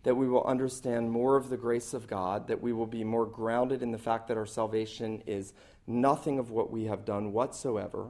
that 0.04 0.16
we 0.16 0.28
will 0.28 0.44
understand 0.44 1.10
more 1.10 1.36
of 1.38 1.50
the 1.50 1.58
grace 1.58 1.94
of 1.94 2.08
God, 2.08 2.48
that 2.48 2.62
we 2.62 2.74
will 2.74 2.86
be 2.86 3.04
more 3.04 3.26
grounded 3.26 3.82
in 3.82 3.92
the 3.92 3.98
fact 3.98 4.28
that 4.28 4.38
our 4.38 4.46
salvation 4.46 5.24
is 5.26 5.54
nothing 5.88 6.40
of 6.40 6.52
what 6.52 6.72
we 6.72 6.86
have 6.86 7.06
done 7.06 7.32
whatsoever, 7.32 8.10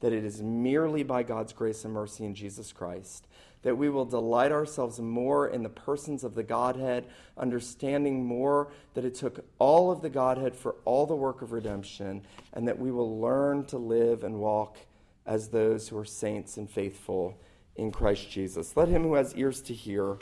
that 0.00 0.12
it 0.12 0.24
is 0.24 0.42
merely 0.42 1.02
by 1.02 1.22
God's 1.22 1.52
grace 1.52 1.84
and 1.84 1.94
mercy 1.94 2.24
in 2.24 2.34
Jesus 2.34 2.72
Christ, 2.72 3.26
that 3.62 3.78
we 3.78 3.88
will 3.88 4.04
delight 4.04 4.52
ourselves 4.52 5.00
more 5.00 5.48
in 5.48 5.62
the 5.62 5.68
persons 5.68 6.24
of 6.24 6.34
the 6.34 6.42
Godhead, 6.42 7.06
understanding 7.38 8.24
more 8.24 8.70
that 8.94 9.04
it 9.04 9.14
took 9.14 9.44
all 9.58 9.90
of 9.90 10.02
the 10.02 10.10
Godhead 10.10 10.54
for 10.54 10.74
all 10.84 11.06
the 11.06 11.16
work 11.16 11.40
of 11.40 11.52
redemption, 11.52 12.22
and 12.52 12.68
that 12.68 12.78
we 12.78 12.90
will 12.90 13.20
learn 13.20 13.64
to 13.66 13.78
live 13.78 14.24
and 14.24 14.40
walk 14.40 14.78
as 15.24 15.48
those 15.48 15.88
who 15.88 15.96
are 15.96 16.04
saints 16.04 16.56
and 16.56 16.68
faithful 16.68 17.38
in 17.76 17.90
Christ 17.90 18.30
Jesus. 18.30 18.76
Let 18.76 18.88
him 18.88 19.04
who 19.04 19.14
has 19.14 19.34
ears 19.34 19.62
to 19.62 19.74
hear 19.74 20.18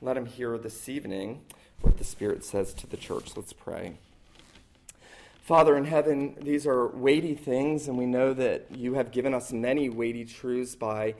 let 0.00 0.16
him 0.16 0.26
hear 0.26 0.56
this 0.58 0.88
evening 0.88 1.40
what 1.80 1.98
the 1.98 2.04
Spirit 2.04 2.44
says 2.44 2.72
to 2.74 2.86
the 2.86 2.96
church. 2.96 3.36
Let's 3.36 3.52
pray. 3.52 3.94
Father 5.42 5.76
in 5.76 5.86
heaven, 5.86 6.36
these 6.40 6.66
are 6.66 6.86
weighty 6.88 7.34
things, 7.34 7.88
and 7.88 7.98
we 7.98 8.06
know 8.06 8.32
that 8.34 8.66
you 8.70 8.94
have 8.94 9.10
given 9.10 9.34
us 9.34 9.52
many 9.52 9.88
weighty 9.88 10.24
truths 10.24 10.76
by 10.76 11.14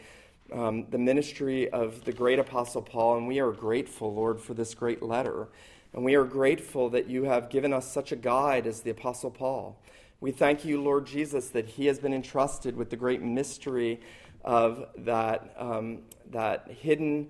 um, 0.52 0.86
the 0.90 0.98
ministry 0.98 1.68
of 1.70 2.04
the 2.04 2.12
great 2.12 2.38
Apostle 2.38 2.82
Paul, 2.82 3.16
and 3.16 3.26
we 3.26 3.40
are 3.40 3.50
grateful, 3.50 4.14
Lord, 4.14 4.40
for 4.40 4.54
this 4.54 4.74
great 4.74 5.02
letter. 5.02 5.48
And 5.92 6.04
we 6.04 6.14
are 6.14 6.24
grateful 6.24 6.90
that 6.90 7.08
you 7.08 7.24
have 7.24 7.50
given 7.50 7.72
us 7.72 7.90
such 7.90 8.12
a 8.12 8.16
guide 8.16 8.66
as 8.66 8.82
the 8.82 8.90
Apostle 8.90 9.30
Paul. 9.30 9.80
We 10.20 10.30
thank 10.30 10.64
you, 10.64 10.80
Lord 10.80 11.06
Jesus, 11.06 11.48
that 11.50 11.66
he 11.66 11.86
has 11.86 11.98
been 11.98 12.12
entrusted 12.12 12.76
with 12.76 12.90
the 12.90 12.96
great 12.96 13.22
mystery 13.22 14.00
of 14.44 14.86
that, 14.98 15.54
um, 15.58 16.02
that 16.30 16.70
hidden 16.70 17.28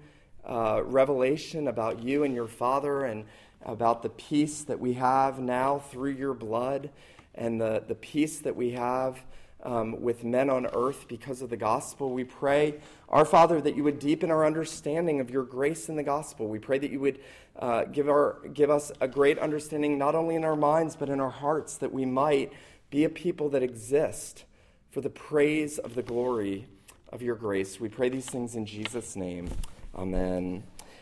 uh, 0.49 0.83
revelation 0.85 1.69
about 1.69 2.03
you 2.03 2.25
and 2.25 2.35
your 2.35 2.49
Father 2.49 3.05
and 3.05 3.25
about 3.63 4.03
the 4.03 4.09
peace 4.09 4.63
that 4.63 4.81
we 4.81 4.95
have 4.95 5.39
now 5.39 5.79
through 5.79 6.13
your 6.13 6.35
blood 6.35 6.91
and 7.35 7.61
the, 7.61 7.83
the 7.87 7.95
peace 7.95 8.39
that 8.41 8.57
we 8.57 8.71
have 8.71 9.21
um, 9.63 10.01
with 10.01 10.25
men 10.25 10.49
on 10.49 10.67
earth 10.67 11.07
because 11.09 11.43
of 11.43 11.51
the 11.51 11.57
gospel. 11.57 12.13
We 12.13 12.25
pray, 12.25 12.81
our 13.09 13.25
Father, 13.25 13.61
that 13.61 13.77
you 13.77 13.85
would 13.85 13.99
deepen 13.99 14.31
our 14.31 14.47
understanding 14.47 15.21
of 15.21 15.31
your 15.31 15.43
grace 15.43 15.89
in 15.89 15.97
the 15.97 16.03
gospel. 16.03 16.47
We 16.47 16.59
pray 16.59 16.79
that 16.79 16.91
you 16.91 17.01
would 17.01 17.21
uh, 17.59 17.85
give, 17.85 18.09
our, 18.09 18.39
give 18.55 18.71
us 18.71 18.93
a 19.01 19.09
great 19.09 19.39
understanding, 19.39 19.99
not 19.99 20.15
only 20.15 20.37
in 20.37 20.45
our 20.45 20.57
minds, 20.57 20.97
but 20.97 21.09
in 21.09 21.21
our 21.21 21.31
hearts, 21.31 21.77
that 21.79 21.93
we 21.93 22.05
might 22.05 22.53
be 22.91 23.05
a 23.05 23.09
people 23.09 23.49
that 23.51 23.63
exist 23.63 24.45
for 24.91 25.01
the 25.01 25.11
praise 25.11 25.79
of 25.79 25.95
the 25.95 26.03
glory 26.03 26.67
of 27.13 27.21
your 27.21 27.35
grace. 27.35 27.81
We 27.81 27.89
pray 27.89 28.09
these 28.09 28.27
things 28.27 28.55
in 28.55 28.65
Jesus' 28.65 29.17
name. 29.17 29.51
Amen. 29.95 30.63